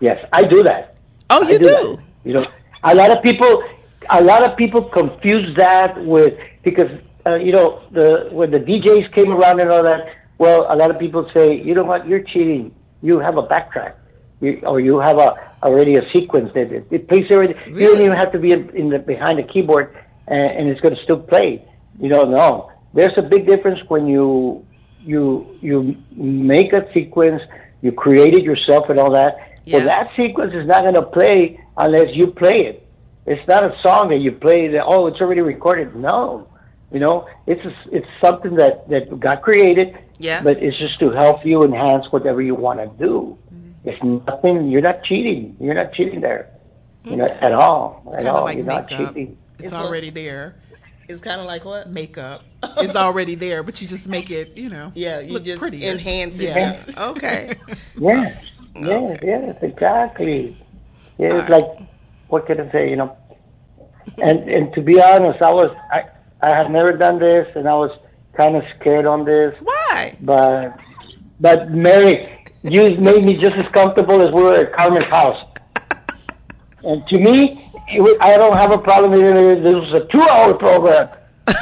Yes. 0.00 0.18
I 0.32 0.44
do 0.44 0.62
that. 0.62 0.96
Oh, 1.30 1.44
I 1.44 1.50
you 1.50 1.58
do? 1.58 1.64
that. 1.64 1.98
You 2.24 2.34
know, 2.34 2.46
a 2.84 2.94
lot 2.94 3.10
of 3.10 3.22
people, 3.22 3.62
a 4.10 4.22
lot 4.22 4.42
of 4.42 4.56
people 4.56 4.82
confuse 4.84 5.56
that 5.56 6.04
with 6.04 6.34
because 6.62 6.90
uh, 7.26 7.34
you 7.34 7.52
know 7.52 7.82
the 7.92 8.28
when 8.30 8.50
the 8.50 8.58
DJs 8.58 9.12
came 9.14 9.30
around 9.32 9.60
and 9.60 9.70
all 9.70 9.82
that. 9.82 10.00
Well, 10.38 10.66
a 10.68 10.76
lot 10.76 10.90
of 10.90 10.98
people 10.98 11.28
say, 11.34 11.60
you 11.60 11.74
know 11.74 11.84
what, 11.84 12.06
you're 12.08 12.22
cheating. 12.22 12.74
You 13.00 13.18
have 13.18 13.36
a 13.36 13.42
backtrack, 13.42 13.94
you, 14.42 14.60
or 14.64 14.80
you 14.80 14.98
have 14.98 15.18
a 15.18 15.34
already 15.62 15.94
a 15.94 16.02
sequence 16.12 16.50
that 16.54 16.72
it, 16.72 16.86
it 16.90 17.08
plays 17.08 17.30
already. 17.30 17.54
You 17.68 17.92
don't 17.92 18.00
even 18.00 18.16
have 18.16 18.32
to 18.32 18.38
be 18.38 18.50
in, 18.50 18.68
in 18.70 18.90
the 18.90 18.98
behind 18.98 19.38
the 19.38 19.44
keyboard, 19.44 19.96
and, 20.26 20.58
and 20.58 20.68
it's 20.68 20.80
going 20.80 20.94
to 20.94 21.02
still 21.04 21.20
play. 21.20 21.64
You 22.00 22.08
don't 22.08 22.30
know. 22.30 22.70
There's 22.92 23.16
a 23.16 23.22
big 23.22 23.46
difference 23.46 23.78
when 23.88 24.06
you 24.06 24.66
you 25.00 25.56
you 25.60 25.96
make 26.10 26.72
a 26.72 26.92
sequence, 26.92 27.40
you 27.82 27.92
create 27.92 28.34
it 28.34 28.42
yourself 28.42 28.90
and 28.90 28.98
all 28.98 29.12
that. 29.12 29.36
Yeah. 29.64 29.78
Well, 29.78 29.86
that 29.86 30.10
sequence 30.16 30.52
is 30.54 30.66
not 30.66 30.82
going 30.82 30.94
to 30.94 31.02
play 31.02 31.60
unless 31.76 32.08
you 32.12 32.26
play 32.26 32.66
it. 32.66 32.88
It's 33.24 33.46
not 33.46 33.62
a 33.64 33.72
song 33.80 34.08
that 34.08 34.18
you 34.18 34.32
play 34.32 34.66
that 34.68 34.84
oh 34.84 35.06
it's 35.06 35.20
already 35.20 35.40
recorded. 35.40 35.94
No, 35.94 36.48
you 36.92 36.98
know 36.98 37.28
it's 37.46 37.64
a, 37.64 37.72
it's 37.92 38.08
something 38.20 38.56
that 38.56 38.88
that 38.88 39.20
got 39.20 39.42
created, 39.42 39.96
Yeah. 40.18 40.42
but 40.42 40.60
it's 40.60 40.76
just 40.78 40.98
to 40.98 41.10
help 41.10 41.46
you 41.46 41.62
enhance 41.62 42.10
whatever 42.10 42.42
you 42.42 42.56
want 42.56 42.80
to 42.80 42.88
do. 42.98 43.38
It's 43.84 44.02
nothing. 44.02 44.68
You're 44.70 44.80
not 44.82 45.02
cheating. 45.04 45.56
You're 45.60 45.74
not 45.74 45.92
cheating 45.92 46.20
there, 46.20 46.50
you 47.04 47.16
know, 47.16 47.24
at 47.24 47.52
all. 47.52 48.14
At 48.16 48.26
all. 48.26 48.44
like 48.44 48.56
you're 48.56 48.66
not 48.66 48.88
cheating. 48.88 49.36
It's, 49.54 49.64
It's 49.64 49.72
what- 49.72 49.84
already 49.84 50.10
there. 50.10 50.56
It's 51.08 51.20
kind 51.20 51.40
of 51.40 51.46
like 51.46 51.64
what? 51.64 51.90
Makeup. 51.90 52.44
it's 52.78 52.94
already 52.94 53.34
there, 53.34 53.62
but 53.64 53.82
you 53.82 53.88
just 53.88 54.06
make 54.06 54.30
it, 54.30 54.56
you 54.56 54.68
know. 54.68 54.92
Yeah, 54.94 55.18
you 55.18 55.32
look 55.32 55.42
just 55.44 55.58
prettier. 55.60 55.90
enhance 55.90 56.38
it. 56.38 56.44
Yes. 56.56 56.88
Okay. 56.96 57.56
Yes, 57.96 58.44
yes, 58.76 59.18
yes, 59.22 59.56
exactly. 59.62 60.56
Yeah, 61.18 61.26
it's 61.26 61.50
Alright. 61.50 61.50
like 61.50 61.88
what 62.28 62.46
can 62.46 62.60
I 62.60 62.70
say, 62.72 62.88
you 62.88 62.96
know? 62.96 63.16
And 64.18 64.48
and 64.48 64.72
to 64.74 64.80
be 64.80 65.02
honest, 65.02 65.42
I 65.42 65.50
was 65.52 65.76
I 65.90 66.04
I 66.40 66.50
had 66.50 66.70
never 66.70 66.92
done 66.96 67.18
this, 67.18 67.48
and 67.56 67.68
I 67.68 67.74
was 67.74 67.90
kind 68.36 68.56
of 68.56 68.62
scared 68.78 69.04
on 69.04 69.24
this, 69.24 69.56
Why? 69.60 70.16
but 70.20 70.76
but 71.40 71.70
Mary, 71.72 72.31
you 72.62 72.96
made 72.98 73.24
me 73.24 73.34
just 73.38 73.54
as 73.56 73.66
comfortable 73.72 74.20
as 74.22 74.32
we 74.32 74.42
were 74.42 74.54
at 74.54 74.72
Carmen's 74.72 75.06
house. 75.06 75.44
And 76.84 77.06
to 77.08 77.18
me, 77.18 77.70
was, 77.94 78.16
I 78.20 78.36
don't 78.36 78.56
have 78.56 78.72
a 78.72 78.78
problem 78.78 79.12
with 79.12 79.22
it. 79.22 79.62
This 79.62 79.74
was 79.74 79.92
a 79.92 80.06
two-hour 80.12 80.54
program. 80.54 81.08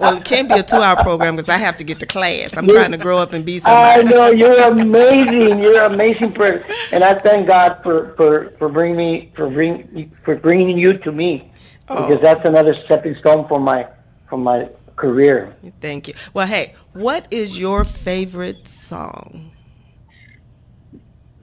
Well, 0.00 0.16
it 0.16 0.24
can't 0.24 0.48
be 0.48 0.54
a 0.54 0.62
two-hour 0.62 1.02
program 1.02 1.36
because 1.36 1.50
I 1.50 1.58
have 1.58 1.76
to 1.76 1.84
get 1.84 2.00
to 2.00 2.06
class. 2.06 2.56
I'm 2.56 2.66
trying 2.66 2.92
to 2.92 2.96
grow 2.96 3.18
up 3.18 3.34
and 3.34 3.44
be 3.44 3.60
somebody. 3.60 4.00
I 4.00 4.02
know 4.02 4.28
you're 4.28 4.62
amazing. 4.62 5.58
You're 5.58 5.82
an 5.84 5.92
amazing 5.92 6.32
person, 6.32 6.64
and 6.90 7.04
I 7.04 7.18
thank 7.18 7.46
God 7.48 7.80
for 7.82 8.14
for 8.16 8.54
for 8.58 8.70
bringing 8.70 8.96
me 8.96 9.32
for 9.36 9.50
bring 9.50 10.10
for 10.24 10.36
bringing 10.36 10.78
you 10.78 10.96
to 10.98 11.12
me 11.12 11.52
Oh. 11.88 12.06
because 12.06 12.22
that's 12.22 12.44
another 12.46 12.74
stepping 12.86 13.14
stone 13.20 13.46
for 13.46 13.60
my 13.60 13.86
for 14.30 14.38
my 14.38 14.70
career. 14.96 15.54
Thank 15.82 16.08
you. 16.08 16.14
Well, 16.32 16.46
hey, 16.46 16.74
what 16.94 17.26
is 17.30 17.58
your 17.58 17.84
favorite 17.84 18.66
song? 18.66 19.50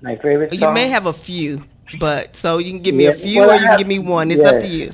My 0.02 0.16
favorite. 0.18 0.54
You 0.54 0.72
may 0.72 0.90
have 0.90 1.06
a 1.06 1.14
few, 1.14 1.64
but 2.00 2.36
so 2.36 2.58
you 2.58 2.72
can 2.72 2.82
give 2.82 2.96
me 2.96 3.06
a 3.06 3.14
few 3.14 3.42
well, 3.42 3.52
or 3.52 3.56
you 3.56 3.68
can 3.68 3.78
give 3.78 3.88
me 3.88 4.00
one. 4.00 4.32
It's 4.32 4.42
up 4.44 4.60
to 4.60 4.68
you. 4.68 4.92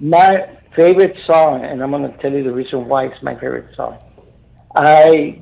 my 0.00 0.48
favorite 0.74 1.16
song, 1.26 1.64
and 1.64 1.82
I'm 1.82 1.90
going 1.90 2.10
to 2.10 2.16
tell 2.18 2.32
you 2.32 2.42
the 2.42 2.52
reason 2.52 2.86
why 2.88 3.06
it's 3.06 3.22
my 3.22 3.34
favorite 3.34 3.74
song. 3.76 3.98
I 4.74 5.40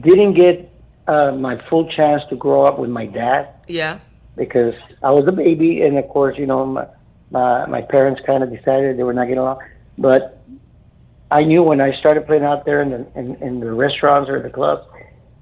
didn't 0.00 0.34
get 0.34 0.70
uh, 1.06 1.32
my 1.32 1.60
full 1.68 1.90
chance 1.90 2.22
to 2.30 2.36
grow 2.36 2.64
up 2.64 2.78
with 2.78 2.90
my 2.90 3.06
dad. 3.06 3.48
Yeah. 3.68 3.98
because 4.36 4.74
I 5.02 5.10
was 5.10 5.26
a 5.28 5.32
baby, 5.32 5.82
and 5.82 5.98
of 5.98 6.08
course, 6.08 6.36
you 6.38 6.46
know, 6.46 6.66
my 6.66 6.86
my, 7.30 7.66
my 7.66 7.82
parents 7.82 8.20
kind 8.26 8.42
of 8.42 8.50
decided 8.50 8.98
they 8.98 9.04
were 9.04 9.12
not 9.12 9.24
getting 9.24 9.38
along. 9.38 9.60
But 9.98 10.42
I 11.30 11.42
knew 11.44 11.62
when 11.62 11.80
I 11.80 11.96
started 12.00 12.26
playing 12.26 12.42
out 12.44 12.64
there 12.64 12.82
in 12.82 12.90
the 12.90 13.06
in, 13.14 13.36
in 13.36 13.60
the 13.60 13.72
restaurants 13.72 14.28
or 14.28 14.42
the 14.42 14.50
clubs, 14.50 14.84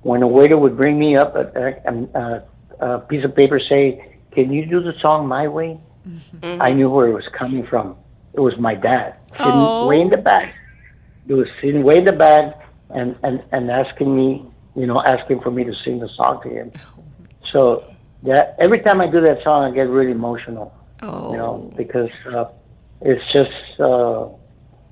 when 0.08 0.22
a 0.22 0.26
waiter 0.26 0.56
would 0.56 0.76
bring 0.82 0.98
me 0.98 1.16
up 1.22 1.36
a, 1.36 1.44
a, 1.92 1.92
a, 2.22 2.42
a 2.86 2.98
piece 3.10 3.24
of 3.28 3.34
paper 3.36 3.60
saying, 3.72 3.92
"Can 4.34 4.46
you 4.56 4.64
do 4.74 4.78
the 4.88 4.94
song 5.04 5.26
my 5.28 5.46
way?" 5.56 5.70
Mhm. 6.08 6.56
I 6.68 6.72
knew 6.72 6.88
where 6.94 7.06
it 7.12 7.12
was 7.22 7.28
coming 7.40 7.64
from. 7.66 7.86
It 8.32 8.40
was 8.48 8.54
my 8.68 8.74
dad 8.74 9.08
sitting 9.32 9.62
Oh. 9.70 9.86
way 9.90 10.00
in 10.00 10.08
the 10.08 10.16
back. 10.30 10.48
He 11.26 11.34
was 11.34 11.48
sitting 11.60 11.82
way 11.82 11.96
in 11.98 12.06
the 12.06 12.16
back 12.26 12.44
and, 12.98 13.08
and, 13.26 13.42
and 13.52 13.70
asking 13.70 14.10
me, 14.16 14.28
you 14.74 14.86
know, 14.86 14.98
asking 15.14 15.40
for 15.44 15.50
me 15.50 15.62
to 15.64 15.74
sing 15.84 15.98
the 15.98 16.08
song 16.16 16.40
to 16.44 16.48
him. 16.48 16.72
So 17.52 17.84
that 18.22 18.56
every 18.58 18.78
time 18.86 18.98
I 19.02 19.08
do 19.16 19.20
that 19.28 19.42
song, 19.44 19.58
I 19.64 19.70
get 19.78 19.88
really 19.98 20.12
emotional, 20.12 20.72
Oh. 21.02 21.32
you 21.32 21.36
know, 21.36 21.70
because 21.76 22.10
uh, 22.34 22.46
it's 23.02 23.26
just 23.36 23.52
uh, 23.78 24.28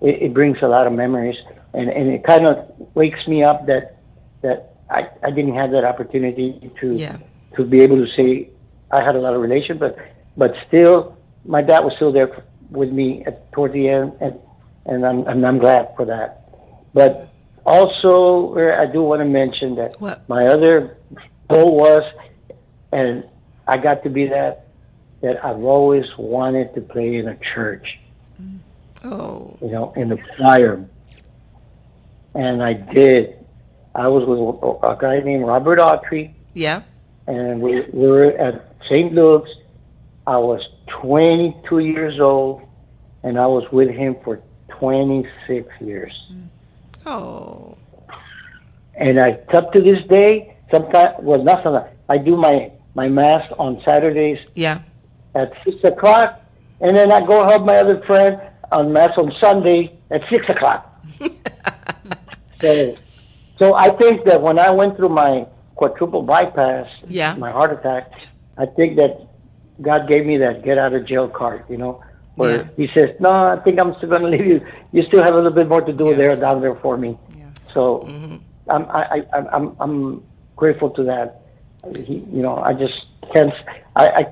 it, 0.08 0.14
it 0.26 0.34
brings 0.34 0.58
a 0.60 0.68
lot 0.68 0.86
of 0.86 0.92
memories, 0.92 1.38
and, 1.72 1.88
and 1.88 2.10
it 2.10 2.22
kind 2.24 2.44
of 2.46 2.56
wakes 2.94 3.22
me 3.26 3.42
up 3.42 3.64
that 3.70 3.96
that 4.42 4.75
I, 4.90 5.08
I 5.22 5.30
didn't 5.30 5.54
have 5.54 5.70
that 5.72 5.84
opportunity 5.84 6.70
to 6.80 6.96
Yeah. 6.96 7.16
to 7.56 7.64
be 7.64 7.80
able 7.80 7.96
to 7.96 8.10
say 8.14 8.50
I 8.90 9.02
had 9.02 9.16
a 9.16 9.18
lot 9.20 9.34
of 9.34 9.40
relation, 9.40 9.78
but 9.78 9.98
but 10.36 10.54
still, 10.68 11.16
my 11.44 11.62
dad 11.62 11.80
was 11.80 11.94
still 11.96 12.12
there 12.12 12.44
with 12.70 12.92
me 12.92 13.24
at, 13.26 13.50
toward 13.52 13.72
the 13.72 13.88
end, 13.88 14.12
and 14.20 14.38
and 14.86 15.04
I'm 15.06 15.26
and 15.26 15.44
I'm 15.46 15.58
glad 15.58 15.92
for 15.96 16.04
that. 16.06 16.48
But 16.94 17.28
also, 17.64 18.54
I 18.56 18.86
do 18.86 19.02
want 19.02 19.20
to 19.20 19.24
mention 19.24 19.74
that 19.76 20.00
What? 20.00 20.28
my 20.28 20.46
other 20.46 20.96
goal 21.48 21.76
was 21.76 22.04
and 22.92 23.24
I 23.66 23.76
got 23.76 24.02
to 24.04 24.10
be 24.10 24.26
that 24.28 24.66
that 25.22 25.44
I've 25.44 25.62
always 25.62 26.04
wanted 26.18 26.74
to 26.74 26.80
play 26.80 27.16
in 27.16 27.26
a 27.28 27.36
church, 27.54 27.98
mm. 28.40 28.58
Oh, 29.04 29.56
you 29.60 29.70
know, 29.70 29.92
in 29.96 30.08
the 30.08 30.18
choir, 30.36 30.84
and 32.34 32.62
I 32.62 32.74
did. 32.74 33.45
I 33.96 34.08
was 34.08 34.24
with 34.28 34.38
a 34.82 34.96
guy 35.00 35.20
named 35.20 35.46
Robert 35.46 35.78
Autry, 35.78 36.34
yeah. 36.52 36.82
and 37.26 37.62
we, 37.62 37.80
we 37.92 38.06
were 38.06 38.26
at 38.26 38.76
St. 38.84 39.12
Luke's. 39.14 39.50
I 40.26 40.36
was 40.36 40.60
22 41.00 41.78
years 41.78 42.20
old, 42.20 42.62
and 43.22 43.38
I 43.38 43.46
was 43.46 43.64
with 43.72 43.88
him 43.88 44.16
for 44.22 44.42
26 44.78 45.68
years. 45.80 46.12
Mm. 46.30 46.48
Oh, 47.06 47.78
And 48.94 49.18
I, 49.18 49.38
up 49.54 49.72
to 49.72 49.80
this 49.80 50.04
day, 50.08 50.56
sometimes, 50.70 51.14
well, 51.20 51.42
not 51.42 51.62
sometimes, 51.62 51.96
I 52.10 52.18
do 52.18 52.36
my, 52.36 52.70
my 52.94 53.08
mass 53.08 53.50
on 53.58 53.80
Saturdays 53.82 54.38
yeah. 54.54 54.80
at 55.34 55.52
6 55.64 55.76
o'clock, 55.84 56.40
and 56.82 56.94
then 56.94 57.10
I 57.10 57.24
go 57.26 57.48
help 57.48 57.64
my 57.64 57.76
other 57.76 58.02
friend 58.04 58.42
on 58.72 58.92
mass 58.92 59.10
on 59.16 59.32
Sunday 59.40 59.98
at 60.10 60.20
6 60.28 60.44
o'clock. 60.50 60.92
So, 62.60 62.96
so 63.58 63.74
I 63.74 63.90
think 63.90 64.24
that 64.26 64.40
when 64.42 64.58
I 64.58 64.70
went 64.70 64.96
through 64.96 65.10
my 65.10 65.46
quadruple 65.76 66.22
bypass, 66.22 66.88
Yeah. 67.08 67.34
my 67.34 67.50
heart 67.50 67.72
attack, 67.72 68.10
I 68.58 68.66
think 68.66 68.96
that 68.96 69.12
God 69.82 70.08
gave 70.08 70.24
me 70.26 70.36
that 70.38 70.62
get 70.64 70.78
out 70.78 70.92
of 70.94 71.06
jail 71.06 71.28
card, 71.28 71.64
you 71.68 71.76
know, 71.76 72.02
where 72.36 72.56
Yeah. 72.56 72.64
He 72.76 72.86
says, 72.94 73.10
"No, 73.20 73.30
I 73.30 73.56
think 73.64 73.78
I'm 73.78 73.94
still 73.96 74.08
going 74.08 74.22
to 74.28 74.28
leave 74.28 74.46
you. 74.46 74.60
You 74.92 75.02
still 75.04 75.22
have 75.22 75.34
a 75.34 75.36
little 75.36 75.52
bit 75.60 75.68
more 75.68 75.80
to 75.82 75.92
do 75.92 76.06
Yes. 76.08 76.16
there 76.18 76.36
down 76.36 76.60
there 76.60 76.74
for 76.76 76.96
me." 76.96 77.18
Yes. 77.36 77.48
So 77.74 77.82
Mm-hmm. 78.08 78.36
I'm 78.68 78.84
I, 78.90 79.02
I 79.32 79.38
I'm 79.56 79.76
I'm 79.80 80.22
grateful 80.56 80.90
to 80.90 81.02
that. 81.04 81.42
He, 82.08 82.14
you 82.36 82.42
know, 82.42 82.56
I 82.56 82.72
just 82.72 82.98
can't. 83.32 83.52
I, 83.94 84.04
I 84.20 84.26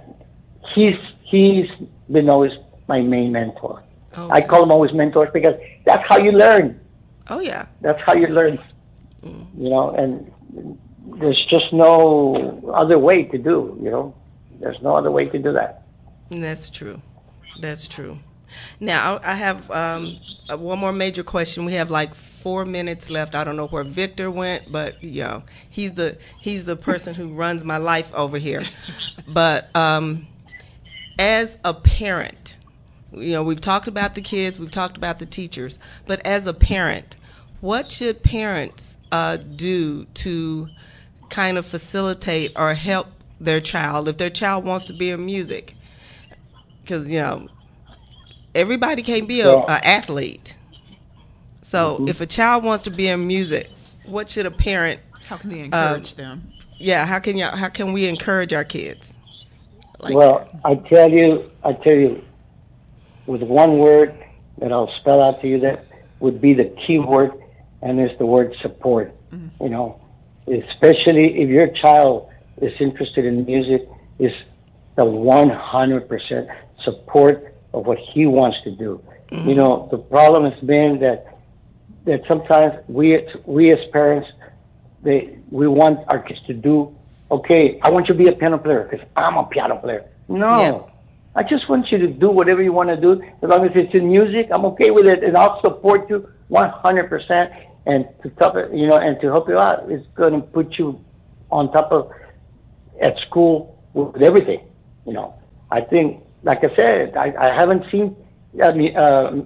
he's 0.74 0.96
he's 1.22 1.68
been 2.10 2.28
always 2.28 2.52
my 2.88 3.00
main 3.00 3.32
mentor. 3.32 3.82
Oh, 4.16 4.28
I 4.30 4.40
call 4.40 4.62
him 4.64 4.70
always 4.70 4.92
mentors 4.92 5.28
because 5.32 5.54
that's 5.84 6.04
how 6.08 6.18
you 6.18 6.32
learn. 6.32 6.80
oh 7.30 7.40
yeah. 7.40 7.66
That's 7.80 8.00
how 8.06 8.14
you 8.14 8.26
learn. 8.28 8.58
You 9.24 9.70
know, 9.70 9.90
and 9.90 10.78
there's 11.18 11.44
just 11.50 11.72
no 11.72 12.72
other 12.74 12.98
way 12.98 13.24
to 13.24 13.38
do. 13.38 13.78
You 13.82 13.90
know, 13.90 14.14
there's 14.60 14.80
no 14.82 14.96
other 14.96 15.10
way 15.10 15.26
to 15.26 15.38
do 15.38 15.52
that. 15.52 15.82
That's 16.30 16.68
true. 16.68 17.00
That's 17.60 17.86
true. 17.86 18.18
Now 18.80 19.20
I 19.22 19.34
have 19.34 19.70
um, 19.70 20.18
uh, 20.48 20.56
one 20.56 20.78
more 20.78 20.92
major 20.92 21.22
question. 21.22 21.64
We 21.64 21.74
have 21.74 21.90
like 21.90 22.14
four 22.14 22.64
minutes 22.64 23.10
left. 23.10 23.34
I 23.34 23.44
don't 23.44 23.56
know 23.56 23.66
where 23.66 23.84
Victor 23.84 24.30
went, 24.30 24.70
but 24.70 25.02
you 25.02 25.22
know 25.22 25.42
he's 25.68 25.94
the 25.94 26.18
he's 26.40 26.64
the 26.64 26.76
person 26.76 27.14
who 27.14 27.32
runs 27.32 27.64
my 27.64 27.78
life 27.78 28.12
over 28.14 28.38
here. 28.38 28.64
But 29.26 29.74
um, 29.74 30.26
as 31.18 31.56
a 31.64 31.74
parent, 31.74 32.54
you 33.12 33.32
know 33.32 33.42
we've 33.42 33.60
talked 33.60 33.88
about 33.88 34.14
the 34.14 34.20
kids, 34.20 34.58
we've 34.58 34.70
talked 34.70 34.96
about 34.96 35.18
the 35.18 35.26
teachers, 35.26 35.78
but 36.06 36.24
as 36.24 36.46
a 36.46 36.54
parent, 36.54 37.16
what 37.64 37.90
should 37.90 38.22
parents 38.22 38.98
uh, 39.10 39.38
do 39.38 40.04
to 40.04 40.68
kind 41.30 41.56
of 41.56 41.66
facilitate 41.66 42.52
or 42.56 42.74
help 42.74 43.08
their 43.40 43.60
child 43.60 44.06
if 44.06 44.18
their 44.18 44.30
child 44.30 44.64
wants 44.64 44.84
to 44.84 44.92
be 44.92 45.08
in 45.10 45.24
music? 45.24 45.74
because 46.82 47.08
you 47.08 47.18
know 47.18 47.48
everybody 48.54 49.02
can't 49.02 49.26
be 49.26 49.40
a, 49.40 49.52
Yeah. 49.52 49.64
a 49.66 49.86
athlete. 49.86 50.52
So 51.62 52.02
if 52.06 52.20
a 52.20 52.26
child 52.26 52.62
wants 52.62 52.84
to 52.84 52.90
be 52.90 53.08
in 53.08 53.26
music, 53.26 53.70
what 54.04 54.30
should 54.30 54.44
a 54.44 54.50
parent? 54.50 55.00
How 55.28 55.38
can 55.38 55.48
they 55.48 55.60
Um, 55.60 55.64
encourage 55.64 56.14
them? 56.16 56.52
Yeah, 56.78 57.06
how 57.06 57.18
can 57.18 57.38
y'all, 57.38 57.56
how 57.56 57.70
can 57.70 57.94
we 57.94 58.06
encourage 58.06 58.52
our 58.52 58.64
kids? 58.64 59.14
Like, 59.98 60.14
well, 60.14 60.46
I 60.64 60.74
tell 60.74 61.10
you, 61.10 61.50
I 61.64 61.72
tell 61.72 61.94
you, 61.94 62.22
with 63.26 63.42
one 63.42 63.78
word 63.78 64.14
that 64.58 64.70
I'll 64.70 64.92
spell 65.00 65.22
out 65.22 65.40
to 65.40 65.48
you 65.48 65.60
that 65.60 65.86
would 66.20 66.42
be 66.42 66.52
the 66.52 66.74
key 66.86 66.98
word, 66.98 67.32
and 67.84 68.00
it's 68.00 68.16
the 68.18 68.26
word 68.26 68.54
support. 68.62 69.14
Mm-hmm. 69.30 69.64
You 69.64 69.70
know, 69.70 70.00
especially 70.48 71.40
if 71.42 71.48
your 71.48 71.68
child 71.68 72.30
is 72.60 72.72
interested 72.80 73.24
in 73.24 73.44
music, 73.44 73.88
is 74.18 74.32
the 74.96 75.02
100% 75.02 76.56
support 76.82 77.54
of 77.72 77.86
what 77.86 77.98
he 77.98 78.26
wants 78.26 78.58
to 78.64 78.70
do. 78.70 79.02
Mm-hmm. 79.30 79.48
You 79.48 79.54
know, 79.54 79.88
the 79.90 79.98
problem 79.98 80.50
has 80.50 80.60
been 80.64 80.98
that 81.00 81.34
that 82.04 82.20
sometimes 82.28 82.74
we 82.88 83.26
we 83.46 83.72
as 83.72 83.78
parents 83.92 84.28
they 85.02 85.38
we 85.50 85.66
want 85.66 86.00
our 86.08 86.18
kids 86.18 86.40
to 86.46 86.52
do 86.52 86.94
okay 87.30 87.78
i 87.82 87.90
want 87.90 88.06
you 88.08 88.14
to 88.14 88.18
be 88.18 88.28
a 88.28 88.32
piano 88.32 88.58
player 88.58 88.86
because 88.88 89.06
i'm 89.16 89.36
a 89.36 89.44
piano 89.46 89.76
player 89.76 90.04
no 90.28 90.50
Yeah. 90.60 91.40
i 91.40 91.42
just 91.42 91.68
want 91.68 91.90
you 91.90 91.98
to 91.98 92.08
do 92.08 92.28
whatever 92.28 92.62
you 92.62 92.72
want 92.72 92.90
to 92.90 93.00
do 93.00 93.22
as 93.22 93.48
long 93.48 93.64
as 93.64 93.72
it's 93.74 93.94
in 93.94 94.08
music 94.10 94.48
i'm 94.52 94.66
okay 94.66 94.90
with 94.90 95.06
it 95.06 95.24
and 95.24 95.34
i'll 95.36 95.60
support 95.62 96.10
you 96.10 96.28
100% 96.50 97.73
and 97.86 98.06
to 98.22 98.30
top 98.30 98.56
it 98.56 98.72
you 98.72 98.86
know 98.86 98.96
and 98.96 99.20
to 99.20 99.26
help 99.28 99.48
you 99.48 99.58
out 99.58 99.84
it's 99.90 100.06
going 100.14 100.32
to 100.32 100.40
put 100.40 100.78
you 100.78 100.98
on 101.50 101.70
top 101.72 101.90
of 101.92 102.10
at 103.02 103.16
school 103.28 103.82
with 103.94 104.22
everything 104.22 104.60
you 105.06 105.12
know 105.12 105.34
i 105.70 105.80
think 105.80 106.22
like 106.42 106.58
i 106.64 106.74
said 106.74 107.16
i, 107.16 107.32
I 107.38 107.54
haven't 107.54 107.84
seen 107.90 108.16
i 108.62 108.72
mean 108.72 108.96
uh, 108.96 109.42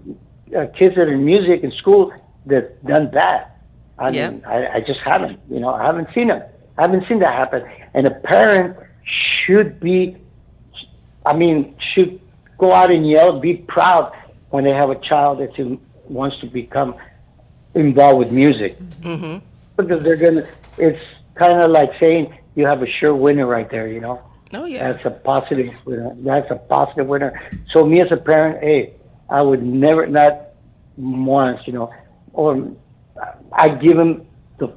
uh, 0.57 0.66
kids 0.78 0.95
that 0.97 1.09
are 1.09 1.12
in 1.12 1.24
music 1.24 1.62
in 1.62 1.72
school 1.72 2.12
that 2.47 2.84
done 2.86 3.11
that 3.12 3.55
I 3.99 4.11
Yeah. 4.11 4.30
mean, 4.30 4.43
I, 4.47 4.66
I 4.76 4.80
just 4.80 5.01
haven't. 5.05 5.41
You 5.51 5.59
know, 5.61 5.70
I 5.70 5.84
haven't 5.84 6.09
seen 6.14 6.28
them. 6.28 6.43
I 6.76 6.82
haven't 6.82 7.07
seen 7.09 7.18
that 7.18 7.34
happen. 7.34 7.62
And 7.95 8.07
a 8.07 8.11
parent 8.12 8.76
should 9.45 9.80
be, 9.80 10.16
I 11.26 11.32
mean, 11.34 11.74
should 11.95 12.20
go 12.59 12.72
out 12.72 12.91
and 12.91 13.09
yell, 13.09 13.41
be 13.41 13.55
proud 13.57 14.12
when 14.51 14.64
they 14.64 14.70
have 14.70 14.91
a 14.91 14.95
child 15.01 15.41
that 15.41 15.51
wants 16.09 16.39
to 16.41 16.47
become 16.47 16.95
involved 17.79 18.18
with 18.18 18.31
music. 18.31 18.79
hmm 19.03 19.39
Because 19.76 20.03
they're 20.03 20.16
gonna. 20.16 20.47
It's 20.76 21.05
kind 21.35 21.62
of 21.62 21.70
like 21.70 21.91
saying 22.01 22.37
you 22.55 22.66
have 22.66 22.83
a 22.83 22.91
sure 22.99 23.14
winner 23.14 23.47
right 23.47 23.70
there. 23.70 23.89
You 23.89 24.01
know. 24.01 24.22
Oh 24.55 24.64
yeah. 24.64 24.93
That's 24.93 25.05
a 25.07 25.11
positive 25.11 25.72
winner. 25.85 26.11
That's 26.16 26.51
a 26.51 26.57
positive 26.57 27.07
winner. 27.07 27.31
So 27.72 27.85
me 27.85 28.01
as 28.01 28.11
a 28.11 28.16
parent, 28.16 28.62
hey, 28.62 28.95
I 29.29 29.43
would 29.43 29.62
never, 29.62 30.07
not 30.07 30.33
once, 30.97 31.61
you 31.66 31.72
know, 31.74 31.93
or 32.33 32.72
I 33.53 33.68
give 33.68 33.99
him 33.99 34.26
the 34.59 34.74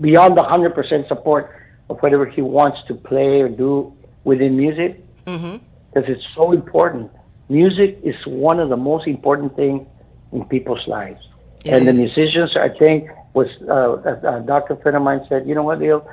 beyond 0.00 0.36
the 0.36 0.42
hundred 0.42 0.74
percent 0.74 1.08
support 1.08 1.50
of 1.90 1.98
whatever 2.00 2.26
he 2.26 2.42
wants 2.42 2.78
to 2.88 2.94
play 2.94 3.40
or 3.40 3.48
do 3.48 3.92
within 4.24 4.56
music 4.56 5.04
hmm 5.26 5.56
because 5.92 6.08
it's 6.08 6.24
so 6.34 6.52
important. 6.52 7.10
Music 7.50 7.98
is 8.02 8.14
one 8.26 8.58
of 8.58 8.70
the 8.70 8.76
most 8.76 9.06
important 9.06 9.54
things 9.56 9.86
in 10.32 10.42
people's 10.46 10.86
lives. 10.86 11.20
And 11.64 11.86
the 11.86 11.92
musicians, 11.92 12.56
I 12.56 12.68
think, 12.68 13.08
was 13.34 13.48
uh, 13.68 13.98
a, 14.10 14.38
a 14.38 14.40
doctor 14.40 14.76
friend 14.76 14.96
of 14.96 15.02
mine 15.02 15.24
said, 15.28 15.46
you 15.46 15.54
know 15.54 15.62
what, 15.62 15.78
Leo, 15.78 16.06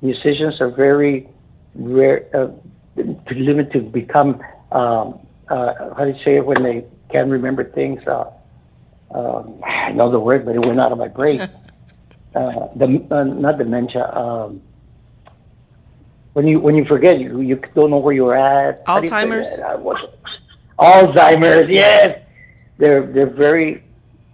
musicians 0.00 0.60
are 0.60 0.70
very 0.70 1.28
rare, 1.74 2.26
uh, 2.34 2.48
to 2.96 3.34
limit 3.34 3.72
to 3.72 3.80
become, 3.80 4.40
um, 4.70 5.18
uh, 5.48 5.94
how 5.96 6.04
do 6.04 6.10
you 6.10 6.24
say 6.24 6.36
it 6.36 6.46
when 6.46 6.62
they 6.62 6.84
can't 7.10 7.30
remember 7.30 7.64
things? 7.64 8.00
Uh, 8.06 8.30
um, 9.14 9.60
I 9.64 9.92
know 9.92 10.10
the 10.10 10.20
word, 10.20 10.46
but 10.46 10.54
it 10.54 10.60
went 10.60 10.80
out 10.80 10.92
of 10.92 10.98
my 10.98 11.08
brain. 11.08 11.40
uh, 12.34 12.68
the 12.76 13.06
uh, 13.10 13.24
not 13.24 13.58
dementia. 13.58 14.10
Um, 14.10 14.62
when 16.32 16.46
you 16.46 16.60
when 16.60 16.74
you 16.74 16.84
forget, 16.86 17.20
you 17.20 17.40
you 17.40 17.60
don't 17.74 17.90
know 17.90 17.98
where 17.98 18.14
you're 18.14 18.34
at. 18.34 18.84
Alzheimer's? 18.86 19.48
Alzheimer's. 20.78 21.68
Yes, 21.68 22.20
they're 22.78 23.06
they're 23.06 23.28
very 23.28 23.84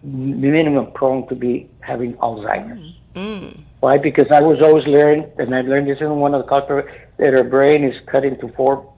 minimum 0.03 0.93
prone 0.93 1.27
to 1.29 1.35
be 1.35 1.69
having 1.81 2.15
Alzheimer's. 2.15 2.95
Mm. 3.15 3.61
Why? 3.81 3.99
Because 3.99 4.27
I 4.31 4.41
was 4.41 4.61
always 4.63 4.87
learning, 4.87 5.27
and 5.39 5.55
I 5.55 5.63
learned 5.63 5.89
this 5.89 5.99
in 6.01 6.09
one 6.17 6.35
of 6.35 6.43
the 6.43 6.49
culture 6.49 6.91
that 7.19 7.35
our 7.35 7.45
brain 7.45 7.85
is 7.85 7.95
cut 8.07 8.25
into 8.25 8.49
four 8.49 8.93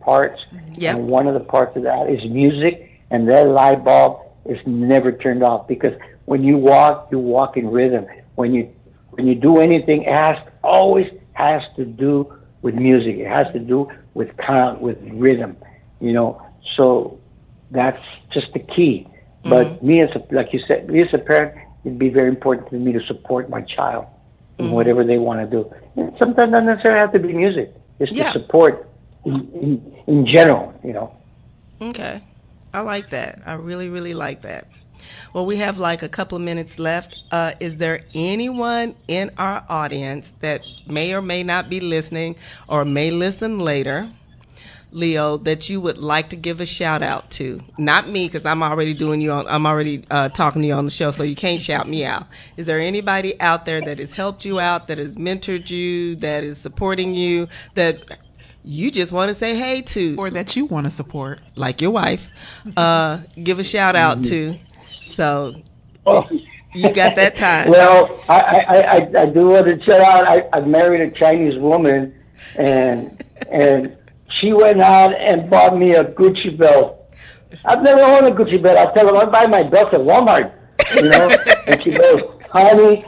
parts, 0.00 0.40
Yep. 0.76 0.96
and 0.96 1.08
one 1.08 1.26
of 1.26 1.34
the 1.34 1.40
parts 1.40 1.76
of 1.76 1.82
that 1.84 2.08
is 2.10 2.22
music, 2.30 2.90
and 3.10 3.28
that 3.28 3.48
light 3.48 3.84
bulb 3.84 4.20
is 4.44 4.58
never 4.66 5.10
turned 5.12 5.42
off 5.42 5.66
because 5.66 5.92
when 6.26 6.42
you 6.44 6.56
walk, 6.56 7.08
you 7.10 7.18
walk 7.18 7.56
in 7.56 7.68
rhythm. 7.70 8.06
When 8.34 8.52
you 8.54 8.70
when 9.12 9.26
you 9.26 9.34
do 9.34 9.58
anything, 9.58 10.02
it 10.02 10.12
has 10.14 10.36
always 10.62 11.06
has 11.34 11.62
to 11.76 11.84
do 11.84 12.32
with 12.62 12.74
music. 12.74 13.16
It 13.16 13.28
has 13.28 13.46
to 13.52 13.58
do 13.60 13.88
with 14.14 14.36
count, 14.38 14.80
with 14.80 14.98
rhythm. 15.12 15.56
You 16.00 16.12
know, 16.12 16.42
so 16.76 17.18
that's 17.70 18.02
just 18.32 18.52
the 18.52 18.58
key. 18.58 19.06
But 19.44 19.82
me 19.82 20.00
as 20.00 20.10
a 20.16 20.22
like 20.34 20.52
you 20.52 20.60
said, 20.66 20.88
me 20.88 21.02
as 21.02 21.12
a 21.12 21.18
parent, 21.18 21.54
it'd 21.84 21.98
be 21.98 22.08
very 22.08 22.28
important 22.28 22.70
to 22.70 22.76
me 22.76 22.92
to 22.92 23.02
support 23.06 23.50
my 23.50 23.60
child 23.62 24.06
in 24.58 24.70
whatever 24.70 25.04
they 25.04 25.18
want 25.18 25.40
to 25.40 25.46
do. 25.56 25.70
And 25.96 26.12
sometimes 26.18 26.52
not 26.52 26.64
necessarily 26.64 27.00
have 27.00 27.12
to 27.12 27.18
be 27.18 27.32
music. 27.32 27.74
It's 27.98 28.12
Yeah. 28.12 28.32
to 28.32 28.40
support 28.40 28.88
in, 29.24 29.34
in 29.62 29.96
in 30.06 30.26
general. 30.26 30.72
You 30.82 30.92
know. 30.94 31.12
Okay. 31.80 32.22
I 32.72 32.80
like 32.80 33.10
that. 33.10 33.42
I 33.46 33.54
really, 33.54 33.88
really 33.88 34.14
like 34.14 34.42
that. 34.42 34.66
Well, 35.32 35.46
we 35.46 35.58
have 35.58 35.78
like 35.78 36.02
a 36.02 36.08
couple 36.08 36.36
of 36.36 36.42
minutes 36.42 36.78
left. 36.78 37.16
Uh, 37.30 37.52
is 37.60 37.76
there 37.76 38.00
anyone 38.14 38.94
in 39.06 39.30
our 39.38 39.64
audience 39.68 40.32
that 40.40 40.62
may 40.86 41.12
or 41.14 41.22
may 41.22 41.42
not 41.42 41.68
be 41.68 41.80
listening 41.80 42.36
or 42.68 42.84
may 42.84 43.10
listen 43.10 43.58
later, 43.58 44.10
Leo, 44.94 45.36
that 45.38 45.68
you 45.68 45.80
would 45.80 45.98
like 45.98 46.30
to 46.30 46.36
give 46.36 46.60
a 46.60 46.66
shout 46.66 47.02
out 47.02 47.30
to? 47.32 47.60
Not 47.76 48.08
me, 48.08 48.26
because 48.28 48.46
I'm 48.46 48.62
already 48.62 48.94
doing 48.94 49.20
you 49.20 49.32
on. 49.32 49.46
I'm 49.48 49.66
already 49.66 50.04
uh, 50.10 50.28
talking 50.30 50.62
to 50.62 50.68
you 50.68 50.74
on 50.74 50.84
the 50.84 50.90
show, 50.90 51.10
so 51.10 51.22
you 51.24 51.34
can't 51.36 51.60
shout 51.60 51.88
me 51.88 52.04
out. 52.04 52.26
Is 52.56 52.66
there 52.66 52.78
anybody 52.80 53.38
out 53.40 53.66
there 53.66 53.80
that 53.80 53.98
has 53.98 54.12
helped 54.12 54.44
you 54.44 54.60
out, 54.60 54.86
that 54.88 54.98
has 54.98 55.16
mentored 55.16 55.68
you, 55.68 56.16
that 56.16 56.44
is 56.44 56.58
supporting 56.58 57.14
you, 57.14 57.48
that 57.74 58.18
you 58.62 58.90
just 58.90 59.12
want 59.12 59.28
to 59.30 59.34
say 59.34 59.56
hey 59.56 59.82
to, 59.82 60.14
or 60.16 60.30
that 60.30 60.54
you 60.56 60.64
want 60.64 60.84
to 60.84 60.90
support, 60.90 61.40
like 61.56 61.80
your 61.82 61.90
wife? 61.90 62.28
Uh, 62.76 63.18
give 63.42 63.58
a 63.58 63.64
shout 63.64 63.96
out 63.96 64.24
to. 64.24 64.58
So 65.08 65.60
Oh. 66.06 66.28
you 66.74 66.92
got 66.92 67.16
that 67.16 67.36
time. 67.36 67.70
Well, 67.70 68.20
I, 68.28 68.40
I, 68.40 68.80
I, 68.80 69.22
I 69.22 69.26
do 69.26 69.48
want 69.48 69.66
to 69.66 69.82
shout 69.84 70.00
out. 70.00 70.26
I, 70.28 70.44
I 70.52 70.60
married 70.60 71.00
a 71.00 71.10
Chinese 71.18 71.58
woman, 71.58 72.14
and 72.56 73.24
and 73.50 73.96
she 74.44 74.52
went 74.52 74.80
out 74.80 75.12
and 75.18 75.48
bought 75.48 75.76
me 75.76 75.94
a 75.94 76.04
Gucci 76.04 76.56
belt. 76.56 77.00
I've 77.64 77.82
never 77.82 78.02
owned 78.02 78.26
a 78.26 78.30
Gucci 78.30 78.62
belt. 78.62 78.76
I 78.76 78.92
tell 78.92 79.08
her 79.08 79.16
I 79.16 79.24
buy 79.24 79.46
my 79.46 79.62
belts 79.62 79.94
at 79.94 80.00
Walmart, 80.00 80.52
you 80.94 81.08
know. 81.08 81.30
and 81.66 81.82
she 81.82 81.90
goes, 81.92 82.20
"Honey, 82.50 83.04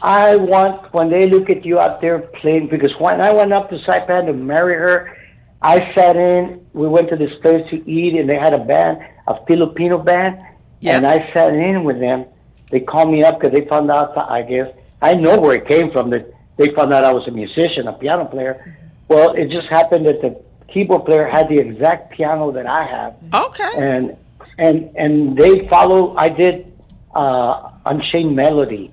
I 0.00 0.36
want 0.36 0.92
when 0.94 1.10
they 1.10 1.28
look 1.28 1.50
at 1.50 1.64
you 1.64 1.78
out 1.78 2.00
there 2.00 2.18
playing 2.40 2.68
because 2.68 2.92
when 2.98 3.20
I 3.20 3.32
went 3.32 3.52
up 3.52 3.68
to 3.70 3.76
Saipan 3.86 4.26
to 4.26 4.32
marry 4.32 4.74
her, 4.74 5.14
I 5.60 5.92
sat 5.94 6.16
in. 6.16 6.64
We 6.72 6.86
went 6.88 7.08
to 7.10 7.16
this 7.16 7.32
place 7.42 7.68
to 7.70 7.76
eat, 7.90 8.14
and 8.18 8.28
they 8.30 8.36
had 8.38 8.54
a 8.54 8.64
band, 8.64 8.98
a 9.26 9.34
Filipino 9.46 9.98
band, 9.98 10.38
Yeah. 10.80 10.96
and 10.96 11.06
I 11.06 11.30
sat 11.34 11.52
in 11.52 11.84
with 11.84 11.98
them. 12.00 12.24
They 12.70 12.80
called 12.80 13.10
me 13.10 13.24
up 13.24 13.40
because 13.40 13.52
they 13.52 13.66
found 13.68 13.90
out. 13.90 14.16
I 14.16 14.42
guess 14.42 14.68
I 15.02 15.14
know 15.14 15.38
where 15.38 15.54
it 15.56 15.66
came 15.66 15.90
from. 15.90 16.10
That 16.10 16.24
they 16.56 16.68
found 16.74 16.94
out 16.94 17.04
I 17.04 17.12
was 17.12 17.26
a 17.26 17.32
musician, 17.32 17.88
a 17.88 17.92
piano 17.92 18.24
player. 18.26 18.54
Mm-hmm. 18.54 18.84
Well, 19.08 19.32
it 19.32 19.48
just 19.50 19.68
happened 19.68 20.04
that 20.06 20.20
the 20.20 20.38
keyboard 20.72 21.04
player 21.04 21.26
had 21.26 21.48
the 21.48 21.58
exact 21.58 22.12
piano 22.12 22.52
that 22.52 22.66
I 22.66 22.84
have 22.86 23.14
Okay. 23.32 23.70
and 23.76 24.16
and 24.58 24.90
and 24.96 25.36
they 25.36 25.68
follow. 25.68 26.16
I 26.16 26.28
did 26.28 26.72
uh, 27.14 27.70
Unchained 27.86 28.34
Melody. 28.34 28.92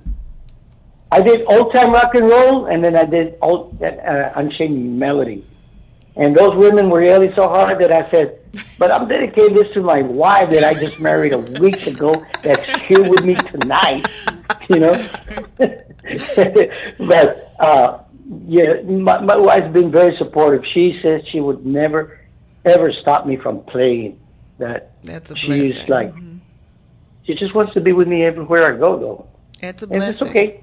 I 1.11 1.21
did 1.21 1.41
old 1.47 1.73
time 1.73 1.91
rock 1.91 2.13
and 2.15 2.26
roll, 2.30 2.65
and 2.67 2.84
then 2.84 2.95
I 2.95 3.05
did 3.05 3.38
old 3.41 3.82
uh, 3.82 4.32
Unchained 4.36 4.99
Melody. 4.99 5.45
And 6.17 6.36
those 6.36 6.55
women 6.55 6.89
were 6.89 7.03
yelling 7.03 7.34
so 7.36 7.47
hard 7.49 7.82
that 7.82 7.91
I 7.91 8.09
said, 8.11 8.39
"But 8.78 8.91
I'm 8.91 9.07
dedicating 9.07 9.55
this 9.55 9.67
to 9.73 9.82
my 9.82 10.01
wife 10.01 10.49
that 10.51 10.63
I 10.63 10.73
just 10.73 10.99
married 10.99 11.34
a 11.34 11.38
week 11.38 11.86
ago. 11.88 12.23
That's 12.43 12.65
here 12.88 13.03
with 13.03 13.23
me 13.23 13.36
tonight." 13.36 14.07
You 14.69 14.80
know. 14.80 15.09
but 16.99 17.53
uh, 17.59 17.99
yeah, 18.47 18.82
my, 18.84 19.19
my 19.21 19.38
wife's 19.38 19.71
been 19.73 19.91
very 19.91 20.15
supportive. 20.17 20.63
She 20.73 20.99
says 21.01 21.21
she 21.32 21.39
would 21.39 21.65
never, 21.65 22.19
ever 22.63 22.91
stop 22.93 23.26
me 23.26 23.38
from 23.38 23.61
playing. 23.63 24.19
That 24.57 24.91
That's 25.03 25.32
a 25.32 25.34
blessing. 25.36 25.61
she's 25.61 25.73
blessing. 25.86 25.89
like, 25.89 26.13
she 27.26 27.36
just 27.36 27.53
wants 27.53 27.73
to 27.73 27.82
be 27.82 27.91
with 27.91 28.07
me 28.07 28.23
everywhere 28.23 28.73
I 28.73 28.78
go, 28.78 28.97
though. 28.99 29.28
That's 29.61 29.84
a 29.84 29.86
And 29.86 29.95
blessing. 29.99 30.09
it's 30.09 30.21
okay. 30.21 30.61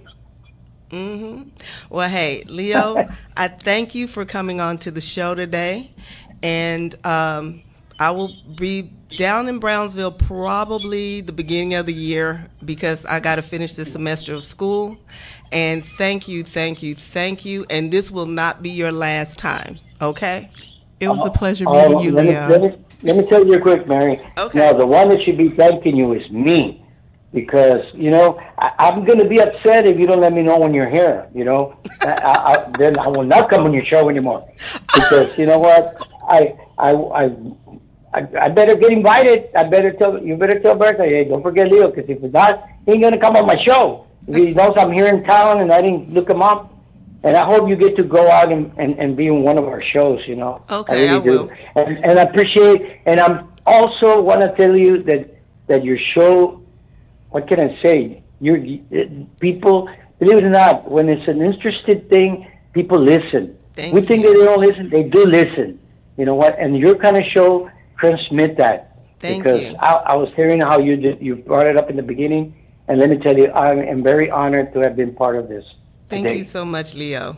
Mm-hmm. 0.90 1.48
Well, 1.90 2.08
hey, 2.08 2.44
Leo, 2.46 3.06
I 3.36 3.48
thank 3.48 3.94
you 3.94 4.06
for 4.06 4.24
coming 4.24 4.60
on 4.60 4.78
to 4.78 4.90
the 4.90 5.00
show 5.00 5.34
today, 5.34 5.90
and 6.42 6.94
um, 7.06 7.62
I 8.02 8.10
will 8.10 8.34
be 8.56 8.90
down 9.16 9.48
in 9.48 9.60
Brownsville 9.60 10.10
probably 10.10 11.20
the 11.20 11.30
beginning 11.30 11.74
of 11.74 11.86
the 11.86 11.92
year 11.92 12.48
because 12.64 13.06
I 13.06 13.20
got 13.20 13.36
to 13.36 13.42
finish 13.42 13.74
this 13.74 13.92
semester 13.92 14.34
of 14.34 14.44
school. 14.44 14.98
And 15.52 15.84
thank 15.98 16.26
you, 16.26 16.42
thank 16.42 16.82
you, 16.82 16.96
thank 16.96 17.44
you. 17.44 17.64
And 17.70 17.92
this 17.92 18.10
will 18.10 18.26
not 18.26 18.60
be 18.60 18.70
your 18.70 18.90
last 18.90 19.38
time. 19.38 19.78
Okay. 20.00 20.50
It 20.98 21.06
was 21.06 21.20
a 21.20 21.22
oh, 21.22 21.30
pleasure 21.30 21.64
Oh, 21.68 21.90
meeting 21.90 22.00
you, 22.00 22.10
let, 22.10 22.26
me, 22.26 22.32
let, 22.32 22.60
me, 22.60 22.84
let 23.04 23.16
me 23.18 23.30
tell 23.30 23.46
you 23.46 23.60
quick, 23.60 23.86
Mary. 23.86 24.20
Okay. 24.36 24.58
Now, 24.58 24.72
the 24.72 24.86
one 24.86 25.08
that 25.10 25.22
should 25.22 25.38
be 25.38 25.50
thanking 25.50 25.96
you 25.96 26.12
is 26.12 26.28
me. 26.28 26.84
Because, 27.32 27.84
you 27.94 28.10
know, 28.10 28.40
I, 28.58 28.72
I'm 28.80 29.04
going 29.04 29.20
to 29.20 29.28
be 29.28 29.40
upset 29.40 29.86
if 29.86 29.96
you 29.96 30.08
don't 30.08 30.20
let 30.20 30.32
me 30.32 30.42
know 30.42 30.58
when 30.58 30.74
you're 30.74 30.90
here, 30.90 31.28
you 31.32 31.44
know. 31.44 31.78
I, 32.00 32.10
I, 32.10 32.54
I, 32.54 32.70
then 32.78 32.98
I 32.98 33.06
will 33.06 33.22
not 33.22 33.48
come 33.48 33.64
on 33.64 33.72
your 33.72 33.84
show 33.84 34.08
anymore. 34.08 34.52
Because, 34.92 35.38
you 35.38 35.46
know 35.46 35.60
what? 35.60 36.04
I, 36.28 36.54
I, 36.78 36.90
I, 36.90 37.30
I, 38.14 38.28
I 38.40 38.48
better 38.48 38.76
get 38.76 38.92
invited. 38.92 39.48
I 39.54 39.64
better 39.64 39.92
tell, 39.92 40.22
you 40.22 40.36
better 40.36 40.60
tell 40.60 40.74
Bertha, 40.74 41.04
hey, 41.04 41.24
don't 41.24 41.42
forget 41.42 41.70
Leo, 41.70 41.90
because 41.90 42.08
if 42.08 42.22
it's 42.22 42.34
not, 42.34 42.62
he 42.84 42.92
ain't 42.92 43.00
going 43.00 43.12
to 43.12 43.18
come 43.18 43.36
on 43.36 43.46
my 43.46 43.62
show. 43.64 44.06
If 44.28 44.36
he 44.36 44.54
knows 44.54 44.74
I'm 44.76 44.92
here 44.92 45.06
in 45.08 45.24
town 45.24 45.60
and 45.60 45.72
I 45.72 45.80
didn't 45.82 46.12
look 46.12 46.28
him 46.28 46.42
up. 46.42 46.68
And 47.24 47.36
I 47.36 47.44
hope 47.44 47.68
you 47.68 47.76
get 47.76 47.94
to 47.96 48.02
go 48.02 48.28
out 48.28 48.50
and, 48.50 48.72
and, 48.78 48.98
and 48.98 49.16
be 49.16 49.28
in 49.28 49.42
one 49.42 49.56
of 49.56 49.64
our 49.64 49.80
shows, 49.80 50.20
you 50.26 50.34
know. 50.34 50.64
Okay, 50.68 50.92
I 50.92 50.96
really 50.96 51.08
I 51.08 51.18
will. 51.18 51.46
do. 51.46 51.52
And, 51.76 52.04
and 52.04 52.18
I 52.18 52.22
appreciate, 52.22 53.00
and 53.06 53.20
I'm 53.20 53.52
also 53.64 54.20
want 54.20 54.40
to 54.40 54.52
tell 54.56 54.76
you 54.76 55.04
that, 55.04 55.30
that 55.68 55.84
your 55.84 55.98
show, 56.14 56.60
what 57.30 57.46
can 57.46 57.60
I 57.60 57.80
say? 57.80 58.22
You're, 58.40 58.58
people, 59.38 59.88
believe 60.18 60.38
it 60.38 60.44
or 60.44 60.50
not, 60.50 60.90
when 60.90 61.08
it's 61.08 61.28
an 61.28 61.40
interested 61.40 62.10
thing, 62.10 62.50
people 62.72 63.00
listen. 63.00 63.56
Thank 63.76 63.94
we 63.94 64.04
think 64.04 64.24
you. 64.24 64.32
that 64.32 64.38
they 64.40 64.44
don't 64.44 64.60
listen, 64.60 64.90
they 64.90 65.04
do 65.04 65.24
listen. 65.24 65.78
You 66.16 66.24
know 66.24 66.34
what? 66.34 66.58
And 66.58 66.76
your 66.76 66.96
kind 66.96 67.16
of 67.16 67.22
show 67.32 67.70
transmit 67.98 68.56
that. 68.58 68.88
Thank 69.20 69.44
because 69.44 69.60
you. 69.60 69.76
I, 69.76 69.92
I 69.92 70.14
was 70.14 70.30
hearing 70.34 70.60
how 70.60 70.78
you 70.80 70.96
did, 70.96 71.22
you 71.22 71.36
brought 71.36 71.66
it 71.66 71.76
up 71.76 71.88
in 71.88 71.96
the 71.96 72.02
beginning, 72.02 72.54
and 72.88 72.98
let 72.98 73.08
me 73.08 73.18
tell 73.18 73.36
you, 73.36 73.46
I 73.46 73.72
am 73.74 74.02
very 74.02 74.30
honored 74.30 74.72
to 74.74 74.80
have 74.80 74.96
been 74.96 75.14
part 75.14 75.36
of 75.36 75.48
this. 75.48 75.64
Thank 76.08 76.26
today. 76.26 76.38
you 76.38 76.44
so 76.44 76.64
much, 76.64 76.94
Leo. 76.94 77.36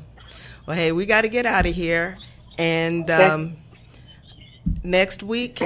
Well, 0.67 0.77
hey, 0.77 0.93
we 0.93 1.05
got 1.05 1.23
to 1.23 1.29
get 1.29 1.45
out 1.45 1.67
of 1.67 1.75
here. 1.75 2.17
And 2.57 3.11
um, 3.11 3.57
next 4.83 5.23
week, 5.23 5.63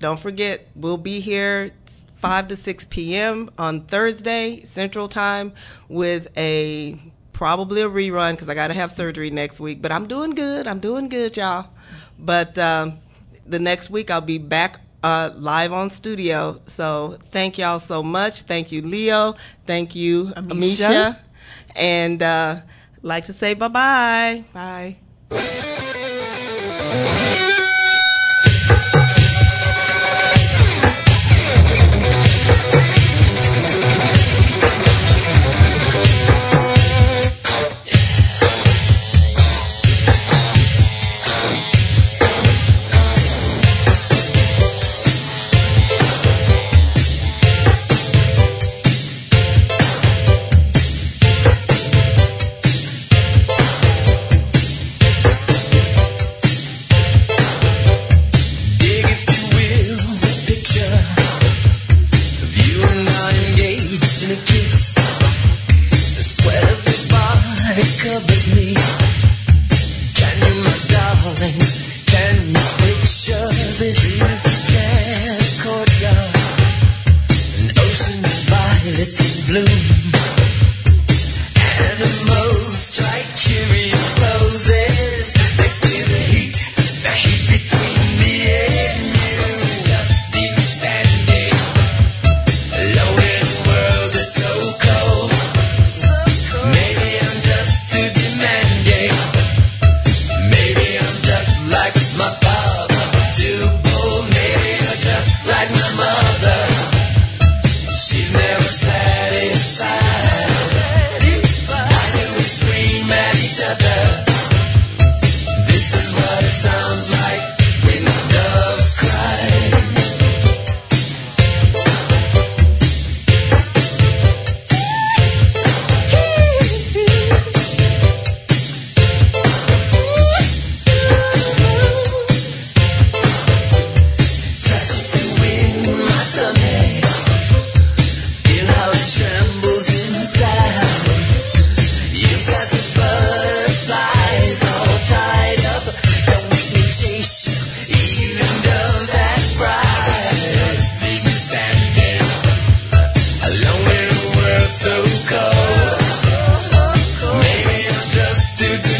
don't 0.00 0.18
forget, 0.18 0.68
we'll 0.74 0.96
be 0.96 1.20
here 1.20 1.72
5 2.20 2.48
to 2.48 2.56
6 2.56 2.86
p.m. 2.90 3.50
on 3.56 3.86
Thursday, 3.86 4.64
Central 4.64 5.08
Time, 5.08 5.52
with 5.88 6.28
a 6.36 7.00
probably 7.32 7.80
a 7.82 7.88
rerun 7.88 8.32
because 8.32 8.48
I 8.48 8.54
got 8.54 8.68
to 8.68 8.74
have 8.74 8.90
surgery 8.90 9.30
next 9.30 9.60
week. 9.60 9.80
But 9.80 9.92
I'm 9.92 10.08
doing 10.08 10.30
good. 10.30 10.66
I'm 10.66 10.80
doing 10.80 11.08
good, 11.08 11.36
y'all. 11.36 11.68
But 12.18 12.58
um, 12.58 12.98
the 13.48 13.58
next 13.58 13.90
week, 13.90 14.10
I'll 14.10 14.20
be 14.20 14.38
back 14.38 14.80
uh, 15.02 15.30
live 15.36 15.72
on 15.72 15.90
studio. 15.90 16.60
So 16.66 17.18
thank 17.32 17.58
y'all 17.58 17.80
so 17.80 18.02
much. 18.02 18.42
Thank 18.42 18.72
you, 18.72 18.82
Leo. 18.82 19.34
Thank 19.66 19.94
you, 19.94 20.26
Amisha. 20.36 20.88
Amisha. 20.88 21.18
And 21.74 22.22
uh, 22.22 22.60
like 23.02 23.26
to 23.26 23.32
say 23.32 23.54
bye 23.54 23.68
bye 23.68 24.44
bye. 24.52 24.96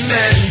Men. 0.09 0.48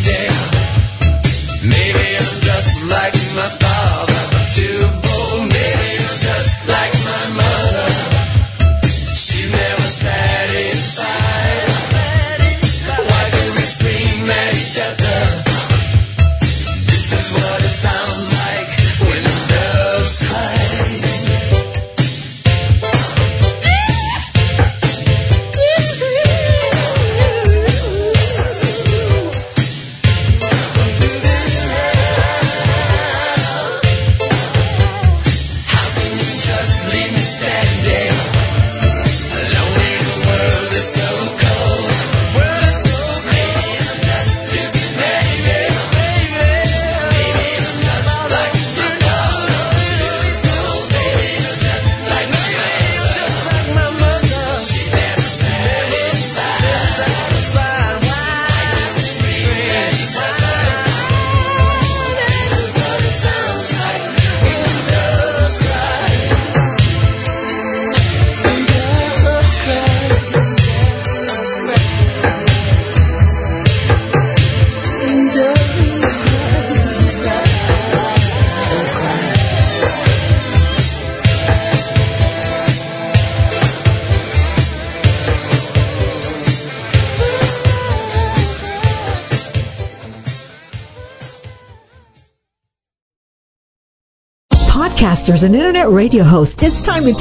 Podcasters 95.28 95.44
and 95.44 95.54
internet 95.54 95.90
radio 95.90 96.24
hosts, 96.24 96.62
it's 96.62 96.80
time 96.80 97.04
to 97.04 97.12
take 97.12 97.18